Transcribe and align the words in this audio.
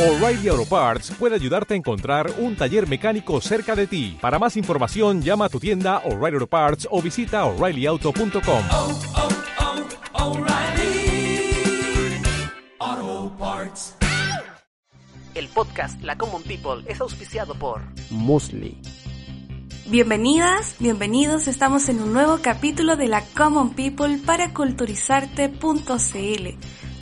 O'Reilly 0.00 0.48
Auto 0.48 0.64
Parts 0.64 1.10
puede 1.18 1.34
ayudarte 1.34 1.74
a 1.74 1.76
encontrar 1.76 2.32
un 2.38 2.56
taller 2.56 2.88
mecánico 2.88 3.38
cerca 3.42 3.76
de 3.76 3.86
ti. 3.86 4.16
Para 4.18 4.38
más 4.38 4.56
información, 4.56 5.20
llama 5.20 5.44
a 5.44 5.48
tu 5.50 5.60
tienda 5.60 5.98
O'Reilly 6.06 6.36
Auto 6.36 6.46
Parts 6.46 6.88
o 6.90 7.02
visita 7.02 7.44
oreillyauto.com. 7.44 8.64
oh, 8.72 8.98
oh, 12.80 13.32
Parts. 13.38 13.94
El 15.34 15.48
podcast 15.48 16.00
La 16.02 16.16
Common 16.16 16.44
People 16.44 16.82
es 16.86 16.98
auspiciado 17.02 17.54
por 17.54 17.82
Musli. 18.08 18.78
Bienvenidas, 19.84 20.76
bienvenidos, 20.78 21.46
estamos 21.46 21.90
en 21.90 22.00
un 22.00 22.14
nuevo 22.14 22.38
capítulo 22.40 22.96
de 22.96 23.08
la 23.08 23.22
Common 23.36 23.74
People 23.74 24.18
para 24.24 24.54
culturizarte.cl. 24.54 26.48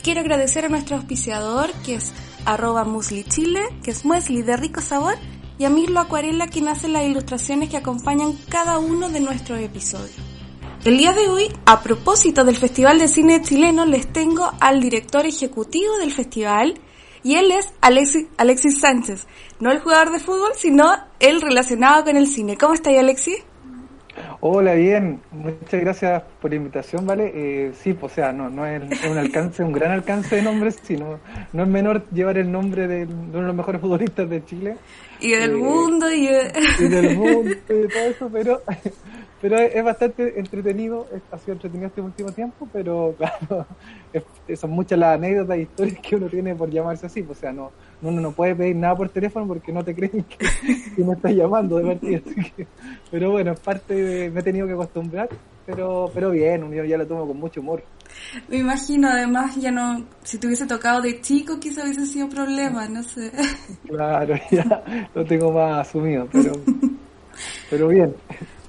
Quiero 0.02 0.20
agradecer 0.20 0.64
a 0.64 0.68
nuestro 0.68 0.96
auspiciador 0.96 1.70
que 1.84 1.94
es 1.94 2.12
arroba 2.48 2.84
Musli 2.84 3.24
Chile, 3.24 3.60
que 3.82 3.90
es 3.90 4.04
Muesli 4.06 4.42
de 4.42 4.56
rico 4.56 4.80
sabor, 4.80 5.14
y 5.58 5.64
a 5.64 5.70
Mirlo 5.70 6.00
Acuarela 6.00 6.48
quien 6.48 6.68
hace 6.68 6.88
las 6.88 7.04
ilustraciones 7.04 7.68
que 7.68 7.76
acompañan 7.76 8.32
cada 8.48 8.78
uno 8.78 9.10
de 9.10 9.20
nuestros 9.20 9.60
episodios. 9.60 10.16
El 10.84 10.96
día 10.96 11.12
de 11.12 11.28
hoy, 11.28 11.52
a 11.66 11.82
propósito 11.82 12.44
del 12.44 12.56
Festival 12.56 12.98
de 12.98 13.08
Cine 13.08 13.42
Chileno, 13.42 13.84
les 13.84 14.10
tengo 14.10 14.50
al 14.60 14.80
director 14.80 15.26
ejecutivo 15.26 15.98
del 15.98 16.12
festival, 16.12 16.80
y 17.22 17.34
él 17.34 17.50
es 17.50 17.68
Alexis, 17.82 18.28
Alexis 18.38 18.80
Sánchez, 18.80 19.26
no 19.60 19.70
el 19.70 19.80
jugador 19.80 20.12
de 20.12 20.20
fútbol, 20.20 20.52
sino 20.54 20.90
el 21.20 21.42
relacionado 21.42 22.04
con 22.04 22.16
el 22.16 22.26
cine. 22.26 22.56
¿Cómo 22.56 22.72
está 22.72 22.88
ahí, 22.88 22.96
Alexis? 22.96 23.44
Hola, 24.40 24.74
bien. 24.74 25.20
Muchas 25.32 25.80
gracias 25.80 26.22
por 26.40 26.50
la 26.50 26.56
invitación, 26.56 27.06
¿vale? 27.06 27.32
Eh, 27.34 27.72
sí, 27.74 27.92
pues, 27.94 28.12
o 28.12 28.14
sea, 28.16 28.32
no, 28.32 28.48
no 28.50 28.66
es 28.66 28.82
un 29.04 29.18
alcance, 29.18 29.62
un 29.62 29.72
gran 29.72 29.92
alcance 29.92 30.36
de 30.36 30.42
nombres, 30.42 30.78
sino 30.82 31.20
no 31.52 31.62
es 31.62 31.68
menor 31.68 32.08
llevar 32.10 32.38
el 32.38 32.50
nombre 32.50 32.86
de, 32.86 33.06
de 33.06 33.12
uno 33.14 33.40
de 33.40 33.46
los 33.46 33.54
mejores 33.56 33.80
futbolistas 33.80 34.28
de 34.28 34.44
Chile. 34.44 34.76
Y 35.20 35.30
del 35.32 35.52
Eh, 35.52 35.54
mundo, 35.56 36.12
y... 36.12 36.28
Y 36.76 36.88
del 36.88 37.10
mundo 37.16 37.50
y 37.68 37.88
todo 37.88 38.04
eso, 38.08 38.30
pero, 38.32 38.62
pero 39.40 39.56
es, 39.58 39.84
bastante 39.84 40.38
entretenido, 40.38 41.06
ha 41.30 41.38
sido 41.38 41.52
entretenido 41.54 41.88
este 41.88 42.00
último 42.00 42.32
tiempo, 42.32 42.68
pero 42.72 43.14
claro, 43.18 43.66
es- 44.12 44.58
son 44.60 44.70
muchas 44.70 44.98
las 44.98 45.14
anécdotas 45.16 45.56
e 45.56 45.62
historias 45.62 45.98
que 46.00 46.16
uno 46.16 46.28
tiene 46.28 46.54
por 46.54 46.70
llamarse 46.70 47.06
así, 47.06 47.22
pues, 47.22 47.38
o 47.38 47.40
sea, 47.40 47.52
no, 47.52 47.70
uno 48.02 48.20
no 48.20 48.32
puede 48.32 48.54
pedir 48.54 48.76
nada 48.76 48.96
por 48.96 49.08
teléfono 49.10 49.46
porque 49.46 49.72
no 49.72 49.84
te 49.84 49.94
creen 49.94 50.24
que, 50.24 50.38
que 50.96 51.04
me 51.04 51.12
estás 51.14 51.32
llamando 51.32 51.76
de 51.78 51.84
partida, 51.84 52.20
así 52.24 52.52
que- 52.52 52.66
pero 53.10 53.30
bueno, 53.30 53.52
es 53.52 53.60
parte 53.60 53.94
de, 53.94 54.30
me 54.30 54.40
he 54.40 54.42
tenido 54.42 54.66
que 54.66 54.72
acostumbrar, 54.72 55.28
pero, 55.66 56.10
pero 56.14 56.30
bien, 56.30 56.64
uno 56.64 56.82
ya 56.84 56.96
lo 56.96 57.06
tomo 57.06 57.26
con 57.26 57.38
mucho 57.38 57.60
humor. 57.60 57.82
Me 58.48 58.56
imagino, 58.56 59.08
además, 59.08 59.54
ya 59.56 59.70
no... 59.70 60.02
Si 60.24 60.38
te 60.38 60.46
hubiese 60.46 60.66
tocado 60.66 61.02
de 61.02 61.20
chico, 61.20 61.60
quizá 61.60 61.82
hubiese 61.84 62.06
sido 62.06 62.28
problema, 62.28 62.88
no 62.88 63.02
sé. 63.02 63.30
Claro, 63.86 64.34
ya 64.50 65.08
lo 65.14 65.24
tengo 65.26 65.52
más 65.52 65.86
asumido, 65.86 66.26
pero, 66.32 66.52
pero 67.70 67.88
bien. 67.88 68.14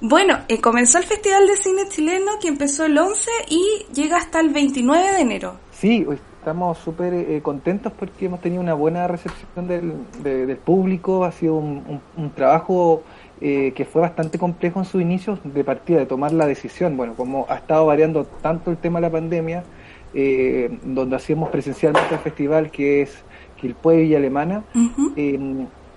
Bueno, 0.02 0.38
eh, 0.48 0.62
comenzó 0.62 0.98
el 0.98 1.04
Festival 1.04 1.46
de 1.48 1.58
Cine 1.58 1.82
Chileno 1.90 2.34
que 2.42 2.48
empezó 2.48 2.86
el 2.86 2.98
11 2.98 3.30
y 3.50 3.86
llega 3.94 4.18
hasta 4.18 4.40
el 4.40 4.50
29 4.50 5.12
de 5.14 5.20
enero. 5.22 5.56
Sí, 5.72 6.06
estamos 6.40 6.78
súper 6.78 7.14
eh, 7.14 7.42
contentos 7.44 7.92
porque 7.98 8.26
hemos 8.28 8.40
tenido 8.40 8.62
una 8.62 8.74
buena 8.74 9.08
recepción 9.08 9.68
del, 9.68 9.94
de- 10.24 10.46
del 10.46 10.58
público, 10.58 11.26
ha 11.26 11.32
sido 11.34 11.56
un, 11.56 11.84
un- 11.88 12.02
un 12.16 12.30
trabajo 12.32 13.04
eh, 13.42 13.74
que 13.76 13.84
fue 13.84 14.02
bastante 14.02 14.38
complejo 14.40 14.80
en 14.80 14.86
sus 14.86 15.02
inicios 15.02 15.40
de 15.44 15.64
partida, 15.66 16.00
de 16.00 16.06
tomar 16.06 16.32
la 16.32 16.46
decisión. 16.48 16.96
Bueno, 16.96 17.14
como 17.16 17.46
ha 17.50 17.56
estado 17.56 17.86
variando 17.86 18.24
tanto 18.26 18.72
el 18.72 18.78
tema 18.78 19.00
de 19.00 19.08
la 19.08 19.12
pandemia, 19.12 19.64
eh, 20.14 20.78
donde 20.84 21.18
hacíamos 21.18 21.50
presencialmente 21.50 22.14
el 22.16 22.22
festival 22.22 22.72
que 22.72 23.02
es 23.02 23.24
Quilpue 23.60 23.98
Villa 23.98 24.18
Alemana, 24.18 24.64
Ujú. 24.74 25.12
eh, 25.18 25.38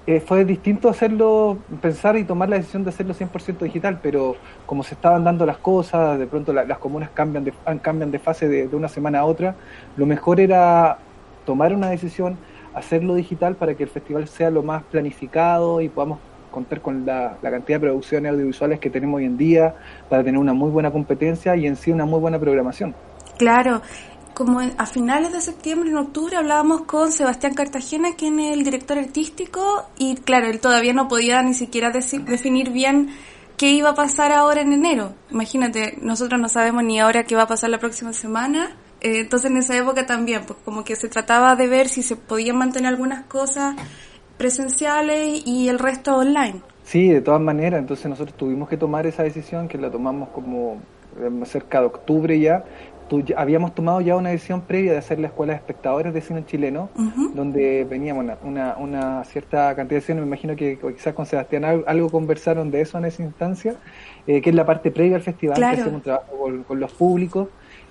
eh, 0.07 0.21
fue 0.21 0.45
distinto 0.45 0.89
hacerlo, 0.89 1.59
pensar 1.81 2.17
y 2.17 2.25
tomar 2.25 2.49
la 2.49 2.57
decisión 2.57 2.83
de 2.85 2.91
hacerlo 2.91 3.15
100% 3.15 3.65
digital, 3.65 4.01
pero 4.03 4.37
como 4.67 4.83
se 4.83 4.95
estaban 4.95 5.23
dando 5.25 5.47
las 5.47 5.59
cosas, 5.59 6.19
de 6.19 6.27
pronto 6.27 6.53
la- 6.53 6.65
las 6.65 6.79
comunas 6.79 7.11
cambian 7.15 7.45
de, 7.45 7.53
cambian 7.83 8.11
de 8.11 8.19
fase 8.19 8.49
de, 8.49 8.67
de 8.69 8.77
una 8.77 8.89
semana 8.89 9.21
a 9.21 9.25
otra, 9.25 9.55
lo 9.97 10.07
mejor 10.07 10.41
era 10.41 10.99
tomar 11.47 11.73
una 11.75 11.89
decisión, 11.91 12.37
hacerlo 12.75 13.15
digital 13.15 13.55
para 13.57 13.75
que 13.75 13.85
el 13.85 13.89
festival 13.91 14.27
sea 14.29 14.51
lo 14.51 14.63
más 14.63 14.83
planificado 14.85 15.81
y 15.81 15.89
podamos 15.89 16.19
contar 16.51 16.81
con 16.81 17.07
la, 17.07 17.37
la 17.41 17.51
cantidad 17.51 17.77
de 17.81 17.87
producciones 17.87 18.33
audiovisuales 18.33 18.79
que 18.81 18.91
tenemos 18.91 19.19
hoy 19.19 19.25
en 19.25 19.39
día 19.39 19.75
para 20.09 20.23
tener 20.25 20.39
una 20.39 20.53
muy 20.53 20.71
buena 20.71 20.91
competencia 20.91 21.55
y 21.57 21.67
en 21.67 21.77
sí 21.77 21.93
una 21.93 22.05
muy 22.05 22.21
buena 22.21 22.39
programación. 22.39 22.95
Claro, 23.39 23.81
como 24.35 24.61
a 24.61 24.87
finales 24.87 25.33
de 25.33 25.41
septiembre, 25.41 25.91
en 25.91 25.97
octubre, 25.97 26.37
hablábamos 26.37 26.83
con 26.83 27.13
Sebastián 27.13 27.55
Cartagena, 27.55 28.15
quien 28.17 28.39
es 28.41 28.53
el 28.57 28.65
director 28.65 28.99
artístico, 28.99 29.85
y 29.99 30.17
claro, 30.17 30.47
él 30.47 30.61
todavía 30.61 30.93
no 30.93 31.09
podía 31.09 31.43
ni 31.43 31.55
siquiera 31.55 31.93
deci- 31.93 32.25
definir 32.25 32.71
bien 32.71 33.11
qué 33.57 33.71
iba 33.71 33.91
a 33.91 33.95
pasar 33.95 34.33
ahora 34.33 34.61
en 34.63 34.73
enero. 34.73 35.13
Imagínate, 35.31 35.99
nosotros 36.03 36.41
no 36.41 36.49
sabemos 36.49 36.83
ni 36.85 36.99
ahora 36.99 37.25
qué 37.25 37.37
va 37.37 37.43
a 37.43 37.47
pasar 37.47 37.71
la 37.71 37.79
próxima 37.79 38.13
semana. 38.13 38.77
Eh, 39.01 39.21
entonces 39.21 39.51
en 39.51 39.57
esa 39.57 39.77
época 39.77 40.07
también, 40.07 40.43
pues 40.47 40.59
como 40.65 40.85
que 40.85 40.97
se 40.97 41.09
trataba 41.09 41.55
de 41.57 41.67
ver 41.67 41.89
si 41.89 42.03
se 42.03 42.17
podían 42.17 42.57
mantener 42.57 42.89
algunas 42.89 43.25
cosas 43.27 43.77
presenciales 44.39 45.43
y 45.47 45.69
el 45.69 45.79
resto 45.79 46.17
online. 46.17 46.63
Sí, 46.85 47.09
de 47.09 47.21
todas 47.21 47.41
maneras, 47.41 47.81
entonces 47.81 48.07
nosotros 48.07 48.37
tuvimos 48.37 48.69
que 48.69 48.77
tomar 48.77 49.07
esa 49.07 49.23
decisión 49.23 49.69
que 49.69 49.79
la 49.79 49.91
tomamos 49.91 50.31
como 50.31 50.81
eh, 51.21 51.45
cerca 51.47 51.81
de 51.81 51.87
octubre 51.87 52.39
ya. 52.41 52.65
Tu- 53.21 53.35
habíamos 53.37 53.75
tomado 53.75 54.01
ya 54.01 54.17
una 54.17 54.31
decisión 54.31 54.63
previa 54.63 54.93
de 54.93 54.99
hacer 54.99 55.19
la 55.19 55.27
escuela 55.27 55.53
de 55.53 55.59
espectadores 55.59 56.15
de 56.15 56.21
cine 56.23 56.47
chileno, 56.47 56.89
donde 57.35 57.85
veníamos 57.85 58.25
una, 58.25 58.39
una, 58.43 58.77
una 58.79 59.25
cierta 59.25 59.75
cantidad 59.77 60.01
de 60.01 60.07
cine, 60.07 60.21
me 60.23 60.27
imagino 60.27 60.57
que 60.57 60.79
quizás 60.79 61.13
con 61.13 61.27
Sebastián 61.27 61.65
al- 61.67 61.85
algo 61.87 62.09
conversaron 62.09 62.71
de 62.71 62.81
eso 62.81 62.97
en 62.97 63.05
esa 63.05 63.23
instancia, 63.23 63.75
eh, 64.27 64.41
que 64.41 64.49
es 64.49 64.57
la 64.57 64.65
parte 64.65 64.91
previa 64.91 65.17
al 65.17 65.23
festival, 65.23 65.57
Claro. 65.57 65.75
que 65.77 65.81
hacemos 65.83 65.97
un 65.99 66.03
trabajo 66.03 66.39
con, 66.41 66.63
con 66.63 66.81
los 66.81 66.91
públicos 66.95 67.49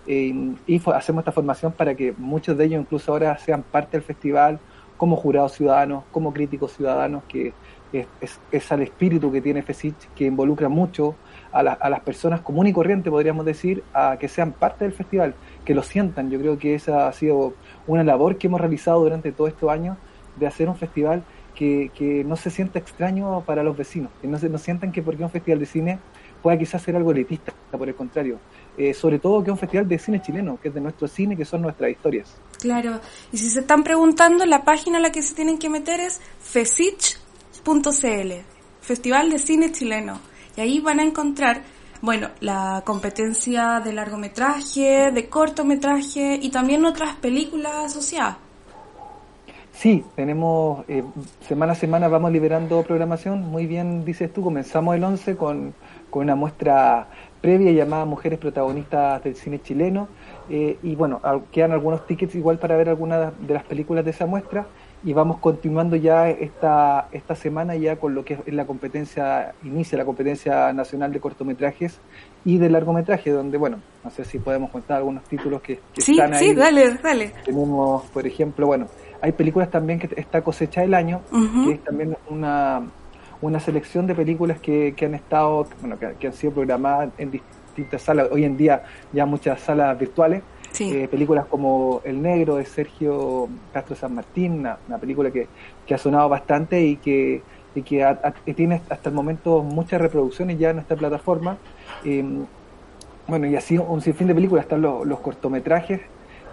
eh, 0.08 0.34
y 0.66 0.82
hacemos 0.92 1.22
esta 1.22 1.32
formación 1.32 1.72
para 1.74 1.94
que 1.94 2.16
muchos 2.18 2.58
de 2.58 2.66
ellos 2.66 2.82
incluso 2.82 3.12
ahora 3.12 3.38
sean 3.38 3.62
parte 3.62 3.98
del 3.98 4.02
festival 4.02 4.58
como 4.98 5.16
jurados 5.18 5.52
ciudadanos, 5.54 6.04
como 6.12 6.34
críticos 6.34 6.74
ciudadanos, 6.74 7.22
que 7.28 7.54
es, 7.94 8.08
es, 8.22 8.40
es 8.52 8.72
al 8.72 8.82
espíritu 8.82 9.32
que 9.32 9.42
tiene 9.42 9.62
FESIC, 9.62 9.96
que 10.16 10.26
involucra 10.26 10.68
mucho 10.70 11.14
a, 11.52 11.64
la- 11.64 11.74
a 11.74 11.90
las 11.90 12.00
personas 12.02 12.42
comunes 12.42 12.72
y 12.72 12.74
corrientes, 12.74 13.10
podríamos 13.12 13.46
decir, 13.46 13.84
a 13.94 14.18
que 14.20 14.28
sean 14.28 14.52
parte 14.52 14.86
del 14.86 14.94
festival, 14.94 15.34
que 15.66 15.74
lo 15.74 15.84
sientan. 15.84 16.30
Yo 16.30 16.40
creo 16.40 16.58
que 16.58 16.76
esa 16.76 17.08
ha 17.08 17.14
sido 17.14 17.54
una 17.88 18.04
labor 18.04 18.38
que 18.38 18.48
hemos 18.48 18.62
realizado 18.62 19.02
durante 19.02 19.32
todos 19.32 19.50
estos 19.52 19.70
años 19.70 19.98
de 20.38 20.48
hacer 20.48 20.70
un 20.70 20.76
festival 20.76 21.24
que, 21.56 21.92
que 21.94 22.24
no 22.24 22.36
se 22.38 22.50
sienta 22.50 22.80
extraño 22.80 23.42
para 23.46 23.62
los 23.64 23.76
vecinos, 23.76 24.12
que 24.22 24.28
no, 24.28 24.40
se, 24.40 24.48
no 24.50 24.58
sientan 24.58 24.92
que 24.92 25.02
porque 25.02 25.24
un 25.24 25.30
festival 25.30 25.60
de 25.60 25.66
cine 25.66 26.00
pueda 26.42 26.58
quizás 26.58 26.82
ser 26.82 26.96
algo 26.96 27.12
elitista, 27.12 27.54
por 27.72 27.88
el 27.88 27.94
contrario. 27.94 28.40
Eh, 28.78 28.94
sobre 28.94 29.20
todo 29.20 29.44
que 29.44 29.50
es 29.50 29.52
un 29.52 29.58
festival 29.60 29.88
de 29.88 30.00
cine 30.00 30.22
chileno, 30.22 30.58
que 30.60 30.70
es 30.70 30.74
de 30.74 30.80
nuestro 30.82 31.08
cine, 31.08 31.36
que 31.38 31.46
son 31.46 31.62
nuestras 31.62 31.92
historias. 31.92 32.36
Claro, 32.60 33.00
y 33.32 33.38
si 33.38 33.50
se 33.50 33.60
están 33.60 33.84
preguntando, 33.84 34.46
la 34.46 34.64
página 34.64 34.98
a 34.98 35.02
la 35.02 35.12
que 35.12 35.22
se 35.22 35.36
tienen 35.36 35.60
que 35.60 35.70
meter 35.70 36.00
es 36.00 36.20
fesich.cl, 36.40 38.32
Festival 38.82 39.30
de 39.30 39.38
Cine 39.40 39.72
Chileno. 39.72 40.20
Y 40.58 40.62
ahí 40.62 40.80
van 40.80 41.00
a 41.00 41.04
encontrar, 41.04 41.62
bueno, 42.02 42.30
la 42.40 42.82
competencia 42.86 43.80
de 43.80 43.94
largometraje, 43.94 45.12
de 45.12 45.30
cortometraje 45.30 46.40
y 46.42 46.50
también 46.50 46.86
otras 46.86 47.16
películas 47.16 47.74
asociadas. 47.86 48.38
Sí, 49.72 50.04
tenemos 50.16 50.86
eh, 50.88 51.04
semana 51.48 51.72
a 51.72 51.76
semana 51.76 52.08
vamos 52.08 52.32
liberando 52.32 52.84
programación. 52.84 53.42
Muy 53.42 53.66
bien, 53.66 54.06
dices 54.06 54.32
tú, 54.32 54.44
comenzamos 54.44 54.96
el 54.96 55.04
11 55.04 55.36
con, 55.38 55.74
con 56.10 56.24
una 56.24 56.36
muestra 56.36 57.08
previa 57.42 57.72
llamada 57.72 58.06
Mujeres 58.06 58.38
Protagonistas 58.38 59.24
del 59.24 59.36
Cine 59.36 59.60
Chileno. 59.62 60.08
eh, 60.50 60.78
y 60.84 60.96
bueno, 60.96 61.20
quedan 61.52 61.72
algunos 61.72 62.06
tickets 62.06 62.36
igual 62.36 62.60
para 62.60 62.76
ver 62.76 62.90
algunas 62.90 63.34
de 63.40 63.54
las 63.54 63.64
películas 63.64 64.06
de 64.06 64.12
esa 64.12 64.26
muestra. 64.26 64.68
Y 65.04 65.14
vamos 65.14 65.38
continuando 65.38 65.96
ya 65.96 66.30
esta, 66.30 67.08
esta 67.12 67.34
semana 67.34 67.76
ya 67.76 67.96
con 67.96 68.14
lo 68.14 68.24
que 68.24 68.36
es 68.46 68.54
la 68.54 68.66
competencia, 68.66 69.56
inicia 69.64 69.98
la 69.98 70.06
competencia 70.06 70.72
nacional 70.74 71.12
de 71.12 71.20
cortometrajes 71.20 72.00
y 72.46 72.60
de 72.60 72.70
largometraje, 72.70 73.32
donde, 73.32 73.58
bueno, 73.58 73.80
no 74.04 74.10
sé 74.12 74.24
si 74.26 74.38
podemos 74.38 74.70
contar 74.70 74.98
algunos 74.98 75.24
títulos 75.24 75.62
que, 75.62 75.80
que 75.94 76.02
Sí, 76.02 76.12
están 76.12 76.34
ahí. 76.36 76.50
sí, 76.50 76.54
dale, 76.54 76.98
dale. 77.02 77.34
Tenemos, 77.44 78.04
por 78.12 78.28
ejemplo, 78.28 78.68
bueno, 78.68 78.88
hay 79.22 79.32
películas 79.32 79.72
también 79.72 79.98
que 79.98 80.10
está 80.20 80.44
cosecha 80.44 80.82
del 80.82 80.94
año, 80.94 81.22
que 81.66 81.74
es 81.74 81.84
también 81.84 82.16
una, 82.30 82.84
una 83.42 83.60
selección 83.60 84.06
de 84.06 84.14
películas 84.14 84.60
que, 84.60 84.94
que 84.96 85.06
han 85.08 85.16
estado, 85.16 85.66
bueno, 85.80 85.98
que, 85.98 86.14
que 86.20 86.28
han 86.28 86.34
sido 86.34 86.54
programadas 86.54 87.10
en 87.18 87.32
distintas 87.32 88.04
salas, 88.04 88.28
hoy 88.32 88.44
en 88.44 88.56
día 88.56 88.84
ya 89.14 89.26
muchas 89.26 89.62
salas 89.62 89.98
virtuales, 89.98 90.44
Eh, 90.80 91.08
películas 91.08 91.46
como 91.48 92.02
El 92.04 92.22
Negro 92.22 92.56
de 92.56 92.66
Sergio 92.66 93.50
Castro 93.74 93.96
San 93.96 94.14
Martín, 94.16 94.60
una, 94.60 94.98
película 95.00 95.32
que, 95.32 95.48
que 95.86 95.94
ha 95.94 95.98
sonado 95.98 96.30
bastante 96.30 96.82
y 96.84 96.98
que, 96.98 97.44
y 97.76 97.84
que 97.84 98.06
que 98.46 98.54
tiene 98.54 98.82
hasta 98.90 99.10
el 99.10 99.16
momento 99.16 99.64
muchas 99.64 100.02
reproducciones 100.02 100.58
ya 100.60 100.70
en 100.72 100.80
esta 100.80 100.96
plataforma. 100.96 101.58
Eh, 102.04 102.24
bueno, 103.28 103.48
y 103.48 103.56
así 103.56 103.78
un 103.78 104.02
sinfín 104.02 104.28
de 104.28 104.36
películas, 104.36 104.64
están 104.66 104.82
los, 104.82 105.06
los 105.06 105.20
cortometrajes, 105.22 106.02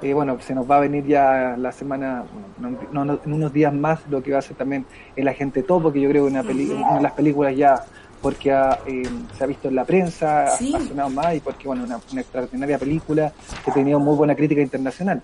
Eh, 0.01 0.15
bueno, 0.15 0.39
se 0.41 0.55
nos 0.55 0.71
va 0.71 0.77
a 0.77 0.81
venir 0.81 1.05
ya 1.07 1.57
la 1.59 1.73
semana, 1.73 2.25
bueno, 2.31 2.79
no- 2.93 3.05
no- 3.05 3.21
en 3.25 3.33
unos 3.33 3.53
días 3.53 3.75
más, 3.75 4.07
lo 4.07 4.23
que 4.23 4.31
va 4.33 4.39
a 4.39 4.43
ser 4.43 4.57
también 4.57 4.87
El 5.17 5.27
Agente 5.27 5.65
Topo, 5.65 5.93
que 5.93 6.01
yo 6.01 6.09
creo 6.09 6.25
que 6.25 6.31
una, 6.31 6.45
peli- 6.45 6.71
una 6.71 6.95
de 6.97 7.01
las 7.03 7.13
películas 7.15 7.57
ya, 7.57 7.89
porque 8.21 8.51
ha, 8.53 8.79
eh, 8.87 9.03
se 9.37 9.45
ha 9.45 9.47
visto 9.47 9.69
en 9.69 9.75
la 9.77 9.85
prensa, 9.85 10.45
ha- 10.45 10.51
Sí. 10.57 10.75
ha 10.75 10.81
sonado 10.81 11.11
más, 11.11 11.35
y 11.37 11.41
porque, 11.41 11.67
bueno, 11.69 11.85
una, 11.85 12.01
una 12.13 12.21
extraordinaria 12.21 12.79
película 12.79 13.33
que 13.65 13.71
ha 13.71 13.75
tenido 13.75 13.99
muy 14.01 14.17
buena 14.17 14.35
crítica 14.35 14.61
internacional. 14.61 15.23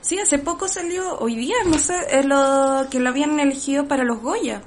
Sí, 0.00 0.18
hace 0.18 0.38
poco 0.38 0.68
salió, 0.68 1.18
hoy 1.18 1.34
día, 1.36 1.56
no 1.66 1.78
sé, 1.78 1.94
es 2.10 2.26
lo 2.26 2.86
que 2.90 3.00
lo 3.00 3.08
habían 3.08 3.40
elegido 3.40 3.86
para 3.88 4.04
los 4.04 4.20
Goya. 4.20 4.60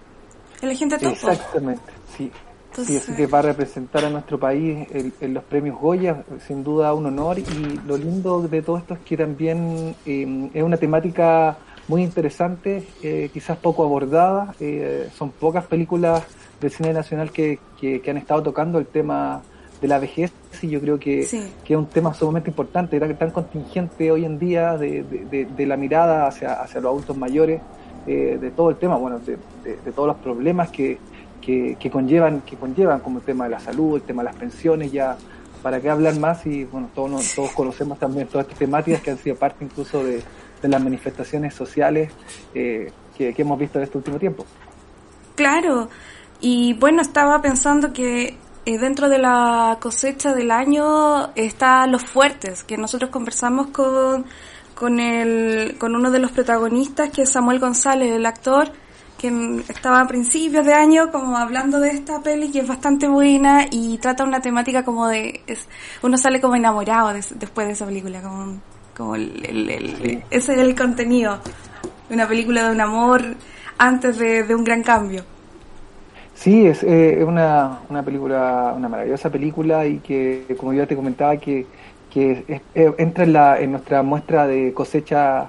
El 0.61 0.71
agente 0.71 0.97
topo. 0.97 1.11
Exactamente, 1.11 1.81
sí. 2.17 2.31
Sí, 2.73 2.81
Entonces- 2.83 3.03
así 3.09 3.15
que 3.15 3.27
va 3.27 3.39
a 3.39 3.41
representar 3.43 4.05
a 4.05 4.09
nuestro 4.09 4.39
país 4.39 4.87
en, 4.91 5.11
en 5.19 5.33
los 5.33 5.43
premios 5.45 5.79
Goya, 5.79 6.23
sin 6.47 6.63
duda 6.63 6.93
un 6.93 7.07
honor. 7.07 7.39
Y 7.39 7.79
lo 7.87 7.97
lindo 7.97 8.41
de 8.41 8.61
todo 8.61 8.77
esto 8.77 8.93
es 8.93 8.99
que 9.01 9.17
también 9.17 9.95
eh, 10.05 10.49
es 10.53 10.61
una 10.63 10.77
temática 10.77 11.57
muy 11.87 12.03
interesante, 12.03 12.83
eh, 13.03 13.29
quizás 13.33 13.57
poco 13.57 13.83
abordada. 13.83 14.53
eh, 14.59 15.09
son 15.15 15.31
pocas 15.31 15.65
películas 15.65 16.23
del 16.59 16.71
cine 16.71 16.93
nacional 16.93 17.31
que, 17.31 17.59
que, 17.79 18.01
que 18.01 18.11
han 18.11 18.17
estado 18.17 18.43
tocando 18.43 18.79
el 18.79 18.87
tema 18.87 19.41
de 19.81 19.87
la 19.87 19.99
vejez 19.99 20.31
y 20.61 20.69
yo 20.69 20.81
creo 20.81 20.97
que, 20.99 21.23
Sí. 21.23 21.51
que 21.63 21.73
es 21.75 21.77
un 21.79 21.85
tema 21.85 22.13
sumamente 22.13 22.49
importante, 22.49 22.99
tan, 22.99 23.15
tan 23.15 23.29
contingente 23.31 24.11
hoy 24.11 24.25
en 24.25 24.39
día 24.39 24.75
de, 24.75 25.03
de- 25.03 25.25
de- 25.25 25.45
de 25.45 25.65
la 25.67 25.77
mirada 25.77 26.25
hacia, 26.27 26.53
hacia 26.53 26.81
los 26.81 26.89
adultos 26.91 27.15
mayores, 27.15 27.61
eh, 28.07 28.37
de 28.41 28.49
todo 28.51 28.71
el 28.71 28.77
tema, 28.77 28.95
bueno, 28.97 29.19
de, 29.19 29.37
de- 29.63 29.77
de 29.85 29.91
todos 29.91 30.07
los 30.07 30.17
problemas 30.17 30.69
que, 30.71 30.97
que, 31.41 31.77
que 31.79 31.91
conllevan, 31.91 32.41
que 32.41 32.55
conllevan 32.55 33.01
como 33.01 33.19
el 33.19 33.23
tema 33.25 33.43
de 33.43 33.51
la 33.51 33.59
salud, 33.59 33.95
el 33.97 34.01
tema 34.01 34.23
de 34.23 34.29
las 34.29 34.35
pensiones, 34.35 34.91
ya 34.91 35.15
para 35.61 35.79
qué 35.79 35.89
hablar 35.91 36.17
más 36.17 36.45
y 36.47 36.63
bueno, 36.65 36.89
todos, 36.95 37.35
todos 37.35 37.51
conocemos 37.51 37.99
también 37.99 38.27
todas 38.27 38.45
estas 38.45 38.57
temáticas 38.59 39.01
que 39.01 39.11
han 39.11 39.17
sido 39.19 39.35
parte 39.35 39.63
incluso 39.63 40.03
de, 40.03 40.21
de 40.61 40.67
las 40.69 40.83
manifestaciones 40.83 41.53
sociales 41.53 42.11
eh, 42.53 42.91
que, 43.17 43.33
hemos 43.37 43.57
visto 43.59 43.77
en 43.79 43.83
este 43.85 43.97
último 43.97 44.17
tiempo. 44.19 44.45
Claro, 45.35 45.89
y 46.41 46.73
bueno, 46.73 47.01
estaba 47.01 47.41
pensando 47.41 47.93
que 47.93 48.37
eh, 48.65 48.77
dentro 48.79 49.07
de 49.09 49.17
la 49.19 49.77
cosecha 49.79 50.33
del 50.33 50.51
año 50.51 51.29
está 51.35 51.85
Los 51.87 52.03
Fuertes, 52.03 52.63
que 52.63 52.77
nosotros 52.77 53.09
conversamos 53.11 53.67
con, 53.67 54.25
con, 54.75 54.99
el, 54.99 55.77
con 55.77 55.95
uno 55.95 56.11
de 56.11 56.19
los 56.19 56.31
protagonistas, 56.31 57.09
que 57.11 57.23
es 57.23 57.31
Samuel 57.31 57.59
González, 57.59 58.11
el 58.11 58.25
actor, 58.25 58.71
que 59.17 59.63
estaba 59.67 60.01
a 60.01 60.07
principios 60.07 60.63
de 60.65 60.73
año 60.73 61.11
como 61.11 61.37
hablando 61.37 61.79
de 61.79 61.89
esta 61.89 62.19
peli, 62.21 62.51
que 62.51 62.59
es 62.59 62.67
bastante 62.67 63.07
buena 63.07 63.65
y 63.71 63.97
trata 63.97 64.23
una 64.23 64.41
temática 64.41 64.83
como 64.83 65.07
de... 65.07 65.41
es- 65.47 65.67
uno 66.03 66.17
sale 66.19 66.39
como 66.39 66.55
enamorado 66.55 67.13
des- 67.13 67.37
después 67.39 67.65
de 67.65 67.73
esa 67.73 67.85
película, 67.87 68.21
como, 68.21 68.59
como 68.97 69.15
el, 69.15 69.45
el- 69.45 69.69
el- 69.69 69.95
Sí. 69.97 70.19
ese 70.31 70.53
es 70.53 70.59
el 70.59 70.75
contenido. 70.75 71.37
Una 72.09 72.27
película 72.27 72.65
de 72.67 72.71
un 72.71 72.81
amor 72.81 73.21
antes 73.77 74.17
de, 74.17 74.43
de 74.43 74.55
un 74.55 74.63
gran 74.63 74.81
cambio. 74.83 75.23
Sí, 76.33 76.67
es 76.67 76.83
eh, 76.83 77.19
es 77.19 77.23
una, 77.25 77.79
una 77.89 78.03
película, 78.03 78.73
una 78.75 78.87
maravillosa 78.89 79.29
película 79.29 79.85
y 79.85 79.97
que, 79.99 80.45
como 80.57 80.73
ya 80.73 80.85
te 80.85 80.95
comentaba, 80.95 81.35
que, 81.37 81.65
que 82.13 82.43
es- 82.47 82.61
eh, 82.75 82.91
entra 82.97 83.23
en, 83.23 83.33
la, 83.33 83.59
en 83.59 83.71
nuestra 83.71 84.03
muestra 84.03 84.45
de 84.47 84.71
cosecha 84.73 85.47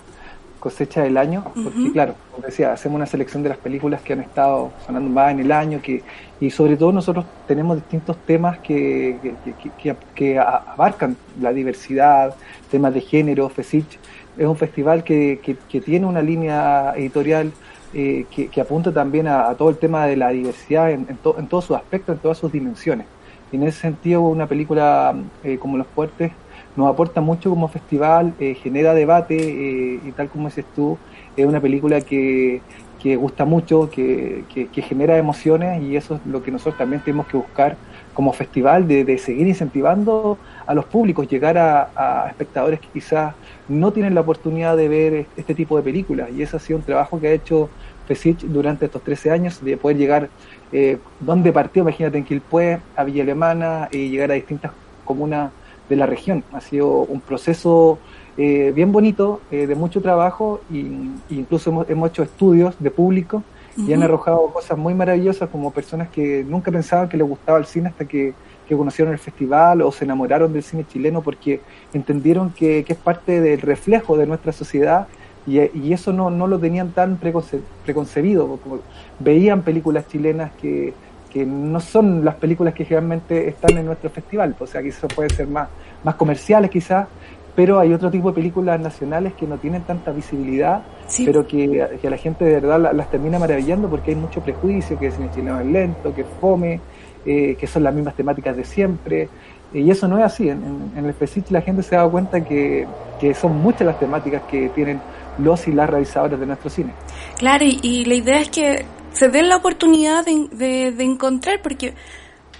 cosecha 0.59 1.03
del 1.03 1.17
año, 1.17 1.45
porque 1.55 1.93
claro, 1.93 2.15
como 2.33 2.47
decía, 2.47 2.73
hacemos 2.73 2.97
una 2.97 3.07
selección 3.07 3.43
de 3.43 3.49
las 3.51 3.59
películas 3.59 4.01
que 4.03 4.13
han 4.13 4.21
estado 4.21 4.71
sonando 4.85 5.09
más 5.11 5.31
en 5.33 5.41
el 5.41 5.53
año, 5.53 5.81
que 5.83 6.03
y 6.41 6.51
sobre 6.51 6.77
todo 6.77 6.93
nosotros 6.93 7.25
tenemos 7.47 7.77
distintos 7.77 8.17
temas 8.27 8.59
que, 8.59 9.19
que, 9.45 9.71
que- 9.83 9.97
que- 10.15 10.39
abarcan 10.39 11.17
la 11.41 11.53
diversidad, 11.53 12.35
temas 12.71 12.95
de 12.95 13.01
género, 13.01 13.49
FESICH. 13.49 13.99
Es 14.37 14.47
un 14.47 14.57
festival 14.57 15.03
que, 15.05 15.41
que, 15.43 15.57
que 15.69 15.81
tiene 15.81 16.07
una 16.07 16.23
línea 16.23 16.93
editorial 16.97 17.53
eh, 17.93 18.27
que, 18.31 18.49
que 18.49 18.61
apunta 18.61 18.93
también 18.93 19.27
a, 19.27 19.49
a 19.49 19.55
todo 19.57 19.71
el 19.71 19.79
tema 19.79 20.07
de 20.07 20.17
la 20.17 20.29
diversidad 20.31 20.91
en, 20.93 21.07
en, 21.09 21.17
to- 21.19 21.37
en 21.39 21.49
todos 21.49 21.65
sus 21.65 21.77
aspectos, 21.77 22.15
en 22.15 22.21
todas 22.21 22.39
sus 22.39 22.53
dimensiones. 22.53 23.07
Y 23.51 23.57
en 23.57 23.63
ese 23.65 23.81
sentido, 23.81 24.21
una 24.23 24.47
película 24.47 25.15
eh, 25.43 25.59
como 25.59 25.77
Los 25.79 25.87
Fuertes 25.89 26.33
nos 26.79 26.89
aporta 26.89 27.21
mucho 27.21 27.51
como 27.51 27.67
festival, 27.67 28.35
eh, 28.39 28.55
genera 28.55 28.95
debate 28.95 29.37
eh, 29.37 30.01
y 30.05 30.13
tal 30.13 30.29
como 30.29 30.47
dices 30.47 30.65
tú, 30.77 30.97
es 31.37 31.45
una 31.45 31.61
película 31.61 32.01
que, 32.01 32.61
que 33.03 33.17
gusta 33.17 33.45
mucho, 33.45 33.91
que, 33.91 34.45
que, 34.55 34.69
que 34.69 34.83
genera 34.83 35.19
emociones 35.19 35.83
y 35.83 35.97
eso 35.97 36.15
es 36.15 36.21
lo 36.25 36.41
que 36.41 36.53
nosotros 36.53 36.79
también 36.79 37.03
tenemos 37.03 37.27
que 37.27 37.37
buscar 37.37 37.77
como 38.15 38.33
festival, 38.33 38.87
de, 38.87 39.05
de 39.05 39.19
seguir 39.19 39.49
incentivando 39.49 40.39
a 40.67 40.75
los 40.75 40.85
públicos, 40.85 41.29
llegar 41.29 41.59
a, 41.59 42.27
espectadores 42.29 42.79
que 42.79 42.89
quizás 42.93 43.35
no 43.69 43.93
tienen 43.93 44.15
la 44.15 44.21
oportunidad 44.21 44.77
de 44.77 44.89
ver 44.89 45.27
este 45.37 45.55
tipo 45.57 45.77
de 45.77 45.83
películas. 45.83 46.29
Y 46.37 46.43
ese 46.43 46.57
ha 46.57 46.61
sido 46.61 46.79
un 46.79 46.85
trabajo 46.85 47.21
que 47.21 47.27
ha 47.27 47.33
hecho 47.33 47.71
FESIC 48.07 48.43
durante 48.43 48.87
estos 48.87 49.03
13 49.03 49.33
años, 49.33 49.65
de 49.65 49.77
poder 49.77 49.97
llegar 49.97 50.29
eh, 50.71 50.99
donde 51.19 51.53
partió, 51.53 51.83
imagínate 51.83 52.19
en 52.19 52.25
Quilpué, 52.25 52.79
a 52.95 53.03
Villa 53.03 53.25
Alemana 53.25 53.89
y 53.91 54.11
llegar 54.11 54.31
a 54.31 54.35
distintas 54.35 54.71
comunas 55.05 55.51
de 55.89 55.97
la 55.97 56.07
región. 56.07 56.45
Ha 56.53 56.61
sido 56.61 56.89
un 56.89 57.21
proceso 57.21 57.99
eh, 58.37 58.73
bien 58.75 58.93
bonito, 58.93 59.41
eh, 59.51 59.67
de 59.67 59.75
mucho 59.75 60.01
trabajo 60.01 60.61
y, 60.71 60.79
y 60.79 61.39
incluso 61.41 61.71
hemos, 61.71 61.91
hemos 61.91 62.11
hecho 62.11 62.23
estudios 62.23 62.75
de 62.79 62.91
público 62.91 63.43
y 63.77 63.93
han 63.93 64.03
arrojado 64.03 64.49
cosas 64.53 64.77
muy 64.77 64.93
maravillosas 64.93 65.49
como 65.51 65.71
personas 65.71 66.09
que 66.09 66.45
nunca 66.49 66.73
pensaban 66.73 67.09
que 67.09 67.17
les 67.17 67.27
gustaba 67.29 67.59
el 67.59 67.65
cine 67.65 67.89
hasta 67.91 68.07
que, 68.07 68.35
que 68.69 68.77
conocieron 68.77 69.13
el 69.13 69.21
festival 69.21 69.83
o 69.83 69.93
se 69.93 70.05
enamoraron 70.05 70.53
del 70.53 70.65
cine 70.65 70.85
chileno 70.85 71.23
porque 71.23 71.61
entendieron 71.95 72.51
que, 72.51 72.83
que 72.85 72.93
es 72.95 72.99
parte 72.99 73.41
del 73.41 73.61
reflejo 73.61 74.17
de 74.17 74.27
nuestra 74.27 74.51
sociedad 74.53 75.07
y, 75.47 75.61
y 75.61 75.93
eso 75.93 76.13
no, 76.13 76.29
no 76.29 76.49
lo 76.49 76.59
tenían 76.59 76.91
tan 76.91 77.21
preconce- 77.21 77.61
preconcebido, 77.85 78.59
como 78.63 78.81
veían 79.21 79.63
películas 79.63 80.09
chilenas 80.09 80.51
que, 80.61 80.93
que 81.33 81.45
no 81.47 81.79
son 81.81 82.25
las 82.25 82.35
películas 82.37 82.75
que 82.75 82.85
generalmente 82.85 83.49
están 83.49 83.77
en 83.77 83.87
nuestro 83.87 84.11
festival, 84.11 84.55
o 84.59 84.67
sea, 84.67 84.83
quizás 84.83 85.13
pueden 85.15 85.31
ser 85.35 85.47
más, 85.49 85.69
más 86.05 86.15
comerciales 86.15 86.71
quizás, 86.71 87.07
pero 87.55 87.79
hay 87.81 87.93
otro 87.93 88.11
tipo 88.11 88.29
de 88.29 88.35
películas 88.37 88.81
nacionales 88.81 89.33
que 89.35 89.47
no 89.47 89.57
tienen 89.59 89.83
tanta 89.83 90.13
visibilidad, 90.13 90.83
Sí. 91.09 91.25
pero 91.27 91.47
que, 91.47 91.89
que 92.01 92.07
a 92.07 92.11
la 92.11 92.17
gente 92.17 92.45
de 92.45 92.55
verdad 92.55 92.79
la- 92.81 92.93
las 92.93 93.11
termina 93.11 93.39
maravillando 93.39 93.89
porque 93.89 94.11
hay 94.13 94.17
mucho 94.17 94.41
prejuicio, 94.41 94.99
que 94.99 95.07
el 95.07 95.13
cine 95.13 95.29
chileno 95.35 95.59
es 95.61 95.67
lento, 95.67 96.15
que 96.15 96.25
fome, 96.25 96.81
eh, 97.27 97.57
que 97.59 97.67
son 97.67 97.83
las 97.83 97.93
mismas 97.95 98.15
temáticas 98.15 98.57
de 98.57 98.65
siempre, 98.65 99.29
y 99.75 99.91
eso 99.91 100.07
no 100.09 100.17
es 100.19 100.25
así, 100.25 100.49
en, 100.49 100.63
en- 100.65 100.93
en 100.99 101.05
el 101.07 101.15
FESIC 101.15 101.51
la 101.51 101.61
gente 101.63 101.83
se 101.83 101.95
ha 101.95 101.99
dado 101.99 102.11
cuenta 102.13 102.41
que, 102.43 102.87
que 103.21 103.35
son 103.35 103.57
muchas 103.61 103.83
las 103.87 103.99
temáticas 103.99 104.43
que 104.51 104.69
tienen 104.71 105.01
los 105.39 105.67
y 105.69 105.73
las 105.73 105.91
realizadores 105.91 106.39
de 106.39 106.47
nuestro 106.47 106.71
cine. 106.71 106.93
Claro, 107.39 107.65
y, 107.65 107.79
y 107.83 108.05
la 108.05 108.15
idea 108.15 108.41
es 108.41 108.49
que 108.51 108.85
se 109.19 109.29
den 109.29 109.49
la 109.49 109.57
oportunidad 109.57 110.25
de, 110.25 110.93
de- 110.97 111.05
encontrar, 111.05 111.61
porque, 111.63 111.95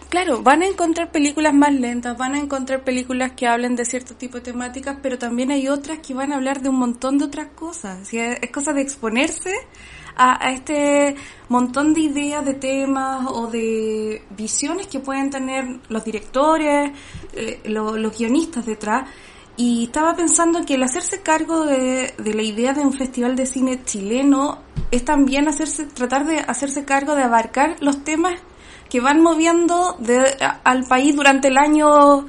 claro, 0.09 0.43
van 0.43 0.63
a 0.63 0.67
encontrar 0.67 1.11
películas 1.13 1.55
más 1.55 1.73
lentas, 1.73 2.17
van 2.17 2.35
a 2.35 2.39
encontrar 2.39 2.83
películas 2.83 3.33
que 3.33 3.47
hablen 3.47 3.77
de 3.77 3.85
cierto 3.85 4.15
tipo 4.15 4.39
de 4.39 4.43
temáticas, 4.43 4.97
pero 5.03 5.19
también 5.19 5.51
hay 5.51 5.69
otras 5.69 5.99
que 6.01 6.15
van 6.15 6.33
a 6.33 6.37
hablar 6.37 6.61
de 6.63 6.69
un 6.69 6.77
montón 6.77 7.19
de 7.19 7.27
otras 7.27 7.49
cosas. 7.55 8.13
Es 8.13 8.51
cosa 8.51 8.73
de 8.73 8.81
exponerse 8.83 9.53
a, 10.17 10.45
a 10.45 10.51
este 10.53 11.15
montón 11.49 11.95
de 11.95 12.01
ideas, 12.01 12.45
de 12.45 12.55
temas 12.55 13.27
o 13.31 13.47
de 13.47 14.23
visiones 14.37 14.89
que 14.89 14.99
pueden 14.99 15.31
tener 15.31 15.79
los 15.89 16.05
directores, 16.05 16.91
eh, 17.35 17.61
lo- 17.67 17.97
los 17.97 18.19
guionistas 18.19 18.67
detrás. 18.67 19.09
Y 19.61 19.85
estaba 19.87 20.15
pensando 20.15 20.65
que 20.65 20.75
el 20.75 20.83
hacerse 20.85 21.21
cargo 21.23 21.67
de, 21.67 22.15
de 22.17 22.35
la 22.35 22.43
idea 22.43 22.75
de 22.75 22.81
un 22.81 22.93
festival 22.93 23.35
de 23.35 23.45
cine 23.45 23.81
chileno 23.85 24.63
es 24.91 25.05
también 25.05 25.49
hacerse, 25.49 25.87
tratar 25.87 26.27
de 26.27 26.39
hacerse 26.39 26.85
cargo 26.85 27.15
de 27.15 27.23
abarcar 27.23 27.77
los 27.81 28.05
temas 28.05 28.35
que 28.89 29.01
van 29.01 29.21
moviendo 29.21 29.97
de, 29.99 30.19
al 30.65 30.85
país 30.85 31.15
durante 31.15 31.49
el 31.49 31.59
año 31.59 32.27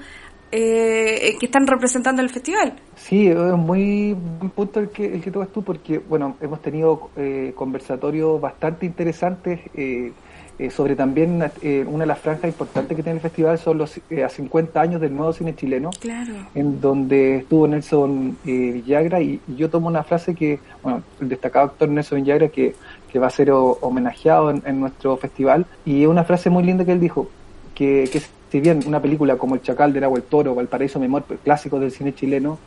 eh, 0.51 1.35
que 1.39 1.45
están 1.45 1.67
representando 1.67 2.21
el 2.21 2.29
festival. 2.29 2.73
Sí, 2.95 3.27
es 3.27 3.37
muy 3.37 4.13
buen 4.13 4.49
punto 4.49 4.79
el 4.79 4.89
que, 4.89 5.05
el 5.05 5.21
que 5.21 5.31
tocas 5.31 5.49
tú, 5.49 5.63
porque 5.63 5.99
bueno, 5.99 6.35
hemos 6.41 6.61
tenido 6.61 7.11
eh, 7.15 7.53
conversatorios 7.55 8.41
bastante 8.41 8.85
interesantes 8.85 9.59
eh, 9.73 10.11
eh, 10.59 10.69
sobre 10.69 10.95
también 10.95 11.41
eh, 11.61 11.85
una 11.87 12.03
de 12.03 12.07
las 12.07 12.19
franjas 12.19 12.45
importantes 12.49 12.95
que 12.95 13.01
tiene 13.01 13.15
el 13.17 13.21
festival 13.21 13.57
son 13.57 13.77
los 13.77 13.99
eh, 14.09 14.23
a 14.23 14.29
50 14.29 14.79
años 14.79 14.99
del 15.01 15.15
nuevo 15.15 15.31
cine 15.33 15.55
chileno, 15.55 15.89
Claro. 15.99 16.33
en 16.53 16.79
donde 16.81 17.37
estuvo 17.37 17.67
Nelson 17.67 18.37
Villagra 18.43 19.21
y, 19.21 19.39
y 19.47 19.55
yo 19.55 19.69
tomo 19.69 19.87
una 19.87 20.03
frase 20.03 20.35
que, 20.35 20.59
bueno, 20.83 21.01
el 21.21 21.29
destacado 21.29 21.65
actor 21.67 21.87
Nelson 21.89 22.19
Villagra 22.21 22.49
que, 22.49 22.75
que 23.11 23.19
va 23.19 23.27
a 23.27 23.29
ser 23.31 23.51
o- 23.51 23.77
homenajeado 23.81 24.51
en, 24.51 24.61
en 24.65 24.79
nuestro 24.79 25.15
festival 25.17 25.65
y 25.85 26.03
es 26.03 26.07
una 26.09 26.23
frase 26.25 26.49
muy 26.49 26.63
linda 26.63 26.83
que 26.85 26.91
él 26.91 26.99
dijo, 26.99 27.29
que, 27.73 28.09
que 28.11 28.21
si 28.51 28.59
bien 28.59 28.81
una 28.85 29.01
película 29.01 29.37
como 29.37 29.55
El 29.55 29.61
Chacal 29.61 29.93
del 29.93 30.03
Agua 30.03 30.17
el 30.17 30.23
Toro 30.25 30.51
o 30.53 30.59
El 30.61 30.67
Paraíso 30.67 30.99
Memor, 30.99 31.23
clásicos 31.43 31.79
del 31.79 31.91
cine 31.91 32.13
chileno, 32.13 32.57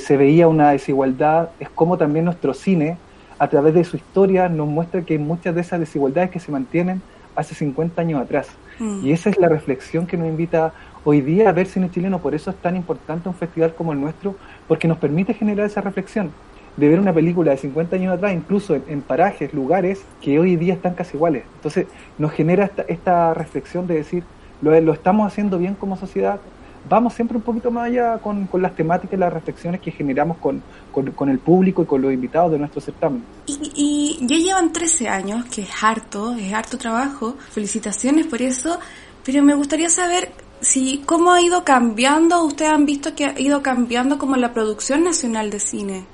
se 0.00 0.16
veía 0.16 0.48
una 0.48 0.70
desigualdad, 0.72 1.50
es 1.60 1.68
como 1.68 1.96
también 1.98 2.24
nuestro 2.24 2.54
cine, 2.54 2.96
a 3.38 3.46
través 3.48 3.74
de 3.74 3.84
su 3.84 3.96
historia, 3.96 4.48
nos 4.48 4.66
muestra 4.66 5.02
que 5.02 5.18
muchas 5.18 5.54
de 5.54 5.60
esas 5.60 5.78
desigualdades 5.78 6.30
que 6.30 6.40
se 6.40 6.50
mantienen 6.50 7.02
hace 7.36 7.54
50 7.54 8.00
años 8.00 8.20
atrás. 8.20 8.48
Mm. 8.78 9.06
Y 9.06 9.12
esa 9.12 9.30
es 9.30 9.38
la 9.38 9.48
reflexión 9.48 10.06
que 10.06 10.16
nos 10.16 10.28
invita 10.28 10.72
hoy 11.04 11.20
día 11.20 11.52
ver 11.52 11.66
cine 11.66 11.90
chileno, 11.90 12.20
por 12.20 12.34
eso 12.34 12.50
es 12.50 12.56
tan 12.56 12.76
importante 12.76 13.28
un 13.28 13.34
festival 13.34 13.74
como 13.74 13.92
el 13.92 14.00
nuestro, 14.00 14.34
porque 14.66 14.88
nos 14.88 14.98
permite 14.98 15.34
generar 15.34 15.66
esa 15.66 15.80
reflexión 15.80 16.30
de 16.76 16.88
ver 16.88 17.00
una 17.00 17.12
película 17.12 17.52
de 17.52 17.56
50 17.56 17.96
años 17.96 18.14
atrás, 18.14 18.34
incluso 18.34 18.74
en, 18.74 18.82
en 18.88 19.02
parajes, 19.02 19.54
lugares 19.54 20.04
que 20.20 20.38
hoy 20.38 20.56
día 20.56 20.74
están 20.74 20.94
casi 20.94 21.16
iguales. 21.16 21.44
Entonces 21.54 21.86
nos 22.18 22.32
genera 22.32 22.64
esta, 22.64 22.82
esta 22.82 23.34
reflexión 23.34 23.86
de 23.86 23.94
decir, 23.94 24.24
lo, 24.60 24.78
lo 24.80 24.92
estamos 24.92 25.26
haciendo 25.26 25.58
bien 25.58 25.74
como 25.74 25.96
sociedad, 25.96 26.40
vamos 26.88 27.14
siempre 27.14 27.36
un 27.36 27.42
poquito 27.42 27.70
más 27.70 27.86
allá 27.86 28.18
con, 28.18 28.46
con 28.46 28.62
las 28.62 28.74
temáticas 28.74 29.14
y 29.14 29.16
las 29.16 29.32
reflexiones 29.32 29.80
que 29.80 29.90
generamos 29.90 30.38
con, 30.38 30.62
con, 30.92 31.10
con 31.12 31.28
el 31.28 31.38
público 31.38 31.82
y 31.82 31.86
con 31.86 32.02
los 32.02 32.12
invitados 32.12 32.52
de 32.52 32.58
nuestro 32.58 32.80
certamen. 32.80 33.22
Y, 33.46 33.72
y 33.74 34.26
ya 34.26 34.36
llevan 34.36 34.72
13 34.72 35.08
años, 35.08 35.44
que 35.46 35.62
es 35.62 35.70
harto, 35.82 36.34
es 36.34 36.52
harto 36.52 36.78
trabajo. 36.78 37.34
Felicitaciones 37.50 38.26
por 38.26 38.42
eso. 38.42 38.78
Pero 39.24 39.42
me 39.42 39.54
gustaría 39.54 39.90
saber 39.90 40.30
si 40.60 41.02
cómo 41.04 41.32
ha 41.32 41.40
ido 41.40 41.64
cambiando, 41.64 42.44
ustedes 42.44 42.70
han 42.70 42.86
visto 42.86 43.14
que 43.14 43.26
ha 43.26 43.38
ido 43.38 43.62
cambiando 43.62 44.18
como 44.18 44.36
la 44.36 44.52
producción 44.52 45.04
nacional 45.04 45.50
de 45.50 45.60
cine. 45.60 46.04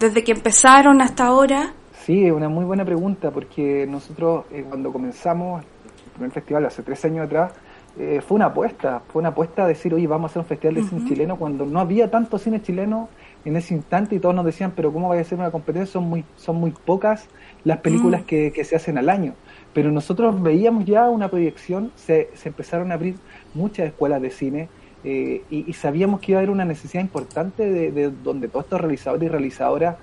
Desde 0.00 0.24
que 0.24 0.32
empezaron 0.32 1.00
hasta 1.00 1.26
ahora. 1.26 1.72
Sí, 2.04 2.26
es 2.26 2.32
una 2.32 2.48
muy 2.48 2.64
buena 2.64 2.84
pregunta 2.84 3.30
porque 3.30 3.86
nosotros 3.86 4.44
eh, 4.50 4.64
cuando 4.68 4.92
comenzamos 4.92 5.62
el 5.62 6.12
primer 6.12 6.30
festival 6.30 6.66
hace 6.66 6.82
tres 6.82 7.04
años 7.04 7.26
atrás, 7.26 7.52
eh, 7.98 8.20
fue 8.26 8.36
una 8.36 8.46
apuesta, 8.46 9.02
fue 9.08 9.20
una 9.20 9.30
apuesta 9.30 9.64
a 9.64 9.66
decir, 9.66 9.94
oye, 9.94 10.06
vamos 10.06 10.28
a 10.28 10.32
hacer 10.32 10.40
un 10.40 10.46
festival 10.46 10.74
de 10.74 10.82
cine 10.82 11.08
chileno 11.08 11.36
cuando 11.36 11.64
no 11.64 11.80
había 11.80 12.10
tanto 12.10 12.38
cine 12.38 12.60
chileno 12.60 13.08
en 13.44 13.56
ese 13.56 13.74
instante 13.74 14.16
y 14.16 14.18
todos 14.18 14.34
nos 14.34 14.44
decían, 14.44 14.72
pero 14.76 14.92
¿cómo 14.92 15.08
vaya 15.08 15.22
a 15.22 15.24
ser 15.24 15.38
una 15.38 15.50
competencia? 15.50 15.92
Son 15.92 16.04
muy, 16.04 16.24
son 16.36 16.56
muy 16.56 16.72
pocas 16.72 17.28
las 17.64 17.78
películas 17.78 18.22
Mm. 18.22 18.24
que, 18.24 18.52
que 18.52 18.64
se 18.64 18.76
hacen 18.76 18.98
al 18.98 19.08
año. 19.08 19.34
Pero 19.72 19.90
nosotros 19.90 20.42
veíamos 20.42 20.84
ya 20.84 21.08
una 21.08 21.28
proyección, 21.28 21.92
se, 21.96 22.30
se 22.34 22.48
empezaron 22.48 22.90
a 22.90 22.94
abrir 22.94 23.16
muchas 23.54 23.86
escuelas 23.86 24.20
de 24.20 24.30
cine 24.30 24.68
eh, 25.04 25.42
y, 25.50 25.68
y 25.70 25.72
sabíamos 25.72 26.20
que 26.20 26.32
iba 26.32 26.38
a 26.38 26.42
haber 26.42 26.50
una 26.50 26.64
necesidad 26.64 27.02
importante 27.02 27.70
de, 27.70 27.92
de 27.92 28.10
donde 28.10 28.48
todos 28.48 28.64
estos 28.64 28.80
realizadores 28.80 29.26
y 29.26 29.28
realizadoras 29.28 29.96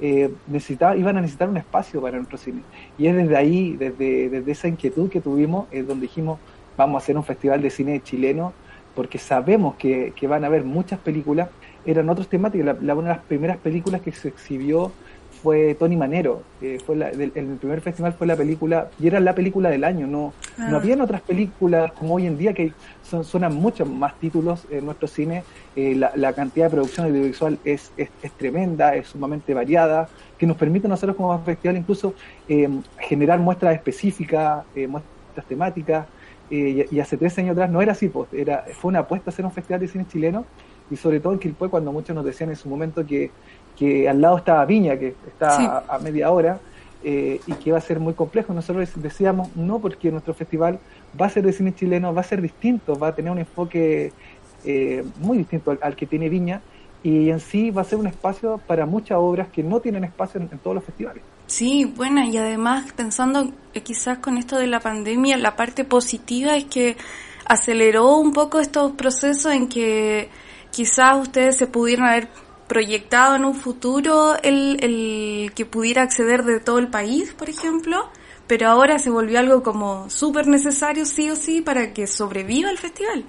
eh, 0.00 0.30
necesitaba, 0.46 0.96
iban 0.96 1.16
a 1.16 1.20
necesitar 1.20 1.48
un 1.48 1.58
espacio 1.58 2.00
para 2.00 2.16
nuestro 2.16 2.38
cine. 2.38 2.62
Y 2.96 3.06
es 3.06 3.14
desde 3.14 3.36
ahí, 3.36 3.76
desde, 3.76 4.28
desde 4.30 4.52
esa 4.52 4.68
inquietud 4.68 5.10
que 5.10 5.20
tuvimos, 5.20 5.66
es 5.70 5.86
donde 5.86 6.02
dijimos, 6.06 6.38
vamos 6.80 7.02
a 7.02 7.04
hacer 7.04 7.16
un 7.16 7.24
festival 7.24 7.60
de 7.60 7.68
cine 7.68 8.00
chileno, 8.02 8.52
porque 8.94 9.18
sabemos 9.18 9.74
que, 9.76 10.12
que 10.16 10.26
van 10.26 10.44
a 10.44 10.46
haber 10.46 10.64
muchas 10.64 10.98
películas. 10.98 11.48
Eran 11.84 12.08
otros 12.08 12.26
temáticas. 12.28 12.64
La, 12.66 12.76
la- 12.80 12.94
una 12.94 13.08
de 13.10 13.14
las 13.16 13.24
primeras 13.24 13.58
películas 13.58 14.00
que 14.00 14.12
se 14.12 14.28
exhibió 14.28 14.90
fue 15.42 15.74
Tony 15.74 15.96
Manero. 15.96 16.42
eh, 16.62 16.78
fue 16.84 16.96
la, 16.96 17.10
del- 17.10 17.32
el 17.34 17.46
primer 17.56 17.80
festival 17.82 18.12
fue 18.14 18.26
la 18.26 18.36
película, 18.36 18.88
y 18.98 19.06
era 19.06 19.20
la 19.20 19.34
película 19.34 19.68
del 19.70 19.84
año. 19.84 20.06
No, 20.06 20.32
Ah. 20.58 20.68
no 20.70 20.76
habían 20.78 21.00
otras 21.02 21.20
películas 21.20 21.92
como 21.92 22.14
hoy 22.14 22.26
en 22.26 22.36
día 22.38 22.52
que 22.54 22.72
son, 23.02 23.24
suenan 23.24 23.54
muchos 23.54 23.86
más 23.88 24.14
títulos 24.18 24.66
en 24.70 24.84
nuestro 24.86 25.06
cine. 25.06 25.42
eh, 25.76 25.94
la, 25.94 26.10
la 26.16 26.32
cantidad 26.32 26.66
de 26.66 26.70
producción 26.76 27.06
audiovisual 27.06 27.58
es, 27.64 27.92
es, 27.96 28.08
es 28.22 28.32
tremenda, 28.32 28.94
es 28.96 29.06
sumamente 29.08 29.52
variada, 29.54 30.08
que 30.38 30.46
nos 30.46 30.56
permite 30.56 30.86
a 30.86 30.90
nosotros 30.90 31.14
como 31.16 31.38
festival 31.44 31.76
incluso 31.76 32.14
eh, 32.48 32.68
generar 32.98 33.38
muestras 33.38 33.74
específicas, 33.74 34.64
eh, 34.74 34.86
muestras 34.88 35.46
temáticas. 35.48 36.06
Eh, 36.50 36.86
y, 36.90 36.96
y 36.96 37.00
hace 37.00 37.16
tres 37.16 37.38
años 37.38 37.52
atrás 37.52 37.70
no 37.70 37.80
era 37.82 37.92
así, 37.92 38.08
pues, 38.08 38.32
era, 38.32 38.64
fue 38.74 38.88
una 38.90 39.00
apuesta 39.00 39.30
a 39.30 39.32
hacer 39.32 39.44
un 39.44 39.52
festival 39.52 39.80
de 39.80 39.88
cine 39.88 40.06
chileno 40.08 40.44
y 40.90 40.96
sobre 40.96 41.20
todo 41.20 41.32
en 41.32 41.38
Quilpué 41.38 41.68
cuando 41.68 41.92
muchos 41.92 42.14
nos 42.14 42.24
decían 42.24 42.50
en 42.50 42.56
su 42.56 42.68
momento 42.68 43.06
que, 43.06 43.30
que 43.76 44.08
al 44.08 44.20
lado 44.20 44.36
estaba 44.38 44.64
Viña, 44.64 44.98
que 44.98 45.14
está 45.26 45.56
Sí. 45.56 45.64
a, 45.64 45.84
a 45.88 45.98
media 46.00 46.30
hora, 46.30 46.58
eh, 47.02 47.40
y 47.46 47.52
que 47.54 47.72
va 47.72 47.78
a 47.78 47.80
ser 47.80 47.98
muy 48.00 48.12
complejo. 48.14 48.52
Nosotros 48.52 48.90
decíamos 48.96 49.56
no, 49.56 49.78
porque 49.80 50.10
nuestro 50.10 50.34
festival 50.34 50.78
va 51.18 51.26
a 51.26 51.30
ser 51.30 51.44
de 51.44 51.52
cine 51.52 51.74
chileno, 51.74 52.12
va 52.12 52.20
a 52.20 52.24
ser 52.24 52.42
distinto, 52.42 52.98
va 52.98 53.08
a 53.08 53.14
tener 53.14 53.30
un 53.32 53.38
enfoque 53.38 54.12
eh, 54.64 55.04
muy 55.16 55.38
distinto 55.38 55.70
al, 55.70 55.78
al 55.82 55.96
que 55.96 56.06
tiene 56.06 56.28
Viña, 56.28 56.60
y 57.02 57.30
en 57.30 57.40
sí 57.40 57.70
va 57.70 57.80
a 57.82 57.84
ser 57.84 57.98
un 57.98 58.06
espacio 58.06 58.58
para 58.66 58.84
muchas 58.84 59.16
obras 59.18 59.48
que 59.48 59.62
no 59.62 59.80
tienen 59.80 60.04
espacio 60.04 60.40
en, 60.40 60.48
en 60.52 60.58
todos 60.58 60.74
los 60.74 60.84
festivales. 60.84 61.24
Sí, 61.50 61.84
bueno, 61.84 62.22
y 62.22 62.36
además 62.36 62.92
pensando 62.92 63.50
quizás 63.82 64.18
con 64.18 64.38
esto 64.38 64.56
de 64.56 64.68
la 64.68 64.78
pandemia, 64.78 65.36
la 65.36 65.56
parte 65.56 65.84
positiva 65.84 66.56
es 66.56 66.66
que 66.66 66.96
aceleró 67.44 68.14
un 68.18 68.32
poco 68.32 68.60
estos 68.60 68.92
procesos 68.92 69.52
en 69.52 69.68
que 69.68 70.28
quizás 70.70 71.18
ustedes 71.20 71.56
se 71.56 71.66
pudieran 71.66 72.06
haber 72.06 72.28
proyectado 72.68 73.34
en 73.34 73.44
un 73.44 73.56
futuro 73.56 74.36
el, 74.44 74.78
el 74.80 75.50
que 75.52 75.66
pudiera 75.66 76.02
acceder 76.02 76.44
de 76.44 76.60
todo 76.60 76.78
el 76.78 76.86
país, 76.86 77.34
por 77.36 77.50
ejemplo, 77.50 78.08
pero 78.46 78.68
ahora 78.68 79.00
se 79.00 79.10
volvió 79.10 79.40
algo 79.40 79.64
como 79.64 80.08
súper 80.08 80.46
necesario 80.46 81.04
sí 81.04 81.30
o 81.30 81.34
sí 81.36 81.62
para 81.62 81.92
que 81.92 82.06
sobreviva 82.06 82.70
el 82.70 82.78
festival. 82.78 83.24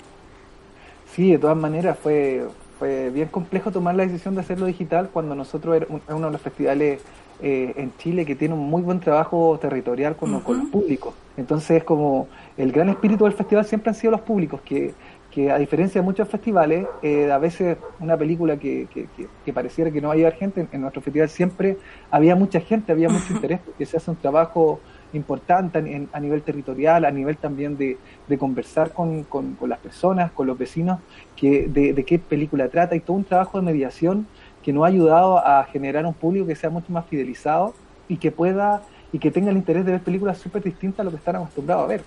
Sí, 1.15 1.31
de 1.31 1.39
todas 1.39 1.57
maneras 1.57 1.97
fue, 1.97 2.47
fue 2.77 3.09
bien 3.09 3.29
complejo 3.29 3.71
tomar 3.71 3.95
la 3.95 4.05
decisión 4.05 4.35
de 4.35 4.41
hacerlo 4.41 4.67
digital 4.67 5.09
cuando 5.11 5.33
nosotros 5.33 5.75
era 5.75 5.87
un- 5.89 6.03
uno 6.07 6.27
de 6.27 6.33
los 6.33 6.41
festivales 6.41 7.01
eh, 7.41 7.73
en 7.77 7.95
Chile 7.97 8.25
que 8.25 8.35
tiene 8.35 8.53
un 8.53 8.61
muy 8.69 8.81
buen 8.83 8.99
trabajo 8.99 9.57
territorial 9.59 10.15
con, 10.15 10.31
los- 10.31 10.43
con 10.43 10.57
los 10.57 10.67
Ujú. 10.67 10.71
públicos. 10.81 11.15
Entonces 11.35 11.77
es 11.77 11.83
como 11.83 12.29
el 12.57 12.71
gran 12.71 12.89
espíritu 12.89 13.23
del 13.25 13.33
festival 13.33 13.65
siempre 13.65 13.89
han 13.89 13.95
sido 13.95 14.11
los 14.11 14.21
públicos, 14.21 14.61
que, 14.63 14.97
que 15.29 15.49
a 15.51 15.57
diferencia 15.57 16.01
de 16.01 16.05
muchos 16.05 16.27
festivales, 16.29 16.89
eh, 17.01 17.31
a 17.31 17.37
veces 17.39 17.79
una 17.97 18.17
película 18.17 18.57
que, 18.59 18.87
que, 18.89 19.09
que- 19.09 19.31
que 19.43 19.53
pareciera 19.53 19.91
que 19.91 20.01
no 20.01 20.09
va 20.09 20.13
a 20.15 20.17
llegar 20.17 20.33
gente, 20.33 20.61
en, 20.61 20.69
en 20.71 20.81
nuestro 20.81 21.01
festival 21.01 21.29
siempre 21.29 21.79
había 22.09 22.35
mucha 22.35 22.59
gente, 22.61 22.91
había 22.91 23.09
mucho 23.09 23.33
interés, 23.33 23.61
porque 23.63 23.85
se 23.85 23.97
hace 23.97 24.11
un 24.11 24.19
trabajo 24.19 24.83
importante 25.13 25.79
en- 25.79 26.09
a 26.13 26.19
nivel 26.19 26.43
territorial, 26.43 27.05
a 27.05 27.11
nivel 27.11 27.37
también 27.39 27.77
de, 27.77 28.01
de 28.27 28.37
conversar 28.37 28.93
con, 28.93 29.23
con- 29.25 29.55
con 29.55 29.69
las 29.69 29.79
personas, 29.79 30.31
con 30.33 30.47
los 30.47 30.57
vecinos, 30.57 30.99
que, 31.35 31.67
de, 31.69 31.93
de 31.93 32.05
qué 32.05 32.19
película 32.19 32.69
trata 32.69 32.95
y 32.95 33.01
todo 33.01 33.17
un 33.17 33.25
trabajo 33.25 33.57
de 33.57 33.63
mediación 33.65 34.29
que 34.63 34.73
nos 34.73 34.83
ha 34.83 34.87
ayudado 34.87 35.37
a 35.37 35.63
generar 35.65 36.05
un 36.05 36.13
público 36.13 36.47
que 36.47 36.55
sea 36.55 36.69
mucho 36.69 36.91
más 36.91 37.05
fidelizado 37.07 37.73
y 38.07 38.17
que 38.17 38.31
pueda 38.31 38.83
y 39.13 39.19
que 39.19 39.31
tenga 39.31 39.51
el 39.51 39.57
interés 39.57 39.85
de 39.85 39.93
ver 39.93 40.01
películas 40.01 40.37
súper 40.37 40.63
distintas 40.63 41.01
a 41.01 41.03
lo 41.03 41.11
que 41.11 41.17
están 41.17 41.35
acostumbrados 41.35 41.83
a 41.83 41.87
ver. 41.87 42.03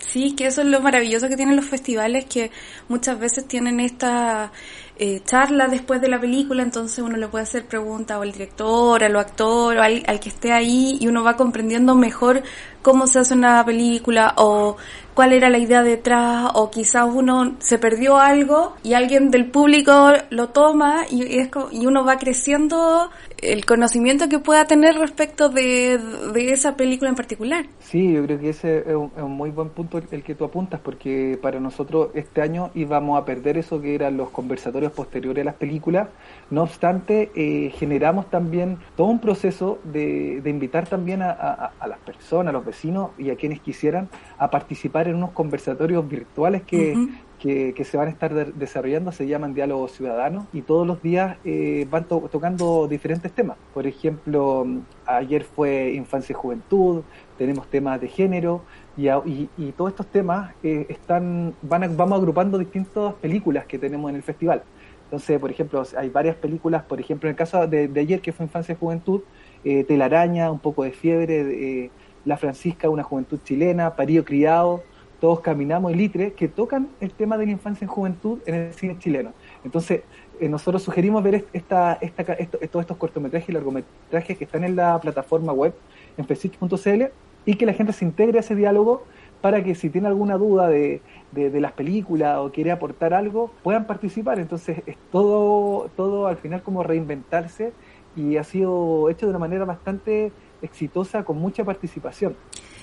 Sí, 0.00 0.34
que 0.34 0.46
eso 0.46 0.62
es 0.62 0.68
lo 0.68 0.80
maravilloso 0.80 1.28
que 1.28 1.36
tienen 1.36 1.56
los 1.56 1.66
festivales, 1.66 2.24
que 2.26 2.50
muchas 2.88 3.18
veces 3.18 3.46
tienen 3.46 3.80
esta 3.80 4.52
eh, 4.96 5.20
charla 5.24 5.66
después 5.66 6.00
de 6.00 6.08
la 6.08 6.20
película, 6.20 6.62
entonces 6.62 7.00
uno 7.00 7.16
le 7.16 7.28
puede 7.28 7.42
hacer 7.42 7.66
preguntas 7.66 8.20
al 8.20 8.32
director, 8.32 9.02
al 9.02 9.16
actor, 9.16 9.76
al 9.78 10.20
que 10.20 10.28
esté 10.28 10.52
ahí, 10.52 10.98
y 11.00 11.08
uno 11.08 11.24
va 11.24 11.36
comprendiendo 11.36 11.94
mejor 11.94 12.42
cómo 12.82 13.06
se 13.06 13.18
hace 13.20 13.34
una 13.34 13.64
película 13.64 14.34
o 14.36 14.76
cuál 15.14 15.32
era 15.32 15.50
la 15.50 15.58
idea 15.58 15.82
detrás, 15.82 16.48
o 16.54 16.70
quizás 16.70 17.06
uno 17.12 17.56
se 17.58 17.78
perdió 17.78 18.18
algo 18.18 18.74
y 18.84 18.94
alguien 18.94 19.30
del 19.32 19.50
público 19.50 20.12
lo 20.30 20.50
toma 20.50 21.06
y, 21.10 21.38
es 21.40 21.48
co- 21.48 21.68
y 21.72 21.86
uno 21.86 22.04
va 22.04 22.18
creciendo 22.18 23.10
el 23.38 23.64
conocimiento 23.66 24.28
que 24.28 24.38
pueda 24.38 24.64
tener 24.66 24.94
respecto 24.96 25.48
de, 25.48 25.98
de 26.32 26.52
esa 26.52 26.76
película 26.76 27.10
en 27.10 27.16
particular. 27.16 27.66
Sí, 27.80 28.12
yo 28.12 28.24
creo 28.24 28.38
que 28.38 28.50
ese 28.50 28.78
es 28.78 28.94
un, 28.94 29.10
es 29.16 29.22
un 29.22 29.32
muy 29.32 29.50
buen 29.50 29.70
punto 29.70 30.00
el 30.10 30.22
que 30.22 30.34
tú 30.36 30.44
apuntas, 30.44 30.80
porque 30.80 31.36
para 31.42 31.58
nosotros 31.58 32.10
este 32.14 32.40
año 32.40 32.70
íbamos 32.74 33.20
a 33.20 33.24
perder 33.24 33.58
eso 33.58 33.80
que 33.80 33.96
eran 33.96 34.16
los 34.16 34.30
conversatorios 34.30 34.92
posteriores 34.92 35.42
a 35.42 35.46
las 35.46 35.54
películas. 35.56 36.08
No 36.50 36.62
obstante, 36.62 37.30
eh, 37.34 37.70
generamos 37.76 38.30
también 38.30 38.78
todo 38.96 39.08
un 39.08 39.18
proceso 39.20 39.80
de, 39.84 40.40
de 40.42 40.50
invitar 40.50 40.86
también 40.88 41.22
a, 41.22 41.30
a- 41.30 41.72
a 41.78 41.88
las 41.88 41.98
personas, 42.00 42.50
a 42.50 42.52
los 42.52 42.64
vecinos 42.68 43.10
y 43.18 43.30
a 43.30 43.36
quienes 43.36 43.60
quisieran 43.60 44.08
a 44.38 44.46
participar 44.50 45.08
en 45.08 45.16
unos 45.16 45.32
conversatorios 45.32 46.02
virtuales 46.08 46.62
que, 46.62 46.96
que, 47.40 47.72
que 47.76 47.84
se 47.84 47.96
van 47.96 48.08
a 48.08 48.10
estar 48.10 48.32
de- 48.34 48.52
desarrollando, 48.52 49.10
se 49.12 49.26
llaman 49.26 49.54
Diálogos 49.54 49.92
Ciudadanos, 49.92 50.46
y 50.52 50.60
todos 50.62 50.86
los 50.86 50.98
días 51.02 51.36
eh, 51.44 51.86
van 51.90 52.04
to- 52.10 52.28
tocando 52.30 52.86
diferentes 52.88 53.30
temas. 53.32 53.56
Por 53.72 53.86
ejemplo, 53.86 54.66
ayer 55.06 55.42
fue 55.44 55.92
Infancia 55.94 56.32
y 56.32 56.36
Juventud, 56.42 57.02
tenemos 57.36 57.64
temas 57.68 58.00
de 58.00 58.08
género, 58.08 58.62
y, 58.96 59.08
a- 59.08 59.22
y, 59.24 59.48
y 59.56 59.72
todos 59.72 59.90
estos 59.92 60.06
temas 60.08 60.52
eh, 60.62 60.86
están 60.88 61.54
van 61.62 61.82
a- 61.84 61.88
vamos 61.88 62.18
agrupando 62.18 62.58
distintas 62.58 63.14
películas 63.14 63.64
que 63.66 63.78
tenemos 63.78 64.10
en 64.10 64.16
el 64.16 64.22
festival. 64.22 64.62
Entonces, 65.04 65.38
por 65.40 65.50
ejemplo, 65.50 65.82
hay 65.96 66.10
varias 66.10 66.36
películas, 66.36 66.82
por 66.84 67.00
ejemplo, 67.00 67.28
en 67.28 67.32
el 67.34 67.36
caso 67.36 67.66
de, 67.66 67.88
de 67.88 68.00
ayer, 68.00 68.20
que 68.20 68.32
fue 68.32 68.44
Infancia 68.44 68.74
y 68.74 68.76
Juventud, 68.76 69.22
eh, 69.64 69.82
Telaraña, 69.84 70.50
Un 70.52 70.58
poco 70.58 70.82
de 70.84 70.90
fiebre, 70.92 71.36
eh, 71.40 71.90
La 72.28 72.36
Francisca, 72.36 72.88
una 72.90 73.02
juventud 73.02 73.40
chilena, 73.42 73.96
Parío 73.96 74.24
Criado, 74.24 74.84
Todos 75.18 75.40
Caminamos 75.40 75.92
y 75.92 75.96
Litre, 75.96 76.34
que 76.34 76.48
tocan 76.48 76.96
el 77.00 77.14
tema 77.14 77.38
de 77.38 77.46
la 77.46 77.52
infancia 77.52 77.84
y 77.84 77.88
juventud 77.88 78.40
en 78.46 78.54
el 78.54 78.74
cine 78.74 78.98
chileno. 78.98 79.34
Entonces, 79.64 80.02
eh, 80.40 80.48
nosotros 80.48 80.82
sugerimos 80.82 81.22
ver 81.22 81.34
est- 81.36 81.48
esta, 81.52 81.94
esta, 82.00 82.22
esto- 82.34 82.58
todos 82.70 82.82
estos 82.84 82.96
cortometrajes 82.98 83.48
y 83.48 83.52
largometrajes 83.52 84.38
que 84.38 84.44
están 84.44 84.64
en 84.64 84.76
la 84.76 85.00
plataforma 85.00 85.52
web, 85.52 85.74
en 86.16 86.26
fesic.cl, 86.26 87.04
y 87.44 87.56
que 87.56 87.66
la 87.66 87.72
gente 87.72 87.92
se 87.92 88.04
integre 88.04 88.38
a 88.38 88.40
ese 88.40 88.54
diálogo 88.54 89.08
para 89.40 89.62
que 89.62 89.74
si 89.74 89.90
tiene 89.90 90.08
alguna 90.08 90.36
duda 90.36 90.68
de, 90.68 91.02
de, 91.30 91.50
de 91.50 91.60
las 91.60 91.72
películas 91.72 92.38
o 92.38 92.50
quiere 92.52 92.70
aportar 92.72 93.14
algo, 93.14 93.52
puedan 93.62 93.86
participar. 93.86 94.38
Entonces, 94.38 94.82
es 94.86 94.96
todo, 95.10 95.90
todo 95.96 96.26
al 96.26 96.36
final 96.36 96.62
como 96.62 96.82
reinventarse 96.82 97.72
y 98.14 98.36
ha 98.36 98.44
sido 98.44 99.08
hecho 99.10 99.26
de 99.26 99.30
una 99.30 99.38
manera 99.38 99.64
bastante 99.64 100.32
exitosa 100.62 101.24
con 101.24 101.38
mucha 101.38 101.64
participación. 101.64 102.36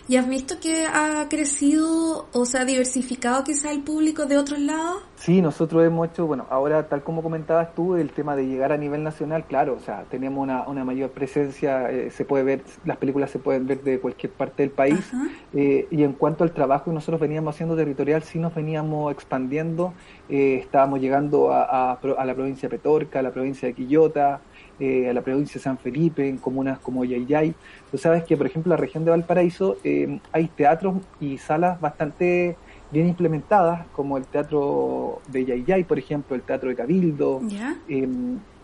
¿Y 0.07 0.17
has 0.17 0.29
visto 0.29 0.59
que 0.61 0.85
ha 0.85 1.27
crecido 1.29 2.27
o 2.31 2.45
se 2.45 2.59
ha 2.59 2.65
diversificado 2.65 3.43
quizá 3.43 3.71
el 3.71 3.81
público 3.81 4.27
de 4.27 4.37
otros 4.37 4.59
lados? 4.59 5.01
Sí, 5.15 5.41
nosotros 5.41 5.83
hemos 5.83 6.09
hecho, 6.09 6.27
bueno, 6.27 6.45
ahora 6.51 6.87
tal 6.87 7.01
como 7.01 7.23
comentabas 7.23 7.73
tú, 7.73 7.95
el 7.95 8.11
tema 8.11 8.35
de 8.35 8.45
llegar 8.45 8.71
a 8.71 8.77
nivel 8.77 9.01
nacional, 9.01 9.45
claro, 9.47 9.73
o 9.73 9.79
sea, 9.79 10.03
tenemos 10.03 10.43
una, 10.43 10.67
una 10.67 10.85
mayor 10.85 11.09
presencia, 11.09 11.89
eh, 11.89 12.11
se 12.11 12.23
puede 12.23 12.43
ver, 12.43 12.61
las 12.85 12.97
películas 12.97 13.31
se 13.31 13.39
pueden 13.39 13.65
ver 13.65 13.81
de 13.81 13.99
cualquier 13.99 14.31
parte 14.31 14.61
del 14.61 14.71
país, 14.71 15.11
eh, 15.53 15.87
y 15.89 16.03
en 16.03 16.13
cuanto 16.13 16.43
al 16.43 16.51
trabajo 16.51 16.85
que 16.85 16.91
nosotros 16.91 17.19
veníamos 17.19 17.55
haciendo 17.55 17.75
territorial, 17.75 18.21
sí 18.21 18.37
nos 18.37 18.53
veníamos 18.53 19.11
expandiendo, 19.11 19.93
eh, 20.29 20.59
estábamos 20.61 20.99
llegando 20.99 21.51
a, 21.51 21.93
a 21.93 21.93
a 21.93 22.25
la 22.25 22.35
provincia 22.35 22.69
de 22.69 22.77
Petorca, 22.77 23.19
a 23.19 23.21
la 23.23 23.31
provincia 23.31 23.67
de 23.67 23.73
Quillota, 23.73 24.41
eh, 24.79 25.09
a 25.09 25.13
la 25.13 25.21
provincia 25.21 25.55
de 25.55 25.63
San 25.63 25.77
Felipe, 25.77 26.27
en 26.27 26.37
comunas 26.37 26.79
como 26.79 27.05
Yayay. 27.05 27.53
Tú 27.91 27.97
sabes 27.97 28.23
que, 28.23 28.35
por 28.37 28.45
ejemplo, 28.45 28.73
en 28.73 28.77
la 28.77 28.81
región 28.81 29.05
de 29.05 29.11
Valparaíso 29.11 29.77
eh, 29.83 30.19
hay 30.31 30.47
teatros 30.47 30.95
y 31.19 31.37
salas 31.37 31.79
bastante 31.79 32.55
bien 32.91 33.07
implementadas, 33.07 33.87
como 33.93 34.17
el 34.17 34.25
teatro 34.25 35.21
de 35.27 35.45
Yayay, 35.45 35.83
por 35.83 35.97
ejemplo, 35.97 36.35
el 36.35 36.43
teatro 36.43 36.69
de 36.69 36.75
Cabildo. 36.75 37.41
¿Ya? 37.47 37.75
Eh, 37.89 38.07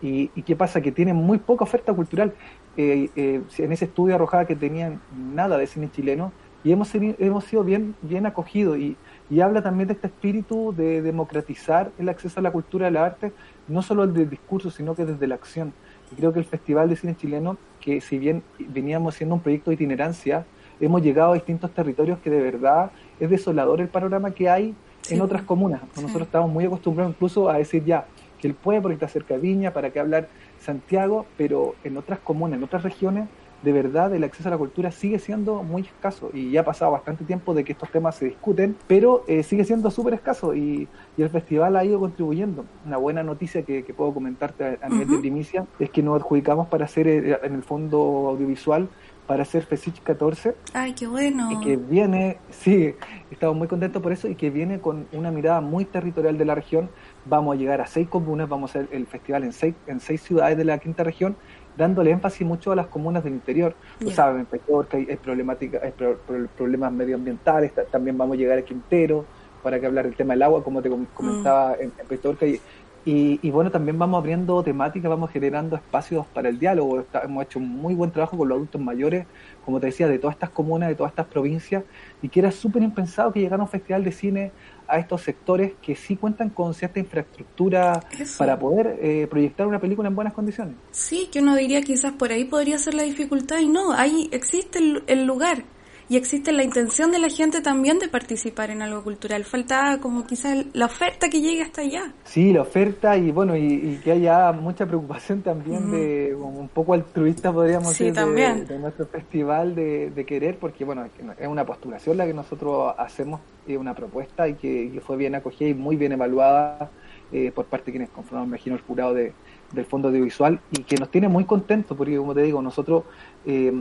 y, 0.00 0.30
y 0.34 0.42
qué 0.42 0.56
pasa? 0.56 0.80
Que 0.80 0.92
tienen 0.92 1.16
muy 1.16 1.38
poca 1.38 1.64
oferta 1.64 1.92
cultural. 1.92 2.32
Eh, 2.76 3.10
en 3.14 3.72
ese 3.72 3.84
estudio 3.84 4.14
arrojaba 4.14 4.46
que 4.46 4.56
tenían 4.56 5.00
nada 5.34 5.58
de 5.58 5.66
cine 5.66 5.90
chileno 5.90 6.32
y 6.64 6.72
hemos, 6.72 6.90
hemos 6.94 7.44
sido 7.44 7.64
bien, 7.64 7.94
bien 8.00 8.24
acogidos. 8.24 8.78
Y, 8.78 8.96
y 9.28 9.40
habla 9.40 9.62
también 9.62 9.88
de 9.88 9.94
este 9.94 10.06
espíritu 10.06 10.74
de 10.74 11.02
democratizar 11.02 11.90
el 11.98 12.08
acceso 12.08 12.40
a 12.40 12.42
la 12.42 12.50
cultura 12.50 12.88
y 12.88 12.92
la 12.92 13.04
arte, 13.04 13.32
no 13.68 13.82
solo 13.82 14.04
el 14.04 14.14
del 14.14 14.30
discurso, 14.30 14.70
sino 14.70 14.94
que 14.94 15.04
desde 15.04 15.26
la 15.26 15.34
acción. 15.34 15.72
Y 16.12 16.16
creo 16.16 16.32
que 16.32 16.38
el 16.38 16.44
Festival 16.44 16.88
de 16.88 16.96
Cine 16.96 17.16
Chileno, 17.16 17.56
que 17.80 18.00
si 18.00 18.18
bien 18.18 18.42
veníamos 18.58 19.14
siendo 19.14 19.34
un 19.34 19.40
proyecto 19.40 19.70
de 19.70 19.74
itinerancia, 19.74 20.44
hemos 20.80 21.02
llegado 21.02 21.32
a 21.32 21.34
distintos 21.34 21.70
territorios 21.72 22.18
que 22.18 22.30
de 22.30 22.40
verdad 22.40 22.90
es 23.18 23.30
desolador 23.30 23.80
el 23.80 23.88
panorama 23.88 24.30
que 24.32 24.48
hay 24.48 24.74
Sí. 25.02 25.14
en 25.16 25.20
otras 25.20 25.42
comunas. 25.42 25.80
Sí. 25.94 26.02
Nosotros 26.02 26.28
estamos 26.28 26.48
muy 26.48 26.64
acostumbrados 26.64 27.12
incluso 27.16 27.48
a 27.50 27.58
decir 27.58 27.84
ya 27.84 28.06
que 28.40 28.46
él 28.46 28.54
puede 28.54 28.80
porque 28.80 28.94
está 28.94 29.08
cerca 29.08 29.34
de 29.34 29.40
Viña, 29.40 29.72
para 29.72 29.90
qué 29.90 29.98
hablar 29.98 30.28
Santiago, 30.60 31.26
pero 31.36 31.74
en 31.82 31.96
otras 31.96 32.20
comunas, 32.20 32.56
en 32.58 32.62
otras 32.64 32.84
regiones, 32.84 33.28
de 33.62 33.72
verdad 33.72 34.14
el 34.14 34.24
acceso 34.24 34.48
a 34.48 34.52
la 34.52 34.58
cultura 34.58 34.90
sigue 34.90 35.18
siendo 35.18 35.62
muy 35.62 35.82
escaso 35.82 36.30
y 36.34 36.50
ya 36.50 36.60
ha 36.60 36.64
pasado 36.64 36.90
bastante 36.92 37.24
tiempo 37.24 37.54
de 37.54 37.64
que 37.64 37.72
estos 37.72 37.90
temas 37.90 38.16
se 38.16 38.26
discuten, 38.26 38.76
pero 38.86 39.24
eh, 39.28 39.42
sigue 39.42 39.64
siendo 39.64 39.90
súper 39.90 40.14
escaso 40.14 40.54
y, 40.54 40.88
y 41.16 41.22
el 41.22 41.30
festival 41.30 41.76
ha 41.76 41.84
ido 41.84 42.00
contribuyendo. 42.00 42.64
Una 42.84 42.96
buena 42.96 43.22
noticia 43.22 43.62
que, 43.62 43.84
que 43.84 43.94
puedo 43.94 44.12
comentarte 44.12 44.64
a, 44.64 44.86
a 44.86 44.88
nivel 44.88 45.06
de 45.08 45.12
Ujú. 45.14 45.20
primicia 45.22 45.66
es 45.78 45.90
que 45.90 46.02
nos 46.02 46.20
adjudicamos 46.20 46.66
para 46.68 46.84
hacer 46.84 47.06
eh, 47.08 47.38
en 47.42 47.54
el 47.54 47.62
fondo 47.62 47.98
audiovisual 48.28 48.88
para 49.26 49.44
hacer 49.44 49.62
FESIC 49.64 50.02
14 50.02 50.54
Ay, 50.74 50.94
qué 50.94 51.06
bueno. 51.06 51.48
y 51.52 51.60
que 51.64 51.76
viene, 51.76 52.38
sí, 52.50 52.92
estamos 53.30 53.56
muy 53.56 53.68
contentos 53.68 54.02
por 54.02 54.10
eso 54.10 54.28
y 54.28 54.34
que 54.34 54.50
viene 54.50 54.80
con 54.80 55.06
una 55.12 55.30
mirada 55.30 55.60
muy 55.60 55.84
territorial 55.84 56.36
de 56.36 56.44
la 56.44 56.56
región. 56.56 56.90
Vamos 57.24 57.54
a 57.54 57.58
llegar 57.58 57.80
a 57.80 57.86
seis 57.86 58.08
comunas, 58.08 58.48
vamos 58.48 58.74
a 58.74 58.80
hacer 58.80 58.88
el 58.92 59.06
festival 59.06 59.44
en 59.44 59.52
seis, 59.52 59.76
en 59.86 60.00
seis 60.00 60.22
ciudades 60.22 60.58
de 60.58 60.64
la 60.64 60.76
quinta 60.78 61.04
región, 61.04 61.36
dándole 61.76 62.10
énfasis 62.10 62.46
mucho 62.46 62.72
a 62.72 62.76
las 62.76 62.86
comunas 62.86 63.24
del 63.24 63.32
interior. 63.34 63.74
Tú 63.98 64.06
Ya. 64.08 64.14
sabes, 64.14 64.40
en 64.40 64.46
Petorca 64.46 64.96
hay, 64.96 65.06
hay 65.08 65.16
problemática, 65.16 65.80
hay 65.82 65.90
pro- 65.92 66.18
pro- 66.26 66.46
problemas 66.56 66.92
medioambientales, 66.92 67.72
ta- 67.74 67.84
también 67.84 68.16
vamos 68.18 68.34
a 68.36 68.38
llegar 68.38 68.58
a 68.58 68.62
Quintero 68.62 69.24
para 69.62 69.78
que 69.80 69.86
hablar 69.86 70.04
del 70.06 70.14
tema 70.16 70.34
del 70.34 70.42
agua, 70.42 70.62
como 70.64 70.82
te 70.82 70.90
com- 70.90 71.06
comentaba 71.14 71.74
en, 71.74 71.92
en 71.98 72.06
Petorca. 72.06 72.46
Y, 72.46 72.60
y, 73.04 73.40
y 73.42 73.50
bueno, 73.50 73.70
también 73.70 73.98
vamos 73.98 74.18
abriendo 74.18 74.62
temáticas, 74.62 75.08
vamos 75.10 75.30
generando 75.30 75.74
espacios 75.76 76.24
para 76.26 76.48
el 76.48 76.58
diálogo. 76.58 77.00
Está- 77.00 77.22
hemos 77.24 77.44
hecho 77.44 77.58
un 77.58 77.68
muy 77.68 77.94
buen 77.94 78.10
trabajo 78.10 78.36
con 78.36 78.48
los 78.48 78.56
adultos 78.56 78.80
mayores, 78.80 79.26
como 79.64 79.80
te 79.80 79.86
decía, 79.86 80.06
de 80.08 80.18
todas 80.18 80.34
estas 80.36 80.50
comunas, 80.50 80.88
de 80.88 80.94
todas 80.94 81.10
estas 81.12 81.26
provincias, 81.26 81.82
y 82.20 82.28
que 82.28 82.40
era 82.40 82.50
súper 82.52 82.82
impensado 82.82 83.32
que 83.32 83.40
llegara 83.40 83.62
un 83.62 83.68
festival 83.68 84.04
de 84.04 84.12
cine 84.12 84.52
a 84.88 84.98
estos 84.98 85.22
sectores 85.22 85.72
que 85.82 85.94
sí 85.94 86.16
cuentan 86.16 86.50
con 86.50 86.74
cierta 86.74 86.98
infraestructura 86.98 88.00
Eso. 88.18 88.38
para 88.38 88.58
poder 88.58 88.98
eh, 89.00 89.26
proyectar 89.28 89.66
una 89.66 89.80
película 89.80 90.08
en 90.08 90.14
buenas 90.14 90.34
condiciones. 90.34 90.74
Sí, 90.90 91.28
que 91.32 91.40
uno 91.40 91.54
diría 91.54 91.82
quizás 91.82 92.12
por 92.12 92.32
ahí 92.32 92.44
podría 92.44 92.78
ser 92.78 92.94
la 92.94 93.02
dificultad 93.02 93.58
y 93.58 93.68
no, 93.68 93.92
ahí 93.92 94.28
existe 94.32 94.78
el, 94.78 95.04
el 95.06 95.24
lugar 95.24 95.64
y 96.08 96.16
existe 96.16 96.52
la 96.52 96.62
intención 96.64 97.10
de 97.10 97.18
la 97.18 97.28
gente 97.28 97.60
también 97.60 97.98
de 97.98 98.08
participar 98.08 98.70
en 98.70 98.82
algo 98.82 99.02
cultural. 99.02 99.44
Falta 99.44 99.98
como 100.00 100.26
quizás 100.26 100.64
la 100.74 100.86
oferta 100.86 101.28
que 101.28 101.40
llegue 101.40 101.62
hasta 101.62 101.82
allá. 101.82 102.12
Sí, 102.24 102.52
la 102.52 102.62
oferta 102.62 103.16
y 103.16 103.30
bueno, 103.30 103.56
y, 103.56 103.62
y 103.66 104.00
que 104.02 104.12
haya 104.12 104.52
mucha 104.52 104.86
preocupación 104.86 105.42
también 105.42 105.90
de 105.90 106.34
como 106.38 106.60
un 106.60 106.68
poco 106.68 106.94
altruista, 106.94 107.52
podríamos 107.52 107.94
Sí, 107.94 108.04
decir, 108.04 108.14
de- 108.14 108.20
también. 108.20 108.66
de, 108.66 108.78
nuestro 108.78 109.06
festival 109.06 109.74
de, 109.74 110.10
de 110.10 110.24
querer, 110.26 110.58
porque 110.58 110.84
bueno, 110.84 111.04
es 111.38 111.46
una 111.48 111.64
postulación 111.64 112.16
la 112.16 112.26
que 112.26 112.34
nosotros 112.34 112.94
hacemos, 112.98 113.40
es 113.66 113.76
una 113.78 113.94
propuesta 113.94 114.48
y 114.48 114.54
que, 114.54 114.90
que 114.92 115.00
fue 115.00 115.16
bien 115.16 115.34
acogida 115.34 115.68
y 115.68 115.74
muy 115.74 115.96
bien 115.96 116.12
evaluada 116.12 116.90
eh, 117.32 117.50
por 117.54 117.64
parte 117.66 117.86
de 117.86 117.92
quienes 117.92 118.10
conforman, 118.10 118.44
me 118.44 118.56
imagino, 118.56 118.76
el 118.76 118.82
jurado 118.82 119.14
de, 119.14 119.32
del 119.72 119.84
Fondo 119.86 120.08
Audiovisual 120.08 120.60
y 120.70 120.82
que 120.82 120.96
nos 120.96 121.10
tiene 121.10 121.28
muy 121.28 121.44
contentos, 121.44 121.96
porque 121.96 122.16
como 122.16 122.34
te 122.34 122.42
digo, 122.42 122.60
nosotros 122.62 123.04
eh, 123.46 123.72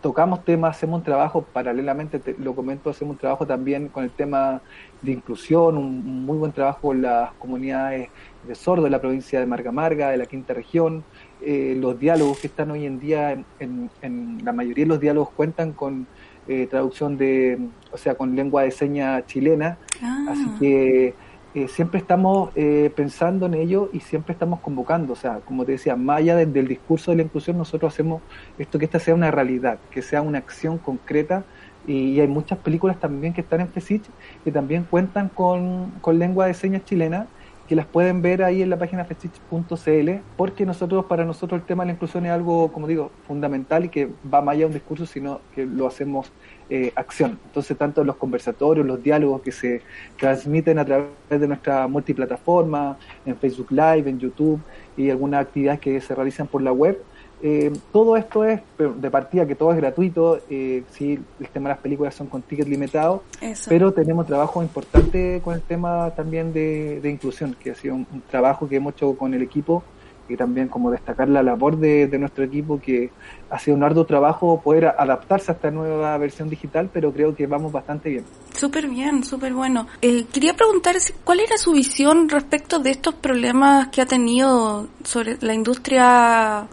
tocamos 0.00 0.44
temas, 0.44 0.76
hacemos 0.76 0.98
un 0.98 1.04
trabajo, 1.04 1.42
paralelamente, 1.52 2.18
te- 2.20 2.36
lo 2.38 2.54
comento, 2.54 2.88
hacemos 2.90 3.12
un 3.14 3.18
trabajo 3.18 3.46
también 3.46 3.88
con 3.88 4.04
el 4.04 4.10
tema 4.10 4.62
de 5.02 5.12
inclusión, 5.12 5.76
un, 5.76 5.84
un 5.84 6.24
muy 6.24 6.38
buen 6.38 6.52
trabajo 6.52 6.88
con 6.88 7.02
las 7.02 7.32
comunidades 7.32 8.08
de 8.46 8.54
sordos 8.54 8.84
de 8.84 8.90
la 8.90 9.00
provincia 9.00 9.40
de 9.40 9.46
Marga 9.46 9.72
Marga, 9.72 10.10
de 10.10 10.16
la 10.16 10.26
quinta 10.26 10.54
región, 10.54 11.02
eh, 11.42 11.76
los 11.78 11.98
diálogos 11.98 12.38
que 12.38 12.46
están 12.46 12.70
hoy 12.70 12.86
en 12.86 12.98
día, 13.00 13.32
en, 13.32 13.44
en- 13.58 13.90
en 14.02 14.38
la 14.44 14.52
mayoría 14.52 14.84
de 14.84 14.88
los 14.88 15.00
diálogos 15.00 15.30
cuentan 15.30 15.72
con 15.72 16.06
eh, 16.48 16.66
traducción 16.68 17.16
de, 17.18 17.58
o 17.92 17.98
sea, 17.98 18.14
con 18.14 18.34
lengua 18.34 18.62
de 18.62 18.70
señas 18.70 19.26
chilena, 19.26 19.76
Ah, 20.02 20.26
Así 20.30 20.44
que 20.58 21.14
eh, 21.54 21.66
siempre 21.66 21.98
estamos 21.98 22.50
eh, 22.54 22.92
pensando 22.94 23.46
en 23.46 23.54
ello 23.54 23.90
y 23.92 24.00
siempre 24.00 24.32
estamos 24.32 24.60
convocando. 24.60 25.12
O 25.14 25.16
sea, 25.16 25.40
como 25.40 25.64
te 25.64 25.72
decía, 25.72 25.96
más 25.96 26.18
allá 26.18 26.36
del, 26.36 26.52
del 26.52 26.68
discurso 26.68 27.10
de 27.10 27.18
la 27.18 27.22
inclusión, 27.24 27.58
nosotros 27.58 27.92
hacemos 27.92 28.22
esto 28.58 28.78
que 28.78 28.84
esta 28.84 29.00
sea 29.00 29.14
una 29.14 29.30
realidad, 29.30 29.78
que 29.90 30.02
sea 30.02 30.22
una 30.22 30.38
acción 30.38 30.78
concreta. 30.78 31.44
Y, 31.86 32.20
hay 32.20 32.28
muchas 32.28 32.58
películas 32.58 33.00
también 33.00 33.32
que 33.32 33.40
están 33.40 33.60
en 33.60 33.68
FESICH 33.68 34.04
que 34.44 34.52
también 34.52 34.84
cuentan 34.84 35.28
con, 35.28 35.92
con 36.02 36.18
lengua 36.18 36.46
de 36.46 36.54
señas 36.54 36.84
chilena 36.84 37.26
que 37.70 37.76
las 37.76 37.86
pueden 37.86 38.20
ver 38.20 38.42
ahí 38.42 38.62
en 38.62 38.68
la 38.68 38.78
página 38.80 39.04
fesich.cl 39.04 40.10
porque 40.36 40.66
nosotros 40.66 41.04
para 41.04 41.24
nosotros 41.24 41.60
el 41.60 41.64
tema 41.64 41.84
de 41.84 41.86
la 41.86 41.92
inclusión 41.92 42.26
es 42.26 42.32
algo 42.32 42.72
como 42.72 42.88
digo 42.88 43.12
fundamental 43.28 43.84
y 43.84 43.90
que 43.90 44.10
va 44.26 44.42
más 44.42 44.54
allá 44.54 44.62
de 44.62 44.66
un 44.66 44.72
discurso 44.72 45.06
sino 45.06 45.40
que 45.54 45.66
lo 45.66 45.86
hacemos 45.86 46.32
eh, 46.70 46.92
acción 46.94 47.38
entonces 47.46 47.76
tanto 47.76 48.04
los 48.04 48.16
conversatorios 48.16 48.86
los 48.86 49.02
diálogos 49.02 49.42
que 49.42 49.52
se 49.52 49.82
transmiten 50.18 50.78
a 50.78 50.84
través 50.84 51.08
de 51.28 51.48
nuestra 51.48 51.86
multiplataforma 51.88 52.96
en 53.26 53.36
Facebook 53.36 53.70
Live 53.70 54.08
en 54.08 54.18
YouTube 54.18 54.60
y 54.96 55.10
algunas 55.10 55.42
actividades 55.42 55.80
que 55.80 56.00
se 56.00 56.14
realizan 56.14 56.46
por 56.46 56.62
la 56.62 56.72
web 56.72 57.02
eh, 57.42 57.72
todo 57.90 58.16
esto 58.16 58.44
es 58.44 58.60
de 58.78 59.10
partida 59.10 59.46
que 59.46 59.54
todo 59.54 59.72
es 59.72 59.78
gratuito 59.78 60.40
eh, 60.48 60.84
sí 60.90 61.18
el 61.40 61.48
tema 61.48 61.70
de 61.70 61.74
las 61.74 61.82
películas 61.82 62.14
son 62.14 62.26
con 62.26 62.42
ticket 62.42 62.68
limitado 62.68 63.22
eso. 63.40 63.68
pero 63.68 63.92
tenemos 63.92 64.26
trabajo 64.26 64.62
importante 64.62 65.40
con 65.42 65.54
el 65.54 65.62
tema 65.62 66.12
también 66.14 66.52
de, 66.52 67.00
de 67.00 67.10
inclusión, 67.10 67.56
que 67.58 67.70
ha 67.70 67.74
sido 67.74 67.94
un, 67.94 68.06
un 68.12 68.20
trabajo 68.30 68.68
que 68.68 68.76
hemos 68.76 68.94
hecho 68.94 69.16
con 69.16 69.34
el 69.34 69.42
equipo 69.42 69.82
y 70.30 70.36
también 70.36 70.68
como 70.68 70.90
destacar 70.90 71.28
la 71.28 71.42
labor 71.42 71.76
de, 71.76 72.06
de 72.06 72.18
nuestro 72.18 72.44
equipo, 72.44 72.80
que 72.80 73.10
ha 73.50 73.58
sido 73.58 73.76
un 73.76 73.82
arduo 73.82 74.04
trabajo 74.04 74.60
poder 74.62 74.86
adaptarse 74.86 75.50
a 75.50 75.54
esta 75.54 75.70
nueva 75.70 76.16
versión 76.18 76.48
digital, 76.48 76.88
pero 76.92 77.12
creo 77.12 77.34
que 77.34 77.46
vamos 77.46 77.72
bastante 77.72 78.10
bien. 78.10 78.24
Súper 78.56 78.88
bien, 78.88 79.24
súper 79.24 79.52
bueno. 79.52 79.86
Eh, 80.02 80.24
quería 80.32 80.54
preguntar 80.54 80.98
si- 81.00 81.12
cuál 81.24 81.40
era 81.40 81.56
su 81.58 81.72
visión 81.72 82.28
respecto 82.28 82.78
de 82.78 82.90
estos 82.90 83.14
problemas 83.14 83.88
que 83.88 84.02
ha 84.02 84.06
tenido 84.06 84.88
sobre 85.04 85.36
la 85.40 85.54
industria 85.54 86.66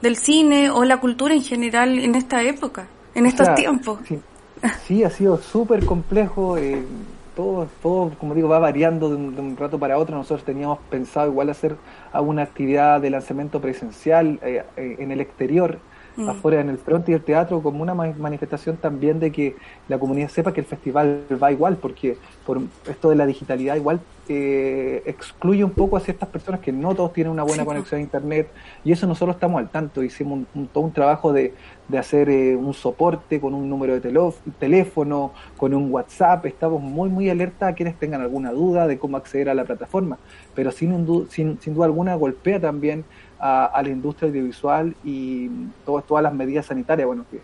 del 0.00 0.16
cine 0.16 0.70
o 0.70 0.84
la 0.84 0.98
cultura 1.00 1.34
en 1.34 1.42
general 1.42 1.98
en 1.98 2.14
esta 2.14 2.42
época, 2.42 2.86
en 3.14 3.26
estos 3.26 3.42
O 3.42 3.46
sea, 3.46 3.54
tiempos. 3.54 3.98
Sí, 4.08 4.18
sí, 4.86 5.04
ha 5.04 5.10
sido 5.10 5.38
súper 5.38 5.84
complejo. 5.84 6.56
eh, 6.58 6.82
todo, 7.34 7.68
todo, 7.82 8.10
como 8.18 8.34
digo, 8.34 8.48
va 8.48 8.58
variando 8.58 9.08
de 9.08 9.16
un, 9.16 9.34
de 9.34 9.40
un 9.40 9.56
rato 9.56 9.78
para 9.78 9.98
otro. 9.98 10.16
Nosotros 10.16 10.44
teníamos 10.44 10.78
pensado 10.90 11.28
igual 11.28 11.50
hacer 11.50 11.76
alguna 12.12 12.42
actividad 12.42 13.00
de 13.00 13.10
lanzamiento 13.10 13.60
presencial 13.60 14.38
eh, 14.42 14.64
eh, 14.76 14.96
en 14.98 15.12
el 15.12 15.20
exterior, 15.20 15.78
Mm. 16.16 16.44
afuera 16.44 16.60
en 16.60 16.68
el 16.68 16.78
frente 16.78 17.12
y 17.12 17.14
el 17.14 17.24
teatro, 17.24 17.62
como 17.62 17.82
una 17.82 17.94
ma- 17.94 18.12
manifestación 18.16 18.78
también 18.80 19.18
de 19.20 19.32
que 19.32 19.58
la 19.88 19.98
comunidad 19.98 20.28
sepa 20.28 20.52
que 20.52 20.60
el 20.60 20.66
festival 20.66 21.26
va 21.42 21.52
igual, 21.52 21.78
porque 21.78 22.20
por 22.44 22.70
esto 22.84 23.10
de 23.10 23.16
la 23.16 23.26
digitalidad 23.26 23.76
igual 23.76 24.06
eh, 24.28 25.02
excluye 25.06 25.64
un 25.64 25.74
poco 25.74 25.96
a 25.96 26.00
ciertas 26.00 26.28
personas 26.28 26.60
que 26.60 26.72
no 26.72 26.94
todos 26.94 27.12
tienen 27.12 27.32
una 27.32 27.42
buena 27.42 27.64
Sí, 27.64 27.66
conexión 27.66 27.98
a 27.98 28.02
internet 28.02 28.52
y 28.84 28.92
eso 28.92 29.06
nosotros 29.06 29.34
estamos 29.36 29.58
al 29.60 29.70
tanto, 29.70 30.02
hicimos 30.02 30.38
un, 30.38 30.48
un- 30.54 30.68
todo 30.68 30.84
un 30.84 30.92
trabajo 30.92 31.32
de, 31.32 31.56
de 31.88 31.98
hacer 31.98 32.28
eh, 32.30 32.56
un 32.56 32.72
soporte 32.74 33.40
con 33.40 33.54
un 33.54 33.68
número 33.68 33.94
de 33.94 34.00
telo- 34.00 34.40
teléfono, 34.58 35.34
con 35.56 35.74
un 35.74 35.90
WhatsApp, 35.92 36.46
estamos 36.46 36.80
muy 36.82 37.10
muy 37.10 37.28
alerta 37.30 37.68
a 37.68 37.74
quienes 37.74 37.98
tengan 37.98 38.20
alguna 38.22 38.52
duda 38.52 38.86
de 38.86 38.98
cómo 38.98 39.16
acceder 39.16 39.48
a 39.48 39.54
la 39.54 39.64
plataforma, 39.66 40.20
pero 40.54 40.70
sin, 40.70 41.06
sin, 41.30 41.60
sin 41.60 41.74
duda 41.74 41.86
alguna 41.86 42.14
golpea 42.14 42.60
también 42.60 43.06
a, 43.42 43.82
la 43.82 43.88
industria 43.88 44.28
audiovisual 44.28 44.94
y 45.02 45.48
todas 45.84 46.06
todas 46.06 46.22
las 46.22 46.32
medidas 46.32 46.66
sanitarias, 46.66 47.06
bueno, 47.06 47.24
que, 47.28 47.40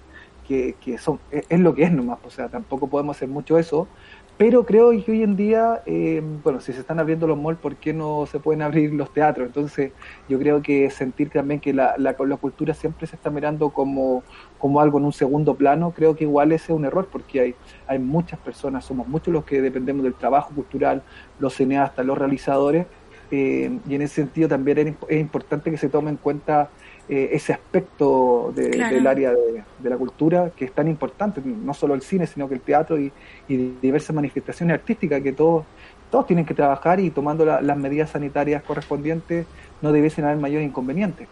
que, 0.47 0.77
que 0.81 0.97
son, 0.97 1.19
es, 1.33 1.45
es 1.49 1.59
lo 1.59 1.75
que 1.75 1.83
es 1.83 1.93
nomás, 1.93 2.21
o 2.25 2.31
sea, 2.31 2.49
tampoco 2.49 2.87
podemos 2.87 3.17
hacer 3.17 3.29
mucho 3.29 3.59
eso, 3.59 3.89
pero 4.37 4.65
creo 4.65 4.91
que 4.93 5.11
hoy 5.11 5.25
en 5.25 5.35
día, 5.35 5.83
eh, 5.85 6.23
bueno, 6.45 6.61
si 6.61 6.73
se 6.73 6.79
están 6.79 7.01
abriendo 7.01 7.27
los 7.27 7.37
malls, 7.37 7.59
¿por 7.59 7.75
qué 7.75 7.93
no 7.93 8.25
se 8.27 8.39
pueden 8.39 8.63
abrir 8.63 8.95
los 8.95 9.13
teatros? 9.13 9.49
Entonces, 9.49 9.91
yo 10.29 10.39
creo 10.39 10.63
que 10.63 10.89
sentir 10.91 11.31
también 11.31 11.59
que 11.59 11.75
la, 11.75 11.97
la, 11.99 12.15
la 12.17 12.37
cultura 12.37 12.73
siempre 12.73 13.09
se 13.09 13.17
está 13.17 13.31
mirando 13.31 13.71
como, 13.71 14.23
como 14.57 14.81
algo 14.81 14.99
en 14.99 15.07
un 15.07 15.13
segundo 15.13 15.57
plano, 15.57 15.91
creo 15.91 16.15
que 16.15 16.23
igual 16.23 16.53
ese 16.53 16.73
es 16.73 16.79
un 16.79 16.85
error, 16.85 17.09
porque 17.11 17.41
hay, 17.41 17.55
hay 17.89 17.99
muchas 17.99 18.39
personas, 18.39 18.85
somos 18.85 19.09
muchos 19.09 19.35
los 19.35 19.45
que 19.45 19.61
dependemos 19.61 20.05
del 20.05 20.15
trabajo 20.15 20.55
cultural, 20.55 21.03
los 21.41 21.55
cineastas, 21.55 22.07
los 22.07 22.17
realizadores, 22.17 22.87
eh, 23.31 23.71
y 23.87 23.95
en 23.95 24.03
ese 24.03 24.17
sentido 24.17 24.49
también 24.49 24.97
es, 25.09 25.19
importante 25.21 25.71
que 25.71 25.77
se 25.77 25.89
tome 25.89 26.11
en 26.11 26.17
cuenta 26.17 26.71
eh, 27.09 27.31
ese 27.33 27.53
aspecto 27.53 28.53
de, 28.55 28.71
Claro. 28.71 28.95
del 28.97 29.07
área 29.07 29.31
de, 29.33 29.65
de 29.79 29.91
la 29.91 29.97
cultura 29.97 30.51
que 30.57 30.67
es 30.67 30.73
tan 30.73 30.89
importante, 30.89 31.41
no 31.45 31.75
solo 31.75 31.95
el 31.95 32.03
cine, 32.03 32.27
sino 32.27 32.49
que 32.49 32.55
el 32.55 32.61
teatro 32.61 32.99
y, 32.99 33.13
y 33.49 33.57
diversas 33.81 34.15
manifestaciones 34.15 34.75
artísticas 34.75 35.23
que 35.23 35.33
todos, 35.33 35.65
todos 36.11 36.27
tienen 36.27 36.45
que 36.47 36.55
trabajar 36.55 37.01
y 37.01 37.11
tomando 37.11 37.45
la- 37.45 37.61
las 37.61 37.77
medidas 37.77 38.11
sanitarias 38.11 38.63
correspondientes 38.63 39.47
no 39.83 39.93
debiesen 39.93 40.25
haber 40.25 40.39
mayor 40.39 40.63
inconveniente. 40.63 41.27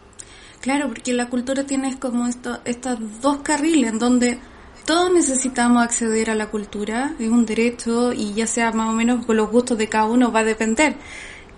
Claro, 0.61 0.89
porque 0.89 1.13
la 1.13 1.29
cultura 1.29 1.65
tiene 1.65 1.99
como 1.99 2.27
esto, 2.27 2.59
estos 2.65 2.99
dos 3.21 3.39
carriles 3.39 3.93
en 3.93 3.99
donde 3.99 4.39
todos 4.85 5.13
necesitamos 5.13 5.83
acceder 5.83 6.31
a 6.31 6.35
la 6.35 6.47
cultura, 6.47 7.13
es 7.19 7.29
un 7.29 7.45
derecho 7.45 8.13
y 8.13 8.35
ya 8.35 8.47
sea 8.47 8.73
más 8.73 8.89
o 8.89 8.93
menos 8.93 9.27
con 9.27 9.37
los 9.37 9.51
gustos 9.51 9.77
de 9.79 9.89
cada 9.89 10.07
uno 10.07 10.33
va 10.33 10.41
a 10.41 10.45
depender. 10.45 10.97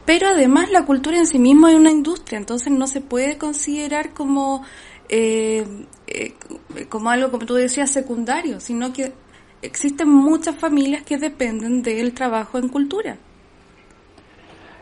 Pero 0.08 0.28
además 0.28 0.70
la 0.70 0.86
cultura 0.86 1.18
en 1.18 1.26
sí 1.26 1.38
misma 1.38 1.70
es 1.70 1.76
una 1.76 1.90
industria, 1.90 2.38
entonces 2.38 2.72
no 2.72 2.86
se 2.86 3.02
puede 3.02 3.36
considerar 3.36 4.14
como, 4.14 4.62
eh, 5.10 5.66
eh, 6.06 6.32
como 6.88 7.10
algo, 7.10 7.30
como 7.30 7.44
tú 7.44 7.52
decías, 7.52 7.90
secundario, 7.90 8.58
sino 8.58 8.90
que 8.94 9.12
existen 9.60 10.08
muchas 10.08 10.56
familias 10.56 11.02
que 11.02 11.18
dependen 11.18 11.82
del 11.82 12.14
trabajo 12.14 12.56
en 12.56 12.70
cultura. 12.70 13.18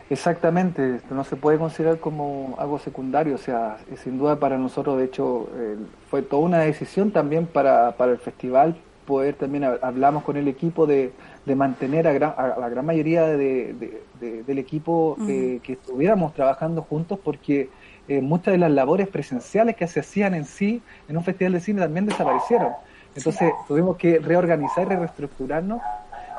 Exactamente, 0.09 1.01
no 1.09 1.25
se 1.25 1.35
puede 1.35 1.57
considerar 1.57 1.99
como 1.99 2.55
algo 2.57 2.79
secundario, 2.79 3.35
o 3.35 3.37
sea, 3.37 3.79
sin 4.01 4.17
duda 4.17 4.39
para 4.39 4.57
nosotros, 4.57 4.97
de 4.97 5.03
hecho, 5.03 5.49
eh, 5.57 5.75
fue 6.09 6.21
toda 6.21 6.43
una 6.43 6.59
decisión 6.59 7.11
también 7.11 7.47
para, 7.47 7.97
para 7.97 8.13
el 8.13 8.19
festival, 8.19 8.77
poder 9.07 9.35
también, 9.37 9.63
hab- 9.65 9.79
hablamos 9.83 10.23
con 10.23 10.37
el 10.37 10.47
equipo 10.47 10.87
de, 10.87 11.17
de 11.45 11.55
mantener 11.55 12.07
a, 12.07 12.13
gran- 12.13 12.35
a 12.37 12.57
la 12.59 12.69
gran 12.69 12.85
mayoría 12.85 13.23
de, 13.27 13.73
de- 13.75 14.09
de- 14.13 14.43
del 14.45 14.59
equipo 14.59 15.23
eh, 15.25 15.61
que 15.63 15.73
estuviéramos 15.73 16.33
trabajando 16.33 16.83
juntos, 16.83 17.19
porque 17.23 17.71
eh, 18.07 18.21
muchas 18.21 18.53
de 18.53 18.59
las 18.59 18.71
labores 18.71 19.09
presenciales 19.09 19.75
que 19.75 19.87
se 19.87 20.01
hacían 20.01 20.35
en 20.35 20.45
sí, 20.45 20.85
en 21.07 21.17
un 21.17 21.23
festival 21.23 21.53
de 21.53 21.61
cine, 21.61 21.81
también 21.81 22.05
desaparecieron. 22.05 22.77
Entonces 23.15 23.65
tuvimos 23.65 23.97
que 23.97 24.19
reorganizar 24.19 24.91
y 24.91 24.95
reestructurarnos 24.95 25.83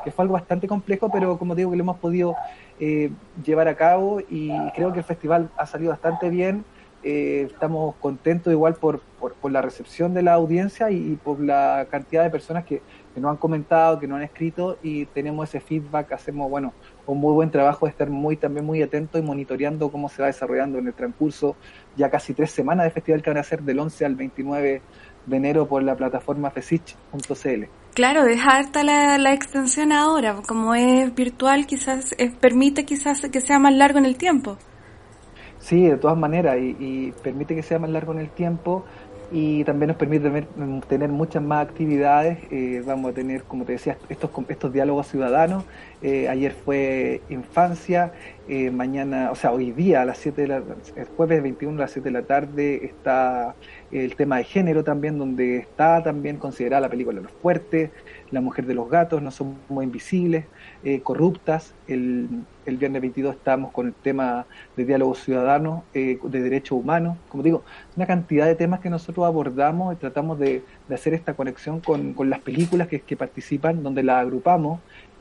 que 0.01 0.11
fue 0.11 0.23
algo 0.23 0.33
bastante 0.35 0.67
complejo, 0.67 1.11
pero 1.11 1.37
como 1.37 1.55
digo 1.55 1.71
que 1.71 1.77
lo 1.77 1.83
hemos 1.83 1.99
podido 1.99 2.39
eh, 2.77 3.17
llevar 3.35 3.67
a 3.67 3.75
cabo 3.75 4.19
y 4.27 4.71
creo 4.71 4.91
que 4.91 4.99
el 4.99 5.05
festival 5.05 5.51
ha 5.57 5.65
salido 5.65 5.91
bastante 5.91 6.29
bien. 6.29 6.67
Eh, 7.01 7.47
estamos 7.49 7.95
contentos 7.95 8.51
igual 8.51 8.75
por, 8.75 8.99
por, 9.19 9.33
por 9.33 9.51
la 9.51 9.61
recepción 9.61 10.13
de 10.13 10.21
la 10.21 10.33
audiencia 10.33 10.91
y, 10.91 11.15
por 11.15 11.39
la 11.39 11.87
cantidad 11.89 12.23
de 12.23 12.29
personas 12.29 12.65
que, 12.65 12.81
que 13.13 13.21
nos 13.21 13.31
han 13.31 13.37
comentado, 13.37 13.99
que 13.99 14.07
nos 14.07 14.17
han 14.17 14.23
escrito 14.23 14.77
y 14.83 15.05
tenemos 15.05 15.47
ese 15.47 15.61
feedback, 15.61 16.11
hacemos 16.11 16.49
bueno 16.49 16.73
un 17.05 17.19
muy 17.19 17.31
buen 17.33 17.51
trabajo 17.51 17.85
de 17.85 17.91
estar 17.91 18.09
muy 18.09 18.35
también 18.35 18.65
muy 18.65 18.81
atentos 18.81 19.21
y 19.21 19.23
monitoreando 19.23 19.89
cómo 19.89 20.09
se 20.09 20.21
va 20.21 20.27
desarrollando 20.27 20.77
en 20.77 20.87
el 20.87 20.93
transcurso 20.93 21.55
ya 21.95 22.09
casi 22.09 22.33
tres 22.33 22.51
semanas 22.51 22.85
de 22.85 22.91
festival 22.91 23.21
que 23.21 23.29
van 23.29 23.39
a 23.39 23.43
ser 23.43 23.61
del 23.61 23.79
11 23.79 24.05
al 24.05 24.15
29 24.15 24.81
de 25.25 25.37
enero 25.37 25.67
por 25.67 25.81
la 25.83 25.95
plataforma 25.95 26.51
fesich.cl. 26.51 27.63
Claro, 27.93 28.25
es 28.25 28.41
harta 28.45 28.83
la, 28.83 29.17
la 29.17 29.33
extensión 29.33 29.91
ahora, 29.91 30.35
como 30.47 30.75
es 30.75 31.13
virtual, 31.15 31.65
quizás 31.65 32.13
eh, 32.17 32.31
permite 32.39 32.85
quizás 32.85 33.21
que 33.31 33.41
sea 33.41 33.57
más 33.57 33.73
largo 33.73 33.99
en 33.99 34.05
el 34.05 34.17
tiempo. 34.17 34.57
Sí, 35.59 35.87
de 35.87 35.97
todas 35.97 36.17
maneras, 36.17 36.57
y, 36.59 36.75
y 36.79 37.11
permite 37.21 37.53
que 37.55 37.63
sea 37.63 37.79
más 37.79 37.89
largo 37.89 38.13
en 38.13 38.19
el 38.19 38.29
tiempo 38.31 38.85
y 39.31 39.63
también 39.63 39.89
nos 39.89 39.97
permite 39.97 40.29
tener, 40.87 41.09
mm, 41.09 41.13
muchas 41.13 41.43
más 41.43 41.67
actividades. 41.67 42.39
eh, 42.49 42.81
vamos 42.85 43.11
a 43.11 43.13
tener, 43.13 43.43
como 43.43 43.65
te 43.65 43.73
decía, 43.73 43.97
estos, 44.09 44.31
estos 44.47 44.73
diálogos 44.73 45.07
ciudadanos. 45.07 45.65
Eh, 46.01 46.27
ayer 46.29 46.53
fue 46.53 47.21
infancia, 47.29 48.13
eh, 48.47 48.71
mañana, 48.71 49.29
o 49.31 49.35
sea, 49.35 49.51
hoy 49.51 49.71
día 49.71 50.01
a 50.01 50.05
las 50.05 50.17
7 50.17 50.43
de 50.43 50.47
la, 50.47 50.63
el 50.95 51.05
jueves 51.15 51.43
21 51.43 51.77
a 51.77 51.81
las 51.81 51.91
7 51.91 52.09
de 52.09 52.13
la 52.13 52.25
tarde 52.25 52.85
está 52.85 53.55
el 53.91 54.15
tema 54.15 54.37
de 54.37 54.45
género 54.45 54.83
también, 54.83 55.17
donde 55.19 55.57
está 55.57 56.01
también 56.03 56.37
considerada 56.37 56.81
la 56.81 56.89
película 56.89 57.21
Los 57.21 57.31
Fuertes, 57.31 57.91
La 58.31 58.41
Mujer 58.41 58.65
de 58.65 58.73
los 58.75 58.89
Gatos, 58.89 59.21
No 59.21 59.31
Somos 59.31 59.57
Invisibles, 59.83 60.45
eh, 60.83 61.01
Corruptas. 61.01 61.73
El, 61.87 62.27
el 62.65 62.77
viernes 62.77 63.01
22 63.01 63.35
estamos 63.35 63.71
con 63.71 63.87
el 63.87 63.93
tema 63.93 64.45
de 64.77 64.85
diálogo 64.85 65.15
ciudadano, 65.15 65.83
eh, 65.93 66.19
de 66.21 66.41
derechos 66.41 66.79
humanos. 66.79 67.17
Como 67.29 67.43
digo, 67.43 67.63
una 67.95 68.05
cantidad 68.05 68.45
de 68.45 68.55
temas 68.55 68.79
que 68.79 68.89
nosotros 68.89 69.25
abordamos 69.25 69.93
y 69.93 69.97
tratamos 69.97 70.39
de, 70.39 70.63
de 70.87 70.95
hacer 70.95 71.13
esta 71.13 71.33
conexión 71.33 71.79
con, 71.79 72.13
con 72.13 72.29
las 72.29 72.39
películas 72.39 72.87
que, 72.87 73.01
que 73.01 73.17
participan, 73.17 73.83
donde 73.83 74.03
las 74.03 74.21
agrupamos 74.21 74.79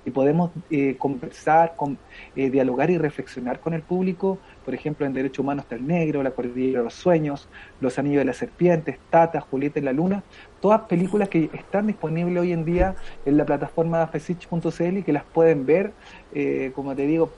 y 0.08 0.10
podemos 0.10 0.50
eh, 0.70 0.96
conversar, 0.98 1.74
con, 1.76 1.98
eh, 2.34 2.50
dialogar 2.50 2.90
y 2.90 2.96
reflexionar 2.96 3.60
con 3.60 3.74
el 3.74 3.82
público. 3.82 4.38
Por 4.64 4.74
ejemplo, 4.74 5.06
en 5.06 5.12
Derecho 5.12 5.42
Humano 5.42 5.60
está 5.60 5.76
El 5.76 5.86
Negro, 5.86 6.22
La 6.22 6.30
Cordillera 6.30 6.78
de 6.78 6.84
los 6.84 6.94
Sueños, 6.94 7.48
Los 7.80 7.98
Anillos 7.98 8.20
de 8.20 8.24
la 8.24 8.32
Serpiente, 8.32 8.98
Tata, 9.10 9.40
Julieta 9.40 9.78
en 9.78 9.84
la 9.84 9.92
Luna, 9.92 10.22
todas 10.60 10.82
películas 10.82 11.28
que 11.28 11.50
están 11.52 11.86
disponibles 11.86 12.40
hoy 12.40 12.52
en 12.52 12.64
día 12.64 12.96
en 13.26 13.36
la 13.36 13.44
plataforma 13.44 14.06
fesich.cl 14.06 14.96
y 14.96 15.02
que 15.02 15.12
las 15.12 15.24
pueden 15.24 15.66
ver, 15.66 15.92
eh, 16.34 16.72
como 16.74 16.96
te 16.96 17.06
digo, 17.06 17.30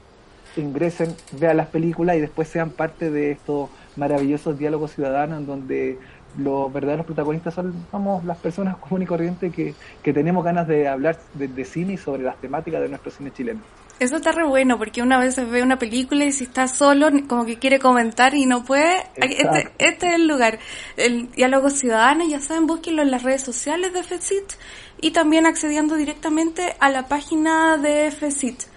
ingresen, 0.56 1.14
vean 1.40 1.56
las 1.56 1.66
películas 1.66 2.16
y 2.16 2.20
después 2.20 2.48
sean 2.48 2.70
parte 2.70 3.10
de 3.10 3.32
estos 3.32 3.68
maravillosos 3.96 4.58
diálogos 4.58 4.92
ciudadanos 4.92 5.40
en 5.40 5.46
donde 5.46 5.98
los 6.38 6.72
verdaderos 6.72 7.06
protagonistas 7.06 7.54
son 7.54 7.74
somos 7.90 8.24
las 8.24 8.38
personas 8.38 8.76
comunes 8.80 9.06
y 9.06 9.08
corrientes 9.08 9.54
que, 9.54 9.74
que 10.02 10.12
tenemos 10.12 10.44
ganas 10.44 10.66
de 10.68 10.88
hablar 10.88 11.18
de, 11.34 11.48
de 11.48 11.64
cine 11.64 11.94
y 11.94 11.96
sobre 11.96 12.22
las 12.22 12.36
temáticas 12.36 12.80
de 12.80 12.88
nuestro 12.88 13.10
cine 13.10 13.32
chileno. 13.32 13.60
Eso 14.00 14.16
está 14.16 14.32
re 14.32 14.44
bueno, 14.44 14.78
porque 14.78 15.02
una 15.02 15.18
vez 15.18 15.36
ve 15.50 15.62
una 15.62 15.78
película 15.78 16.24
y 16.24 16.32
si 16.32 16.44
está 16.44 16.66
solo, 16.68 17.10
como 17.28 17.44
que 17.44 17.58
quiere 17.58 17.78
comentar 17.78 18.34
y 18.34 18.46
no 18.46 18.64
puede, 18.64 18.96
este, 19.14 19.68
este 19.76 20.06
es 20.08 20.14
el 20.14 20.26
lugar. 20.26 20.58
El 20.96 21.30
diálogo 21.32 21.68
ciudadano, 21.68 22.26
ya 22.26 22.40
saben, 22.40 22.66
búsquenlo 22.66 23.02
en 23.02 23.10
las 23.10 23.22
redes 23.22 23.42
sociales 23.42 23.92
de 23.92 24.02
FECIT 24.02 24.52
y 25.02 25.10
también 25.10 25.44
accediendo 25.44 25.96
directamente 25.96 26.76
a 26.80 26.88
la 26.88 27.08
página 27.08 27.76
de 27.76 28.10
FECIT. 28.10 28.69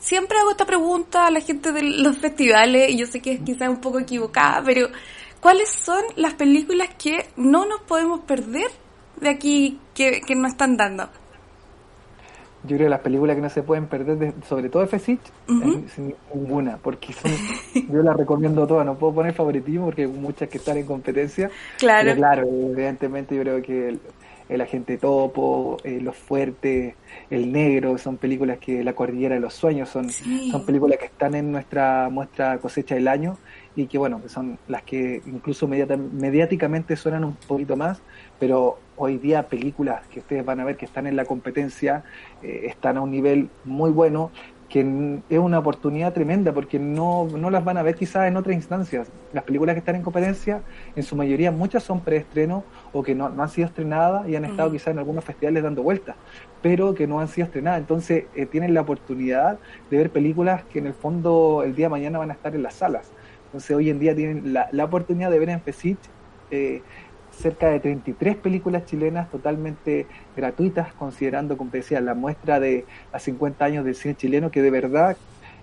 Siempre 0.00 0.38
hago 0.38 0.50
esta 0.50 0.64
pregunta 0.66 1.26
a 1.26 1.30
la 1.30 1.40
gente 1.40 1.72
de 1.72 1.82
los 1.82 2.16
festivales, 2.18 2.90
y 2.90 2.96
yo 2.98 3.06
sé 3.06 3.20
que 3.20 3.32
es 3.32 3.40
quizás 3.40 3.68
un 3.68 3.80
poco 3.80 4.00
equivocada, 4.00 4.62
pero 4.64 4.88
¿cuáles 5.40 5.68
son 5.70 6.02
las 6.16 6.34
películas 6.34 6.88
que 6.98 7.26
no 7.36 7.66
nos 7.66 7.82
podemos 7.82 8.20
perder 8.20 8.70
de 9.20 9.28
aquí 9.28 9.78
que, 9.94 10.20
que 10.22 10.34
nos 10.34 10.52
están 10.52 10.76
dando? 10.76 11.04
Yo 12.62 12.76
creo 12.76 12.86
que 12.86 12.90
las 12.90 13.00
películas 13.00 13.36
que 13.36 13.42
no 13.42 13.48
se 13.50 13.62
pueden 13.62 13.86
perder, 13.86 14.18
de- 14.18 14.34
sobre 14.46 14.68
todo 14.68 14.82
de 14.82 14.88
Fesich, 14.88 15.20
Ujú. 15.48 15.84
sin 15.94 16.14
ninguna, 16.34 16.76
porque 16.76 17.12
son, 17.14 17.30
yo 17.90 18.02
las 18.02 18.16
recomiendo 18.16 18.66
todas, 18.66 18.84
no 18.84 18.96
puedo 18.98 19.14
poner 19.14 19.32
favoritismo 19.34 19.86
porque 19.86 20.02
hay 20.02 20.08
muchas 20.08 20.48
que 20.48 20.58
están 20.58 20.76
en 20.76 20.84
competencia. 20.86 21.50
Claro. 21.78 22.04
Pero 22.04 22.16
claro, 22.16 22.42
evidentemente 22.46 23.34
yo 23.34 23.42
creo 23.42 23.62
que 23.62 23.98
el, 24.50 24.60
Agente 24.60 24.98
Topo, 24.98 25.76
eh, 25.84 26.00
Los 26.02 26.16
Fuertes, 26.16 26.94
El 27.30 27.52
Negro, 27.52 27.96
son 27.98 28.16
películas 28.16 28.58
que 28.58 28.84
La 28.84 28.92
Cordillera 28.94 29.34
de 29.36 29.40
los 29.40 29.54
Sueños, 29.54 29.88
son, 29.88 30.10
Sí. 30.10 30.50
son 30.50 30.66
películas 30.66 30.98
que 30.98 31.06
están 31.06 31.34
en 31.34 31.52
nuestra 31.52 32.08
muestra 32.10 32.58
cosecha 32.58 32.94
del 32.94 33.08
año 33.08 33.38
y 33.76 33.86
que 33.86 33.98
bueno, 33.98 34.20
que 34.20 34.28
son 34.28 34.58
las 34.68 34.82
que 34.82 35.22
incluso 35.26 35.68
mediáticamente 35.68 36.96
suenan 36.96 37.24
un 37.24 37.34
poquito 37.34 37.76
más, 37.76 38.02
pero 38.38 38.78
hoy 38.96 39.18
día 39.18 39.48
películas 39.48 40.06
que 40.08 40.20
ustedes 40.20 40.44
van 40.44 40.60
a 40.60 40.64
ver 40.64 40.76
que 40.76 40.84
están 40.84 41.06
en 41.06 41.16
la 41.16 41.24
competencia 41.24 42.04
eh, 42.42 42.62
están 42.66 42.98
a 42.98 43.00
un 43.00 43.10
nivel 43.10 43.48
muy 43.64 43.90
bueno 43.90 44.30
que 44.70 45.20
es 45.28 45.38
una 45.38 45.58
oportunidad 45.58 46.12
tremenda 46.12 46.52
porque 46.52 46.78
no, 46.78 47.26
no 47.26 47.50
las 47.50 47.64
van 47.64 47.76
a 47.76 47.82
ver 47.82 47.96
quizás 47.96 48.28
en 48.28 48.36
otras 48.36 48.54
instancias. 48.54 49.10
Las 49.32 49.42
películas 49.42 49.74
que 49.74 49.80
están 49.80 49.96
en 49.96 50.02
competencia, 50.02 50.62
en 50.94 51.02
su 51.02 51.16
mayoría 51.16 51.50
muchas 51.50 51.82
son 51.82 52.00
preestreno 52.00 52.62
o 52.92 53.02
que 53.02 53.14
no, 53.14 53.28
no 53.28 53.42
han 53.42 53.48
sido 53.48 53.66
estrenadas 53.66 54.28
y 54.28 54.36
han 54.36 54.44
estado 54.44 54.70
quizás 54.70 54.88
en 54.88 55.00
algunos 55.00 55.24
festivales 55.24 55.64
dando 55.64 55.82
vueltas, 55.82 56.14
pero 56.62 56.94
que 56.94 57.08
no 57.08 57.20
han 57.20 57.26
sido 57.26 57.46
estrenadas. 57.46 57.80
Entonces 57.80 58.26
eh, 58.36 58.46
tienen 58.46 58.72
la 58.72 58.82
oportunidad 58.82 59.58
de 59.90 59.96
ver 59.96 60.10
películas 60.10 60.62
que 60.64 60.78
en 60.78 60.86
el 60.86 60.94
fondo 60.94 61.62
el 61.64 61.74
día 61.74 61.86
de 61.86 61.90
mañana 61.90 62.18
van 62.20 62.30
a 62.30 62.34
estar 62.34 62.54
en 62.54 62.62
las 62.62 62.74
salas. 62.74 63.10
Entonces 63.46 63.76
hoy 63.76 63.90
en 63.90 63.98
día 63.98 64.14
tienen 64.14 64.52
la, 64.52 64.68
la 64.70 64.84
oportunidad 64.84 65.32
de 65.32 65.38
ver 65.40 65.48
en 65.48 65.60
FESIC 65.60 65.98
eh, 66.52 66.82
cerca 67.40 67.68
de 67.68 67.80
33 67.80 68.36
películas 68.36 68.84
chilenas 68.84 69.30
totalmente 69.30 70.06
gratuitas, 70.36 70.92
considerando, 70.94 71.56
como 71.56 71.70
te 71.70 71.78
decía, 71.78 72.00
la 72.00 72.14
muestra 72.14 72.60
de 72.60 72.84
a 73.12 73.18
50 73.18 73.64
años 73.64 73.84
del 73.84 73.94
cine 73.94 74.14
chileno, 74.14 74.50
que 74.50 74.62
de 74.62 74.70
verdad 74.70 75.16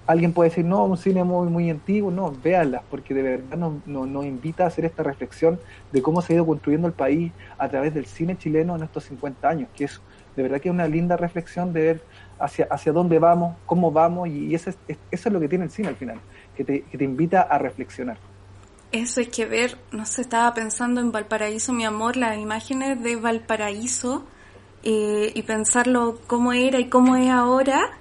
alguien 0.07 0.33
puede 0.33 0.49
decir, 0.49 0.65
no, 0.65 0.85
un 0.85 0.97
cine 0.97 1.23
muy, 1.23 1.49
muy 1.49 1.69
antiguo, 1.69 2.11
no, 2.11 2.31
véanlas, 2.31 2.81
porque 2.89 3.13
de 3.13 3.21
verdad 3.21 3.57
nos, 3.57 3.85
nos, 3.85 4.07
nos 4.07 4.25
invita 4.25 4.63
a 4.63 4.67
hacer 4.67 4.85
esta 4.85 5.03
reflexión 5.03 5.59
de 5.91 6.01
cómo 6.01 6.21
se 6.21 6.33
ha 6.33 6.35
ido 6.37 6.45
construyendo 6.45 6.87
el 6.87 6.93
país 6.93 7.31
a 7.57 7.67
través 7.69 7.93
del 7.93 8.05
cine 8.05 8.37
chileno 8.37 8.75
en 8.75 8.83
estos 8.83 9.03
50 9.05 9.47
años, 9.47 9.69
que 9.75 9.85
es 9.85 10.01
de 10.35 10.43
verdad 10.43 10.61
que 10.61 10.69
es 10.69 10.73
una 10.73 10.87
linda 10.87 11.17
reflexión 11.17 11.73
de 11.73 11.81
ver 11.81 12.01
hacia, 12.39 12.67
hacia 12.69 12.93
dónde 12.93 13.19
vamos, 13.19 13.57
cómo 13.65 13.91
vamos, 13.91 14.29
y, 14.29 14.45
y 14.45 14.55
eso, 14.55 14.69
es, 14.69 14.77
eso 14.87 15.29
es 15.29 15.33
lo 15.33 15.39
que 15.39 15.49
tiene 15.49 15.65
el 15.65 15.71
cine 15.71 15.89
al 15.89 15.95
final, 15.95 16.19
que 16.55 16.63
te, 16.63 16.81
que 16.83 16.97
te 16.97 17.03
invita 17.03 17.41
a 17.41 17.57
reflexionar. 17.57 18.17
Eso 18.91 19.19
hay 19.19 19.27
que 19.27 19.45
ver, 19.45 19.77
no 19.91 20.05
sé, 20.05 20.21
estaba 20.21 20.53
pensando 20.53 21.01
en 21.01 21.11
Valparaíso, 21.11 21.73
mi 21.73 21.85
amor, 21.85 22.15
las 22.15 22.37
imágenes 22.37 23.03
de 23.03 23.17
Valparaíso 23.17 24.23
eh, 24.83 25.31
y 25.35 25.41
pensarlo 25.41 26.19
cómo 26.25 26.53
era 26.53 26.79
y 26.79 26.87
cómo 26.87 27.17
es 27.17 27.29
ahora, 27.29 27.97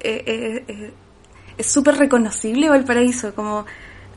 eh, 0.00 0.64
eh, 0.68 0.92
es 1.56 1.66
súper 1.66 1.96
reconocible 1.96 2.68
Valparaíso, 2.68 3.34
como 3.34 3.64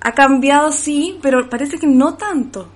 ha 0.01 0.11
cambiado 0.13 0.71
sí, 0.71 1.17
pero 1.21 1.49
parece 1.49 1.77
que 1.77 1.87
no 1.87 2.15
tanto. 2.15 2.67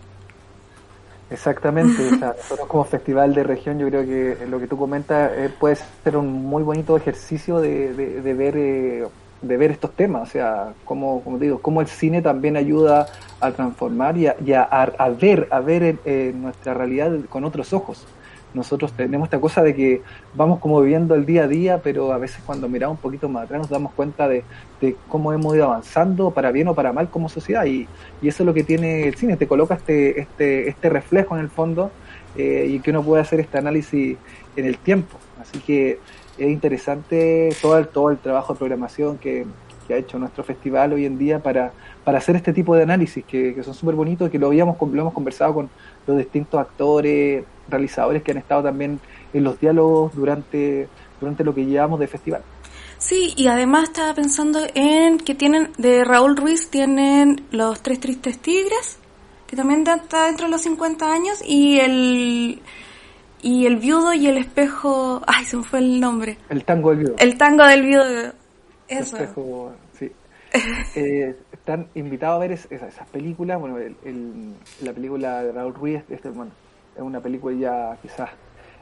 Exactamente, 1.30 2.08
o 2.14 2.20
sea, 2.20 2.36
nosotros 2.38 2.68
como 2.68 2.86
festival 2.86 3.34
de 3.34 3.44
región 3.44 3.80
yo 3.80 3.88
creo 3.88 4.06
que 4.06 4.46
lo 4.48 4.60
que 4.60 4.68
tú 4.68 4.78
comentas 4.78 5.32
eh, 5.36 5.50
puede 5.60 5.78
ser 6.04 6.16
un 6.16 6.32
muy 6.32 6.64
bonito 6.64 6.96
ejercicio 6.96 7.60
de, 7.60 7.94
de, 7.94 8.22
de 8.22 8.34
ver 8.34 8.58
eh, 8.58 9.04
de 9.44 9.58
ver 9.58 9.72
estos 9.72 9.92
temas, 9.92 10.30
o 10.30 10.32
sea, 10.32 10.74
como, 10.86 11.22
como 11.22 11.38
digo, 11.38 11.60
cómo 11.60 11.82
el 11.82 11.88
cine 11.88 12.22
también 12.22 12.58
ayuda 12.58 13.08
a 13.40 13.52
transformar 13.52 14.18
y 14.18 14.28
a, 14.28 14.36
y 14.44 14.54
a, 14.54 14.64
a 14.64 15.10
ver, 15.10 15.48
a 15.52 15.60
ver 15.60 15.98
eh, 16.06 16.34
nuestra 16.34 16.74
realidad 16.74 17.12
con 17.30 17.44
otros 17.44 17.74
ojos. 17.74 18.08
Nosotros 18.54 18.94
tenemos 18.94 19.26
esta 19.26 19.42
cosa 19.42 19.64
de 19.64 19.74
que 19.74 20.02
vamos 20.36 20.60
como 20.60 20.80
viviendo 20.80 21.16
el 21.16 21.26
día 21.26 21.44
a 21.44 21.48
día, 21.48 21.82
pero 21.84 22.14
a 22.14 22.20
veces 22.20 22.42
cuando 22.46 22.70
miramos 22.70 22.98
un 22.98 23.02
poquito 23.02 23.28
más 23.28 23.46
atrás 23.46 23.62
nos 23.62 23.70
damos 23.70 23.94
cuenta 23.94 24.28
de, 24.28 24.44
de 24.80 24.96
cómo 25.08 25.34
hemos 25.34 25.56
ido 25.56 25.66
avanzando, 25.66 26.32
para 26.32 26.52
bien 26.52 26.68
o 26.68 26.76
para 26.76 26.94
mal 26.94 27.10
como 27.10 27.30
sociedad, 27.30 27.66
y, 27.66 27.88
y 28.22 28.28
eso 28.28 28.44
es 28.44 28.46
lo 28.46 28.54
que 28.54 28.64
tiene 28.64 29.08
el 29.08 29.16
cine, 29.16 29.38
te 29.38 29.48
coloca 29.48 29.74
este, 29.74 30.22
este, 30.22 30.70
este 30.70 30.90
reflejo 30.90 31.36
en 31.36 31.42
el 31.42 31.50
fondo 31.50 31.90
eh, 32.38 32.68
y 32.70 32.80
que 32.80 32.92
uno 32.92 33.02
puede 33.02 33.24
hacer 33.24 33.40
este 33.40 33.58
análisis 33.58 34.18
en 34.56 34.66
el 34.66 34.78
tiempo. 34.78 35.18
Así 35.42 35.60
que 35.60 36.00
es 36.38 36.50
interesante 36.50 37.50
todo 37.62 37.78
el, 37.78 37.88
todo 37.88 38.10
el 38.10 38.18
trabajo 38.18 38.54
de 38.54 38.60
programación 38.60 39.18
que, 39.18 39.46
que 39.88 39.94
ha 39.94 39.98
hecho 39.98 40.18
nuestro 40.18 40.44
festival 40.44 40.94
hoy 40.94 41.06
en 41.06 41.18
día 41.18 41.40
para, 41.40 41.72
para 42.04 42.18
hacer 42.18 42.36
este 42.36 42.54
tipo 42.54 42.76
de 42.76 42.84
análisis 42.84 43.24
que, 43.26 43.54
que 43.54 43.64
son 43.64 43.74
súper 43.74 43.96
bonitos, 43.96 44.30
que 44.30 44.40
lo, 44.40 44.48
habíamos, 44.48 44.78
lo 44.80 45.02
hemos 45.02 45.14
conversado 45.14 45.54
con 45.54 45.70
los 46.08 46.18
distintos 46.18 46.60
actores, 46.60 47.44
realizadores 47.70 48.24
que 48.24 48.32
han 48.32 48.38
estado 48.38 48.64
también 48.64 49.00
en 49.34 49.44
los 49.44 49.60
diálogos 49.60 50.16
durante, 50.16 50.88
durante 51.20 51.44
lo 51.44 51.54
que 51.54 51.66
llevamos 51.66 52.00
de 52.00 52.08
festival. 52.08 52.42
Sí, 52.98 53.34
y 53.36 53.48
además 53.48 53.90
estaba 53.90 54.14
pensando 54.14 54.60
en 54.76 55.18
que 55.18 55.36
tienen, 55.36 55.72
de 55.78 56.06
Raúl 56.06 56.38
Ruiz 56.38 56.70
tienen 56.70 57.46
Los 57.52 57.82
Tres 57.82 58.00
Tristes 58.00 58.40
Tigres, 58.40 58.98
que 59.46 59.58
también 59.58 59.86
está 59.86 60.28
dentro 60.28 60.46
de 60.46 60.52
los 60.52 60.62
50 60.62 61.12
años, 61.12 61.42
y 61.46 61.80
el 61.80 62.62
y 63.44 63.66
el 63.66 63.76
viudo 63.76 64.14
y 64.14 64.28
el 64.28 64.38
espejo, 64.38 65.22
ay, 65.28 65.44
se 65.46 65.58
me 65.58 65.64
fue 65.64 65.80
el 65.80 66.00
nombre. 66.00 66.38
El 66.50 66.64
tango 66.64 66.90
del 66.92 67.00
viudo. 67.00 67.16
El 67.20 67.38
tango 67.38 67.64
del 67.66 67.82
viudo. 67.84 68.34
Eso. 68.88 69.18
El 69.18 69.24
espejo, 69.24 69.72
sí. 69.92 70.12
eh, 70.96 71.36
están 71.52 71.88
invitados 71.96 72.38
a 72.38 72.40
ver 72.40 72.54
es, 72.54 72.68
esas, 72.72 72.94
esas 72.94 73.10
películas. 73.10 73.60
Bueno, 73.60 73.78
el, 73.78 73.96
el, 74.06 74.54
la 74.82 74.94
película 74.94 75.44
de 75.44 75.52
Raúl 75.52 75.74
Ruiz 75.74 76.04
este, 76.10 76.30
bueno, 76.30 76.52
es 76.96 77.02
una 77.02 77.20
película 77.20 77.56
ya 77.56 77.98
quizás 78.02 78.30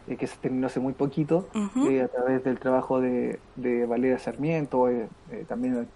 eh, 0.07 0.15
que 0.15 0.27
se 0.27 0.37
terminó 0.37 0.67
hace 0.67 0.79
muy 0.79 0.93
poquito 0.93 1.47
Uh 1.53 1.59
-huh. 1.59 1.91
eh, 1.91 2.01
a 2.03 2.07
través 2.07 2.43
del 2.43 2.59
trabajo 2.59 2.99
de, 2.99 3.39
de 3.55 3.85
Valeria 3.85 4.17
Sarmiento, 4.17 4.89
eh, 4.89 5.07
también 5.47 5.75
el, 5.75 5.87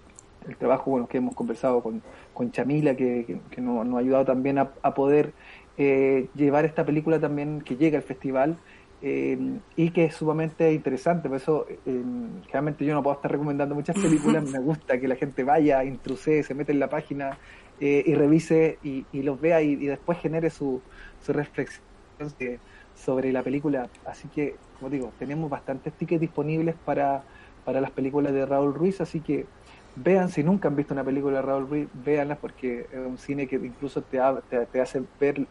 el, 0.47 0.57
trabajo 0.57 0.91
bueno 0.91 1.07
que 1.07 1.17
hemos 1.17 1.35
conversado 1.35 1.81
con, 1.81 2.01
con 2.33 2.51
Chamila, 2.51 2.95
que, 2.95 3.25
que, 3.25 3.39
que 3.49 3.61
nos, 3.61 3.85
ha 3.95 3.99
ayudado 3.99 4.25
también 4.25 4.59
a, 4.59 4.71
a 4.83 4.93
poder 4.93 5.33
eh, 5.77 6.27
llevar 6.35 6.65
esta 6.65 6.85
película 6.85 7.19
también 7.19 7.61
que 7.61 7.75
llega 7.75 7.97
al 7.97 8.03
festival 8.03 8.57
eh, 9.01 9.37
y 9.75 9.91
que 9.91 10.05
es 10.05 10.15
sumamente 10.15 10.73
interesante. 10.73 11.27
Por 11.27 11.37
eso, 11.37 11.67
eh, 11.69 12.03
realmente 12.51 12.85
yo 12.85 12.93
no 12.93 13.03
puedo 13.03 13.15
estar 13.15 13.31
recomendando 13.31 13.75
muchas 13.75 13.95
películas. 13.95 14.43
Me 14.51 14.59
gusta 14.59 14.99
que 14.99 15.07
la 15.07 15.15
gente 15.15 15.43
vaya, 15.43 15.83
intruse, 15.83 16.43
se 16.43 16.53
mete 16.55 16.71
en 16.71 16.79
la 16.79 16.89
página 16.89 17.37
eh, 17.79 18.03
y 18.05 18.15
revise 18.15 18.79
y, 18.83 19.05
y, 19.11 19.21
los 19.21 19.39
vea 19.39 19.61
y, 19.61 19.73
y 19.73 19.85
después 19.85 20.17
genere 20.19 20.49
su, 20.49 20.81
su 21.21 21.33
reflexión 21.33 21.83
sobre 22.95 23.31
la 23.31 23.43
película. 23.43 23.89
Así 24.05 24.27
que, 24.29 24.55
como 24.79 24.89
digo, 24.89 25.11
tenemos 25.19 25.49
bastantes 25.49 25.93
tickets 25.93 26.21
disponibles 26.21 26.75
para, 26.85 27.23
para 27.65 27.81
las 27.81 27.91
películas 27.91 28.33
de 28.33 28.45
Raúl 28.45 28.73
Ruiz. 28.73 29.01
Así 29.01 29.19
que 29.19 29.45
vean, 29.97 30.29
si 30.29 30.41
nunca 30.43 30.69
han 30.69 30.75
visto 30.75 30.93
una 30.93 31.03
película 31.03 31.35
de 31.37 31.41
Raúl 31.41 31.69
Ruiz, 31.69 31.87
véanlas 31.93 32.37
porque 32.39 32.87
es 32.91 33.05
un 33.05 33.17
cine 33.17 33.45
que 33.45 33.57
incluso 33.57 34.01
te, 34.01 34.19
te, 34.49 34.65
te 34.65 34.81
hace 34.81 35.03
ver 35.19 35.45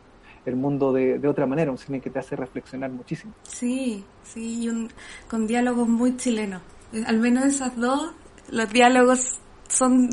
el 0.47 0.57
mundo 0.57 0.93
de, 0.93 1.19
de, 1.19 1.29
otra 1.29 1.47
manera, 1.47 1.71
un 1.71 1.79
cine 1.79 2.01
que 2.01 2.11
te 2.11 2.19
hace 2.19 2.37
reflexionar 2.37 2.91
muchísimo. 2.91 3.33
Sí, 3.43 4.05
sí, 4.23 4.63
y 4.65 4.69
un, 4.69 4.89
con 5.29 5.47
diálogos 5.47 5.89
muy 5.89 6.17
chilenos. 6.17 6.63
Al 7.07 7.19
menos 7.19 7.45
esas 7.45 7.77
dos, 7.77 8.13
los 8.51 8.71
diálogos 8.73 9.39
son, 9.69 10.11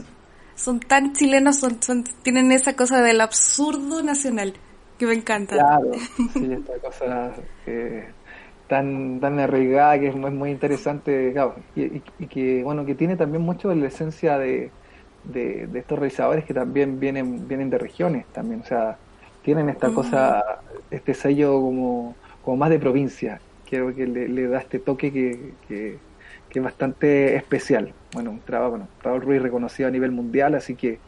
son 0.56 0.80
tan 0.80 1.14
chilenos, 1.14 1.58
son, 1.58 1.82
son, 1.82 2.04
tienen 2.24 2.52
esa 2.52 2.76
cosa 2.76 3.02
del 3.02 3.22
absurdo 3.22 4.02
nacional 4.04 4.54
que 4.98 5.06
me 5.06 5.14
encanta. 5.14 5.56
Claro, 5.56 5.92
sí, 6.34 6.54
esta 6.54 6.80
cosa 6.80 7.34
eh, 7.66 8.10
tan, 8.68 9.20
tan 9.20 9.40
arraigada 9.40 10.00
que 10.00 10.08
es 10.08 10.16
muy, 10.16 10.32
muy 10.32 10.52
interesante, 10.52 11.32
claro, 11.34 11.56
y, 11.76 11.82
y, 11.82 12.04
y, 12.20 12.28
que, 12.28 12.64
bueno, 12.64 12.86
que 12.86 12.96
tiene 12.96 13.18
también 13.18 13.44
mucho 13.44 13.70
de 13.70 13.76
la 13.76 13.88
esencia 13.88 14.38
de, 14.38 14.72
de, 15.24 15.68
de 15.68 15.80
estos 15.80 16.00
realizadores 16.00 16.46
que 16.46 16.54
también 16.54 17.00
vienen, 17.00 17.48
vienen 17.48 17.70
de 17.70 17.78
regiones 17.78 18.26
también, 18.28 18.62
o 18.62 18.66
sea, 18.66 18.98
tienen 19.42 19.70
esta 19.70 19.90
cosa, 19.90 20.44
este 20.90 21.14
sello 21.14 21.54
como, 21.60 22.16
como 22.44 22.58
más 22.58 22.70
de 22.70 22.80
provincia. 22.80 23.40
Creo 23.70 23.96
que 23.96 24.06
le, 24.06 24.28
le 24.28 24.48
da 24.48 24.60
este 24.60 24.80
toque 24.80 25.12
que, 25.12 25.54
que, 25.68 25.98
que, 26.50 26.60
es 26.60 26.64
bastante 26.64 27.36
especial. 27.36 27.94
Bueno, 28.14 28.32
un 28.32 28.40
trabajo, 28.40 28.72
bueno, 28.72 28.88
Raúl 29.02 29.22
Ruiz 29.22 29.42
reconocido 29.42 29.88
a 29.88 29.92
nivel 29.92 30.12
mundial, 30.12 30.56
así 30.56 30.76
que 30.76 31.00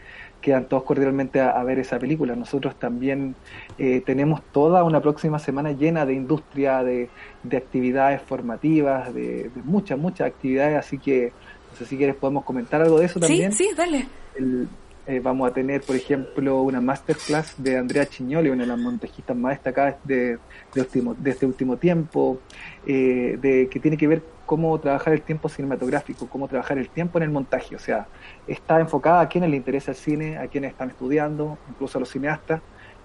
quedan 0.42 0.66
todos 0.66 0.84
cordialmente 0.84 1.40
a, 1.42 1.52
a 1.52 1.64
ver 1.64 1.80
esa 1.80 2.00
película. 2.00 2.36
Nosotros 2.36 2.76
también 2.76 3.36
eh, 3.78 4.02
tenemos 4.06 4.42
toda 4.52 4.84
una 4.84 5.02
próxima 5.02 5.40
semana 5.40 5.72
llena 5.72 6.06
de 6.06 6.14
industria, 6.14 6.84
de, 6.84 7.10
de 7.44 7.58
actividades 7.58 8.22
formativas, 8.22 9.14
de, 9.14 9.50
de, 9.50 9.62
muchas, 9.64 9.98
muchas 9.98 10.28
actividades, 10.28 10.78
así 10.78 10.98
que 10.98 11.32
no 11.72 11.78
sé 11.78 11.86
si 11.86 11.98
quieres 11.98 12.16
podemos 12.16 12.44
comentar 12.44 12.82
algo 12.82 13.00
de 13.00 13.06
eso 13.06 13.20
también. 13.20 13.52
Sí, 13.52 13.66
sí, 13.66 13.76
dale. 13.76 14.06
El, 14.36 14.68
eh, 15.06 15.20
vamos 15.20 15.50
a 15.50 15.54
tener, 15.54 15.82
por 15.82 15.96
ejemplo, 15.96 16.62
una 16.62 16.80
masterclass 16.80 17.62
de 17.62 17.78
Andrea 17.78 18.06
Chignoli, 18.06 18.50
una 18.50 18.64
de 18.64 18.68
las 18.68 18.80
montejistas 18.80 19.36
más 19.36 19.54
destacadas 19.54 19.96
de, 20.06 20.38
de, 20.74 20.82
último, 20.82 21.14
de 21.14 21.32
este 21.32 21.46
último 21.46 21.78
tiempo, 21.78 22.40
eh, 22.88 23.38
de, 23.42 23.68
que 23.70 23.80
tiene 23.80 23.98
que 23.98 24.08
ver 24.08 24.24
cómo 24.46 24.80
trabajar 24.80 25.14
el 25.14 25.22
tiempo 25.22 25.50
cinematográfico, 25.50 26.30
cómo 26.30 26.48
trabajar 26.48 26.78
el 26.78 26.90
tiempo 26.90 27.18
en 27.18 27.24
el 27.24 27.32
montaje. 27.32 27.76
O 27.76 27.80
sea, 27.80 28.08
está 28.48 28.80
enfocada 28.80 29.22
a 29.22 29.28
quienes 29.28 29.50
le 29.50 29.58
interesa 29.58 29.92
el 29.92 29.98
cine, 29.98 30.38
a 30.38 30.48
quienes 30.48 30.72
están 30.72 30.90
estudiando, 30.90 31.58
incluso 31.70 31.98
a 31.98 32.00
los 32.00 32.10
cineastas 32.10 32.62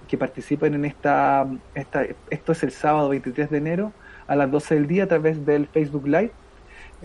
que 0.07 0.17
participen 0.17 0.75
en 0.75 0.85
esta, 0.85 1.47
esta 1.75 2.07
esto 2.31 2.53
es 2.53 2.63
el 2.63 2.71
sábado 2.71 3.11
23 3.11 3.51
de 3.51 3.59
enero 3.59 3.93
a 4.27 4.37
las 4.37 4.51
12 4.51 4.75
del 4.77 4.87
día 4.87 5.05
a 5.05 5.07
través 5.07 5.45
del 5.45 5.67
Facebook 5.67 6.07
Live. 6.07 6.33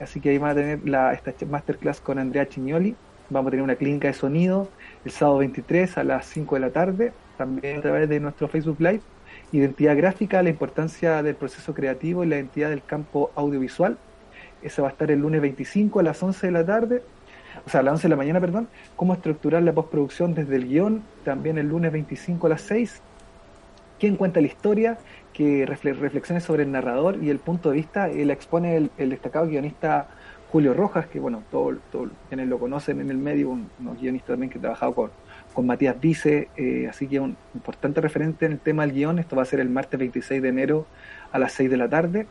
Así 0.01 0.19
que 0.19 0.29
ahí 0.29 0.37
van 0.37 0.51
a 0.51 0.55
tener 0.55 0.87
la, 0.87 1.13
esta 1.13 1.33
masterclass 1.45 1.99
con 1.99 2.19
Andrea 2.19 2.47
Chignoli. 2.47 2.95
Vamos 3.33 3.47
a 3.47 3.51
tener 3.51 3.63
una 3.63 3.77
clínica 3.77 4.09
de 4.09 4.13
sonido 4.13 4.69
el 5.03 5.09
sábado 5.09 5.39
23 5.39 5.97
a 5.97 6.03
las 6.03 6.27
5 6.27 6.53
de 6.53 6.61
la 6.61 6.69
tarde, 6.69 7.13
también 7.35 7.79
a 7.79 7.81
través 7.81 8.07
de 8.07 8.19
nuestro 8.19 8.47
Facebook 8.47 8.79
Live. 8.79 9.01
Identidad 9.51 9.97
gráfica, 9.97 10.43
la 10.43 10.51
importancia 10.51 11.23
del 11.23 11.33
proceso 11.33 11.73
creativo 11.73 12.23
y 12.23 12.27
la 12.27 12.35
identidad 12.35 12.69
del 12.69 12.83
campo 12.83 13.31
audiovisual. 13.33 13.97
Esa 14.61 14.83
va 14.83 14.89
a 14.89 14.91
estar 14.91 15.09
el 15.09 15.21
lunes 15.21 15.41
25 15.41 15.99
a 15.99 16.03
las 16.03 16.21
11 16.21 16.45
de 16.45 16.51
la 16.53 16.63
tarde, 16.63 17.01
o 17.65 17.69
sea, 17.71 17.79
a 17.79 17.83
las 17.83 17.93
11 17.93 18.03
de 18.03 18.09
la 18.09 18.17
mañana, 18.17 18.39
perdón. 18.39 18.67
Cómo 18.95 19.13
estructurar 19.13 19.63
la 19.63 19.73
postproducción 19.73 20.35
desde 20.35 20.55
el 20.55 20.67
guion, 20.67 21.01
también 21.25 21.57
el 21.57 21.69
lunes 21.69 21.91
25 21.91 22.45
a 22.45 22.51
las 22.51 22.61
6. 22.61 23.01
¿Quién 23.99 24.15
cuenta 24.15 24.41
la 24.41 24.47
historia? 24.47 24.99
Que 25.33 25.65
reflexiones 25.65 26.43
sobre 26.43 26.61
el 26.61 26.71
narrador 26.71 27.17
y 27.19 27.31
el 27.31 27.39
punto 27.39 27.71
de 27.71 27.77
vista. 27.77 28.09
Él 28.09 28.29
expone 28.29 28.91
el 28.95 29.09
destacado 29.09 29.47
guionista 29.47 30.07
Julio 30.53 30.75
Rojas, 30.75 31.07
que 31.07 31.19
bueno, 31.19 31.41
todos 31.49 31.77
todo, 31.91 32.11
quienes 32.29 32.47
lo 32.47 32.59
conocen 32.59 33.01
en 33.01 33.09
el 33.09 33.17
medio, 33.17 33.49
un, 33.49 33.71
unos 33.79 33.99
guionistas 33.99 34.33
también 34.33 34.51
que 34.51 34.59
ha 34.59 34.61
trabajado 34.61 34.93
con, 34.93 35.09
con 35.51 35.65
Matías 35.65 35.99
Vice, 35.99 36.47
eh, 36.55 36.85
así 36.87 37.07
que 37.07 37.19
un 37.19 37.35
importante 37.55 37.99
referente 38.01 38.45
en 38.45 38.51
el 38.51 38.59
tema 38.59 38.85
del 38.85 38.93
guion, 38.93 39.17
esto 39.17 39.35
va 39.35 39.41
a 39.41 39.45
ser 39.45 39.59
el 39.59 39.71
martes 39.71 39.99
26 39.99 40.43
de 40.43 40.47
enero 40.47 40.85
a 41.31 41.39
las 41.39 41.53
6 41.53 41.71
de 41.71 41.77
la 41.77 41.89
tarde, 41.89 42.27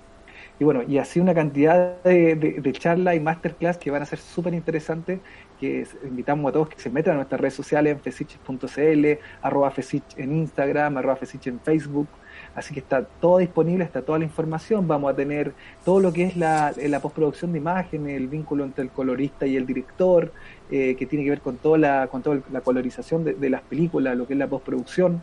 y 0.61 0.63
bueno, 0.63 0.85
y 0.87 0.99
así 0.99 1.19
una 1.19 1.35
cantidad 1.35 2.01
de, 2.05 2.37
de, 2.37 2.61
de 2.61 2.73
charlas 2.73 3.17
y 3.17 3.19
masterclass 3.19 3.77
que 3.77 3.91
van 3.91 4.03
a 4.03 4.07
ser 4.07 4.21
súper 4.21 4.55
interesantes, 4.55 5.19
que 5.59 5.85
invitamos 6.05 6.49
a 6.49 6.53
todos 6.53 6.69
que 6.69 6.79
se 6.79 6.91
metan 6.91 7.15
a 7.15 7.17
nuestras 7.17 7.41
redes 7.41 7.55
sociales 7.55 7.93
en 7.93 8.01
fesiches.cl, 8.01 9.19
arroba 9.43 9.73
fesich 9.73 10.05
en 10.17 10.37
Instagram, 10.37 10.97
arroba 10.97 11.17
fesich 11.17 11.49
en 11.49 11.59
Facebook, 11.59 12.07
Así 12.55 12.75
que 12.75 12.81
está 12.81 13.03
todo 13.03 13.39
disponible, 13.39 13.83
está 13.83 14.03
toda 14.03 14.19
la 14.19 14.25
información. 14.25 14.87
Vamos 14.87 15.11
a 15.11 15.17
tener 15.17 15.53
todo 15.85 16.01
lo 16.01 16.13
que 16.13 16.25
es 16.25 16.37
la, 16.37 16.73
la 16.77 17.01
postproducción 17.01 17.53
de 17.53 17.59
imágenes, 17.59 18.17
el 18.17 18.29
vínculo 18.29 18.65
entre 18.65 18.85
el 18.85 18.91
colorista 18.91 19.47
y 19.47 19.57
el 19.57 19.65
director, 19.65 20.33
eh, 20.71 20.95
que 20.97 21.07
tiene 21.07 21.25
que 21.25 21.31
ver 21.31 21.41
con 21.41 21.57
toda 21.57 21.79
la, 21.79 22.09
con 22.09 22.23
toda 22.23 22.41
la 22.53 22.61
colorización 22.61 23.25
de, 23.25 23.35
de 23.35 23.49
las 23.49 23.63
películas, 23.63 24.17
lo 24.17 24.27
que 24.27 24.35
es 24.35 24.39
la 24.39 24.49
postproducción. 24.49 25.23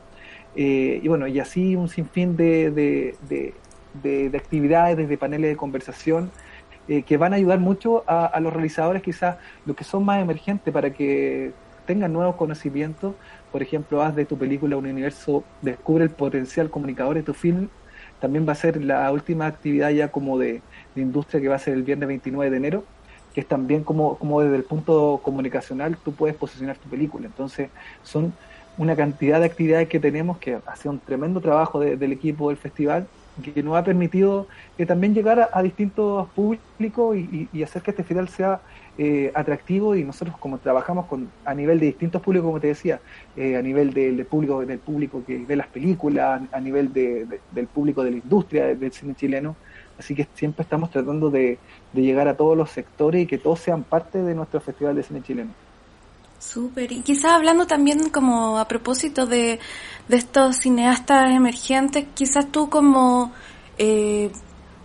Eh, 0.55 0.99
y 1.03 1.07
bueno, 1.07 1.27
y 1.27 1.39
así 1.39 1.75
un 1.75 1.87
sinfín 1.87 2.35
de, 2.35 2.71
de, 2.71 3.53
de 4.03 4.37
actividades, 4.37 4.97
desde 4.97 5.15
paneles 5.17 5.51
de 5.51 5.55
conversación, 5.55 6.31
eh, 6.87 7.03
que 7.03 7.17
van 7.17 7.33
a 7.33 7.35
ayudar 7.35 7.59
mucho 7.59 8.03
a, 8.07 8.25
a 8.25 8.39
los 8.39 8.51
realizadores, 8.51 9.03
quizás 9.03 9.37
los 9.67 9.75
que 9.75 9.83
son 9.83 10.03
más 10.03 10.19
emergentes, 10.19 10.73
para 10.73 10.91
que 10.91 11.51
tengan 11.85 12.11
nuevos 12.11 12.35
conocimientos. 12.35 13.13
Por 13.51 13.61
ejemplo, 13.61 14.01
haz 14.01 14.15
de 14.15 14.25
tu 14.25 14.37
película 14.37 14.77
un 14.77 14.85
universo, 14.85 15.43
descubre 15.61 16.03
el 16.03 16.11
potencial 16.11 16.69
comunicador 16.69 17.15
de 17.15 17.23
tu 17.23 17.33
film. 17.33 17.69
También 18.19 18.47
va 18.47 18.51
a 18.53 18.55
ser 18.55 18.83
la 18.83 19.11
última 19.11 19.47
actividad 19.47 19.89
ya 19.91 20.09
como 20.11 20.37
de, 20.37 20.61
industria 20.95 21.41
que 21.41 21.47
va 21.47 21.55
a 21.55 21.59
ser 21.59 21.73
el 21.75 21.83
viernes 21.83 22.07
29 22.07 22.51
de 22.51 22.57
enero, 22.57 22.83
que 23.33 23.41
es 23.41 23.47
también 23.47 23.83
como, 23.83 24.17
como 24.17 24.41
desde 24.41 24.57
el 24.57 24.63
punto 24.65 25.21
comunicacional 25.23 25.97
tú 25.97 26.13
puedes 26.13 26.35
posicionar 26.35 26.77
tu 26.77 26.89
película. 26.89 27.27
Entonces, 27.27 27.69
son 28.03 28.33
una 28.77 28.95
cantidad 28.95 29.39
de 29.39 29.45
actividades 29.45 29.87
que 29.89 29.99
tenemos 29.99 30.37
que 30.39 30.59
ha 30.65 30.75
sido 30.75 30.91
un 30.93 30.99
tremendo 30.99 31.41
trabajo 31.41 31.79
de- 31.79 31.97
del 31.97 32.11
equipo 32.11 32.49
del 32.49 32.57
festival 32.57 33.07
que 33.41 33.63
nos 33.63 33.75
ha 33.75 33.83
permitido 33.83 34.47
eh, 34.77 34.85
también 34.85 35.13
llegar 35.13 35.49
a, 35.51 35.61
distintos 35.63 36.27
públicos 36.29 37.17
y, 37.17 37.63
hacer 37.63 37.81
que 37.81 37.91
este 37.91 38.03
festival 38.03 38.29
sea 38.29 38.61
eh, 38.97 39.31
atractivo. 39.35 39.95
Y 39.95 40.03
nosotros 40.03 40.37
como 40.37 40.57
trabajamos 40.57 41.05
con 41.07 41.29
a 41.45 41.53
nivel 41.53 41.79
de 41.79 41.87
distintos 41.87 42.21
públicos 42.21 42.45
como 42.47 42.59
te 42.59 42.67
decía 42.67 42.99
eh, 43.35 43.55
a 43.57 43.61
nivel 43.61 43.93
del, 43.93 44.17
del 44.17 44.25
público 44.25 44.65
del 44.65 44.79
público 44.79 45.23
que 45.25 45.37
ve 45.45 45.55
las 45.55 45.67
películas 45.67 46.41
a 46.51 46.59
nivel 46.59 46.91
de- 46.93 47.25
de- 47.25 47.39
del 47.51 47.67
público 47.67 48.03
de 48.03 48.11
la 48.11 48.17
industria 48.17 48.75
del 48.75 48.91
cine 48.91 49.15
chileno. 49.15 49.55
Así 49.97 50.15
que 50.15 50.27
siempre 50.33 50.63
estamos 50.63 50.89
tratando 50.91 51.29
de, 51.29 51.57
de 51.93 52.01
llegar 52.01 52.27
a 52.27 52.37
todos 52.37 52.55
los 52.57 52.69
sectores 52.71 53.23
y 53.23 53.25
que 53.27 53.37
todos 53.37 53.59
sean 53.59 53.83
parte 53.83 54.21
de 54.21 54.33
nuestro 54.35 54.61
festival 54.61 54.95
de 54.95 55.03
cine 55.03 55.21
chileno 55.21 55.51
Súper. 56.39 56.91
Y 56.93 57.01
quizás 57.01 57.33
hablando 57.33 57.67
también 57.67 58.09
como 58.09 58.57
a 58.57 58.67
propósito 58.67 59.25
de, 59.25 59.59
de 60.07 60.17
estos 60.17 60.57
cineastas 60.57 61.29
emergentes, 61.31 62.07
quizás 62.15 62.49
tú 62.49 62.69
como 62.69 63.33
eh, 63.77 64.31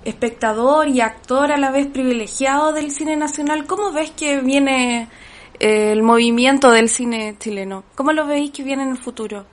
espectador 0.04 0.88
y 0.88 1.00
actor 1.00 1.52
a 1.52 1.56
la 1.56 1.70
vez 1.70 1.86
privilegiado 1.86 2.72
del 2.72 2.90
cine 2.90 3.16
nacional, 3.16 3.66
¿cómo 3.66 3.92
ves 3.92 4.10
que 4.10 4.40
viene 4.40 5.08
eh, 5.60 5.92
el 5.92 6.02
movimiento 6.02 6.70
del 6.70 6.88
cine 6.88 7.36
chileno? 7.38 7.84
¿Cómo 7.94 8.12
lo 8.12 8.26
veis 8.26 8.50
que 8.50 8.64
viene 8.64 8.82
en 8.82 8.90
el 8.90 8.98
futuro? 8.98 9.46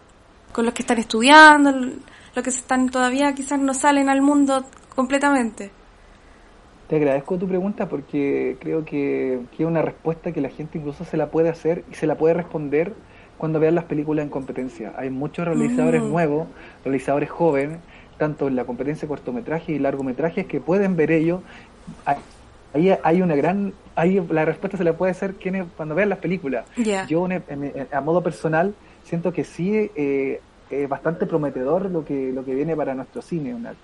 Con 0.51 0.65
los 0.65 0.73
que 0.73 0.81
están 0.81 0.97
estudiando, 0.97 1.71
los 1.71 2.43
que 2.43 2.49
están 2.49 2.89
todavía 2.89 3.33
quizás 3.33 3.59
no 3.59 3.73
salen 3.73 4.09
al 4.09 4.21
mundo 4.21 4.65
completamente. 4.95 5.71
Te 6.91 6.97
agradezco 6.97 7.38
tu 7.38 7.47
pregunta 7.47 7.88
porque 7.88 8.58
creo 8.60 8.84
que, 8.84 9.39
que 9.56 9.63
es 9.63 9.69
una 9.69 9.82
respuesta 9.82 10.34
que 10.34 10.41
la 10.41 10.49
gente 10.49 10.77
incluso 10.77 11.06
se 11.06 11.15
la 11.15 11.27
puede 11.32 11.47
hacer 11.47 11.86
y 11.89 11.95
se 11.95 12.06
la 12.06 12.15
puede 12.17 12.34
responder 12.34 12.91
cuando 13.38 13.62
vean 13.62 13.75
las 13.75 13.86
películas 13.86 14.25
en 14.25 14.30
competencia. 14.30 14.91
Hay 14.97 15.10
muchos 15.10 15.45
realizadores 15.47 16.01
Mm. 16.04 16.10
nuevos, 16.12 16.49
realizadores 16.84 17.30
jóvenes, 17.30 17.80
tanto 18.17 18.49
en 18.49 18.58
la 18.58 18.65
competencia 18.65 19.04
de 19.04 19.08
cortometraje 19.08 19.71
y 19.71 19.80
largometrajes, 19.80 20.47
que 20.47 20.60
pueden 20.60 20.97
ver 20.97 21.12
ellos. 21.12 21.39
Ahí 22.73 22.93
hay 23.01 23.21
una 23.21 23.38
gran... 23.38 23.73
Ahí 23.95 24.21
la 24.30 24.43
respuesta 24.43 24.77
se 24.77 24.84
la 24.84 24.91
puede 24.97 25.13
hacer 25.13 25.36
quienes 25.36 25.67
cuando 25.77 25.95
vean 25.95 26.10
las 26.10 26.19
películas. 26.19 26.65
Ya. 26.75 27.08
Yo, 27.08 27.25
en- 27.25 27.41
en- 27.47 27.88
a 27.89 28.01
modo 28.01 28.21
personal, 28.21 28.75
siento 29.04 29.32
que 29.32 29.45
sí 29.45 29.89
eh, 29.95 30.41
es 30.69 30.89
bastante 30.89 31.25
prometedor 31.25 31.89
lo 31.89 32.04
que, 32.04 32.34
lo 32.34 32.43
que 32.43 32.54
viene 32.54 32.75
para 32.75 32.93
nuestro 32.95 33.21
cine. 33.21 33.54
Una, 33.56 33.75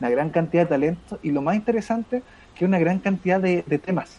una 0.00 0.10
gran 0.10 0.30
cantidad 0.30 0.64
de 0.64 0.68
talento 0.68 1.18
y 1.22 1.30
lo 1.30 1.42
más 1.42 1.54
interesante, 1.54 2.22
que 2.62 2.66
una 2.66 2.78
gran 2.78 3.00
cantidad 3.00 3.40
de, 3.40 3.64
de 3.66 3.78
temas. 3.78 4.18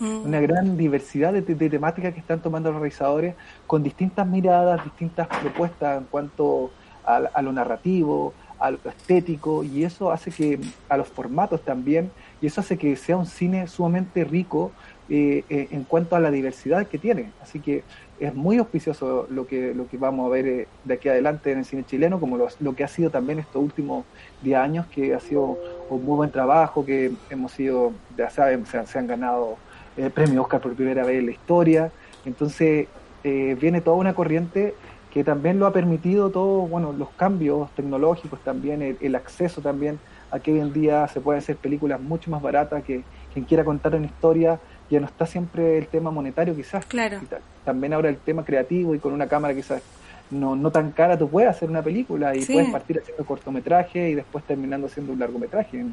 Mm. 0.00 0.26
Una 0.26 0.40
gran 0.40 0.76
diversidad 0.76 1.32
de, 1.32 1.42
de 1.42 1.70
temáticas 1.70 2.12
que 2.12 2.18
están 2.18 2.40
tomando 2.40 2.72
los 2.72 2.80
realizadores 2.80 3.36
con 3.68 3.84
distintas 3.84 4.26
miradas, 4.26 4.82
distintas 4.82 5.28
propuestas 5.28 5.98
en 5.98 6.04
cuanto 6.06 6.72
a, 7.06 7.18
a 7.32 7.40
lo 7.40 7.52
narrativo, 7.52 8.34
a 8.58 8.72
lo 8.72 8.78
estético, 8.84 9.62
y 9.62 9.84
eso 9.84 10.10
hace 10.10 10.32
que 10.32 10.58
a 10.88 10.96
los 10.96 11.06
formatos 11.06 11.62
también, 11.62 12.10
y 12.42 12.48
eso 12.48 12.62
hace 12.62 12.76
que 12.76 12.96
sea 12.96 13.16
un 13.16 13.26
cine 13.26 13.68
sumamente 13.68 14.24
rico 14.24 14.72
eh, 15.08 15.44
eh, 15.48 15.68
en 15.72 15.84
cuanto 15.84 16.16
a 16.16 16.20
la 16.20 16.30
diversidad 16.30 16.88
que 16.88 16.98
tiene. 16.98 17.34
Así 17.38 17.60
que 17.60 17.86
es 18.16 18.34
muy 18.34 18.58
auspicioso 18.58 19.26
lo 19.28 19.46
que, 19.46 19.74
lo 19.74 19.86
que 19.88 19.98
vamos 19.98 20.26
a 20.26 20.30
ver 20.30 20.46
eh, 20.46 20.70
de 20.82 20.94
aquí 20.94 21.08
adelante 21.08 21.52
en 21.52 21.58
el 21.58 21.64
cine 21.64 21.84
chileno, 21.84 22.20
como 22.20 22.36
lo, 22.38 22.48
lo 22.58 22.74
que 22.74 22.84
ha 22.84 22.88
sido 22.88 23.10
también 23.10 23.38
estos 23.38 23.62
últimos 23.62 24.06
10 24.40 24.58
años, 24.58 24.86
que 24.90 25.14
ha 25.14 25.20
sido 25.20 25.60
un 25.88 26.04
muy 26.04 26.16
buen 26.16 26.30
trabajo, 26.30 26.84
que 26.84 27.18
hemos 27.28 27.52
sido, 27.52 28.00
ya 28.08 28.30
saben, 28.30 28.64
se, 28.66 28.78
han- 28.78 29.06
ganado 29.06 29.62
eh, 29.96 30.10
premio 30.10 30.42
Oscar 30.42 30.60
por 30.60 30.74
primera 30.76 31.04
vez 31.04 31.18
en 31.18 31.26
la 31.26 31.32
historia. 31.32 31.92
Entonces, 32.24 32.88
viene 33.22 33.80
toda 33.80 33.96
una 33.96 34.14
corriente 34.14 34.76
que 35.08 35.22
también 35.24 35.58
lo 35.58 35.66
ha 35.66 35.72
permitido 35.72 36.30
todo, 36.32 36.66
bueno, 36.68 36.92
los 36.92 37.14
cambios 37.14 37.72
tecnológicos 37.74 38.42
también, 38.42 38.82
el, 38.82 38.98
el 39.00 39.14
acceso 39.14 39.62
también 39.62 40.02
a 40.30 40.40
que 40.40 40.52
hoy 40.52 40.58
en 40.60 40.72
día 40.72 41.06
se 41.08 41.20
pueden 41.20 41.38
hacer 41.38 41.58
películas 41.60 42.00
mucho 42.00 42.30
más 42.30 42.42
baratas, 42.42 42.82
que 42.82 43.06
quien 43.30 43.44
quiera 43.44 43.64
contar 43.64 43.94
una 43.94 44.06
historia 44.06 44.60
ya 44.90 45.00
no 45.00 45.06
está 45.06 45.26
siempre 45.26 45.78
el 45.78 45.86
tema 45.88 46.10
monetario 46.10 46.54
quizás. 46.54 46.84
Claro. 46.86 47.18
También 47.64 47.92
ahora 47.94 48.08
el 48.08 48.16
tema 48.18 48.44
creativo 48.44 48.94
y 48.94 48.98
con 48.98 49.12
una 49.12 49.26
cámara 49.26 49.54
quizás 49.54 49.82
no, 50.30 50.56
no 50.56 50.70
tan 50.70 50.90
cara 50.92 51.18
tú 51.18 51.28
puedes 51.28 51.48
hacer 51.50 51.68
una 51.70 51.82
película 51.82 52.34
y 52.34 52.42
Sí. 52.42 52.52
puedes 52.52 52.70
partir 52.70 52.98
haciendo 52.98 53.24
cortometraje 53.24 54.10
y 54.10 54.14
después 54.14 54.44
terminando 54.44 54.86
haciendo 54.86 55.12
un 55.12 55.18
largometraje. 55.18 55.84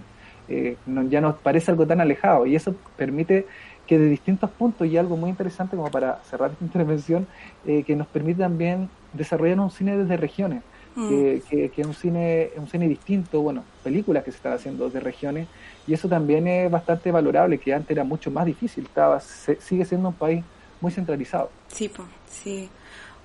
Eh, 0.50 0.76
no- 0.86 1.04
ya 1.04 1.22
nos 1.22 1.36
parece 1.36 1.72
algo 1.72 1.86
tan 1.88 2.02
alejado 2.02 2.46
y 2.46 2.56
eso 2.56 2.76
permite 2.98 3.46
que 3.88 3.98
de 4.00 4.06
distintos 4.10 4.50
puntos 4.50 4.88
y 4.88 4.98
algo 4.98 5.18
muy 5.18 5.30
interesante 5.30 5.76
como 5.76 5.90
para 5.92 6.20
cerrar 6.24 6.52
esta 6.52 6.64
intervención 6.66 7.28
eh, 7.66 7.84
que 7.84 7.96
nos 7.96 8.08
permite 8.08 8.40
también 8.42 8.90
desarrollar 9.14 9.60
un 9.60 9.72
cine 9.72 9.98
desde 9.98 10.18
regiones 10.18 10.64
Mm. 10.96 11.08
que, 11.08 11.42
que, 11.50 11.70
que 11.70 11.82
es 11.82 11.88
un 11.88 11.94
cine 11.94 12.50
un 12.58 12.68
cine 12.68 12.88
distinto 12.88 13.42
bueno 13.42 13.64
películas 13.82 14.24
que 14.26 14.32
se 14.32 14.38
están 14.38 14.54
haciendo 14.54 14.86
desde 14.86 15.00
regiones 15.00 15.48
y 15.88 15.94
eso 15.94 16.10
también 16.10 16.46
es 16.48 16.70
bastante 16.70 17.12
valorable 17.12 17.58
que 17.60 17.74
antes 17.74 17.92
era 17.92 18.04
mucho 18.04 18.30
más 18.30 18.46
difícil 18.46 18.84
estaba 18.86 19.20
se- 19.22 19.62
sigue 19.62 19.86
siendo 19.86 20.10
un 20.10 20.16
país 20.16 20.44
muy 20.82 20.92
centralizado 20.92 21.50
Sí, 21.70 21.88
po, 21.88 22.04
sí. 22.30 22.70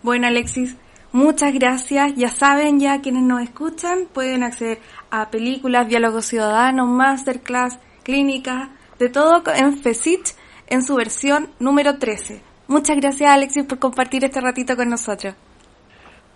Bueno, 0.02 0.28
Alexis, 0.28 0.76
muchas 1.10 1.52
gracias. 1.54 2.14
Ya 2.14 2.28
saben, 2.28 2.78
ya 2.78 3.00
quienes 3.00 3.24
nos 3.24 3.42
escuchan 3.42 4.06
pueden 4.12 4.44
acceder 4.44 4.78
a 5.10 5.30
películas, 5.30 5.88
diálogos 5.88 6.26
ciudadanos, 6.26 6.86
masterclass, 6.88 7.78
clínicas, 8.04 8.68
de 9.00 9.08
todo 9.08 9.42
en 9.56 9.76
FECIT 9.78 10.28
en 10.68 10.82
su 10.84 10.94
versión 10.94 11.48
número 11.58 11.98
13. 11.98 12.40
Muchas 12.68 12.96
gracias, 12.98 13.28
Alexis, 13.32 13.64
por 13.64 13.78
compartir 13.80 14.24
este 14.24 14.40
ratito 14.40 14.76
con 14.76 14.88
nosotros. 14.88 15.34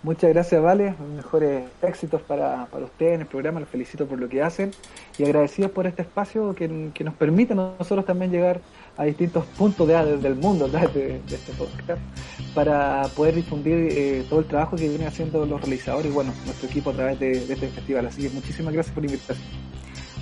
Muchas 0.03 0.31
gracias, 0.31 0.63
Vale. 0.63 0.95
Mejores 1.15 1.65
éxitos 1.83 2.23
para, 2.23 2.67
para 2.67 2.87
ustedes 2.87 3.15
en 3.15 3.21
el 3.21 3.27
programa. 3.27 3.61
Los 3.61 3.69
felicito 3.69 4.07
por 4.07 4.19
lo 4.19 4.29
que 4.29 4.43
hacen 4.43 4.71
y 5.19 5.25
agradecidos 5.25 5.71
por 5.73 5.87
este 5.87 6.03
espacio 6.03 6.55
que, 6.55 6.91
que 6.95 7.05
nos 7.05 7.15
permite 7.15 7.53
a 7.53 7.57
nosotros 7.57 8.07
también 8.07 8.31
llegar 8.31 8.61
a 8.97 9.05
distintos 9.05 9.45
puntos 9.45 9.87
de, 9.87 10.17
del 10.17 10.37
mundo 10.37 10.69
de, 10.69 11.21
de 11.27 11.35
este 11.35 11.53
podcast 11.53 12.01
para 12.55 13.03
poder 13.15 13.35
difundir 13.35 13.89
eh, 13.91 14.25
todo 14.29 14.41
el 14.41 14.47
trabajo 14.47 14.77
que 14.77 14.89
vienen 14.89 15.07
haciendo 15.07 15.45
los 15.45 15.61
realizadores 15.61 16.11
y 16.11 16.15
bueno, 16.15 16.33
nuestro 16.47 16.69
equipo 16.69 16.91
a 16.91 16.95
través 16.95 17.19
de, 17.21 17.33
este 17.33 17.69
festival. 17.69 18.07
Así 18.07 18.23
que 18.23 18.31
muchísimas 18.31 18.73
gracias 18.73 18.95
por 18.95 19.05
la 19.05 19.11
invitación. 19.11 19.47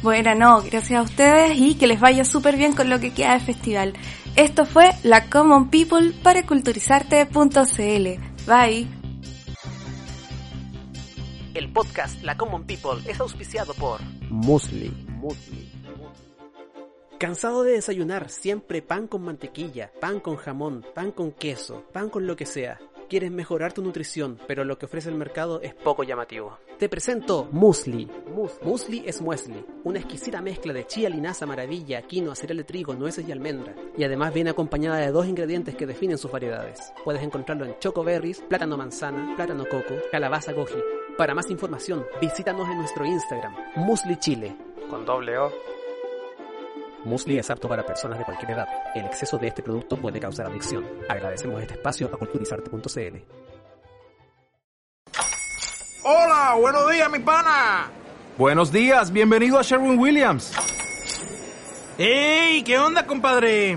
Bueno, 0.02 0.34
no, 0.34 0.62
gracias 0.62 1.00
a 1.00 1.02
ustedes 1.02 1.58
y 1.58 1.74
que 1.74 1.86
les 1.86 2.00
vaya 2.00 2.24
súper 2.24 2.56
bien 2.56 2.72
con 2.72 2.88
lo 2.88 3.00
que 3.00 3.12
queda 3.12 3.32
del 3.32 3.40
festival. 3.40 3.94
Esto 4.36 4.64
fue 4.64 4.90
La 5.02 5.24
Common 5.24 5.70
People 5.70 6.12
para 6.22 6.44
culturizarte.cl. 6.44 8.06
Bye. 8.46 8.97
El 11.58 11.72
podcast 11.72 12.22
La 12.22 12.36
Common 12.36 12.62
People 12.62 13.00
es 13.10 13.18
auspiciado 13.18 13.74
por 13.74 14.00
Musli. 14.30 14.92
¿Cansado 17.18 17.64
de 17.64 17.72
desayunar 17.72 18.30
siempre 18.30 18.80
pan 18.80 19.08
con 19.08 19.22
mantequilla, 19.22 19.90
pan 20.00 20.20
con 20.20 20.36
jamón, 20.36 20.86
pan 20.94 21.10
con 21.10 21.32
queso, 21.32 21.82
pan 21.92 22.10
con 22.10 22.28
lo 22.28 22.36
que 22.36 22.46
sea? 22.46 22.78
¿Quieres 23.08 23.32
mejorar 23.32 23.72
tu 23.72 23.82
nutrición, 23.82 24.38
pero 24.46 24.62
lo 24.62 24.78
que 24.78 24.86
ofrece 24.86 25.08
el 25.08 25.16
mercado 25.16 25.60
es 25.60 25.74
poco 25.74 26.04
llamativo? 26.04 26.58
Te 26.78 26.88
presento 26.88 27.48
Musli. 27.50 28.08
Musli 28.62 29.02
es 29.04 29.20
muesli, 29.20 29.64
una 29.82 29.98
exquisita 29.98 30.40
mezcla 30.40 30.72
de 30.72 30.86
chía, 30.86 31.08
linaza, 31.08 31.44
maravilla, 31.44 32.02
quinoa, 32.02 32.36
cereal 32.36 32.58
de 32.58 32.64
trigo, 32.64 32.94
nueces 32.94 33.26
y 33.26 33.32
almendra. 33.32 33.74
Y 33.96 34.04
además 34.04 34.32
viene 34.32 34.50
acompañada 34.50 34.98
de 34.98 35.10
dos 35.10 35.26
ingredientes 35.26 35.74
que 35.74 35.88
definen 35.88 36.18
sus 36.18 36.30
variedades. 36.30 36.92
Puedes 37.02 37.24
encontrarlo 37.24 37.64
en 37.64 37.76
choco 37.80 38.04
berries, 38.04 38.42
plátano 38.42 38.76
manzana, 38.76 39.34
plátano 39.34 39.64
coco, 39.68 39.96
calabaza 40.12 40.52
goji. 40.52 40.78
Para 41.18 41.34
más 41.34 41.50
información, 41.50 42.06
visítanos 42.20 42.68
en 42.68 42.78
nuestro 42.78 43.04
Instagram, 43.04 43.52
Musli 43.74 44.16
Chile. 44.18 44.56
Con 44.88 45.04
doble 45.04 45.36
O. 45.36 45.52
Musli 47.06 47.36
es 47.36 47.50
apto 47.50 47.68
para 47.68 47.84
personas 47.84 48.20
de 48.20 48.24
cualquier 48.24 48.52
edad. 48.52 48.68
El 48.94 49.04
exceso 49.06 49.36
de 49.36 49.48
este 49.48 49.60
producto 49.60 49.96
puede 49.96 50.20
causar 50.20 50.46
adicción. 50.46 50.86
Agradecemos 51.08 51.60
este 51.60 51.74
espacio 51.74 52.06
a 52.06 52.16
culturizarte.cl. 52.16 53.16
Hola, 56.04 56.54
buenos 56.60 56.88
días, 56.88 57.10
mi 57.10 57.18
pana. 57.18 57.90
Buenos 58.38 58.70
días, 58.70 59.12
bienvenido 59.12 59.58
a 59.58 59.62
Sherwin 59.62 59.98
Williams. 59.98 60.54
¡Ey! 61.98 62.62
¿Qué 62.62 62.78
onda, 62.78 63.04
compadre? 63.04 63.76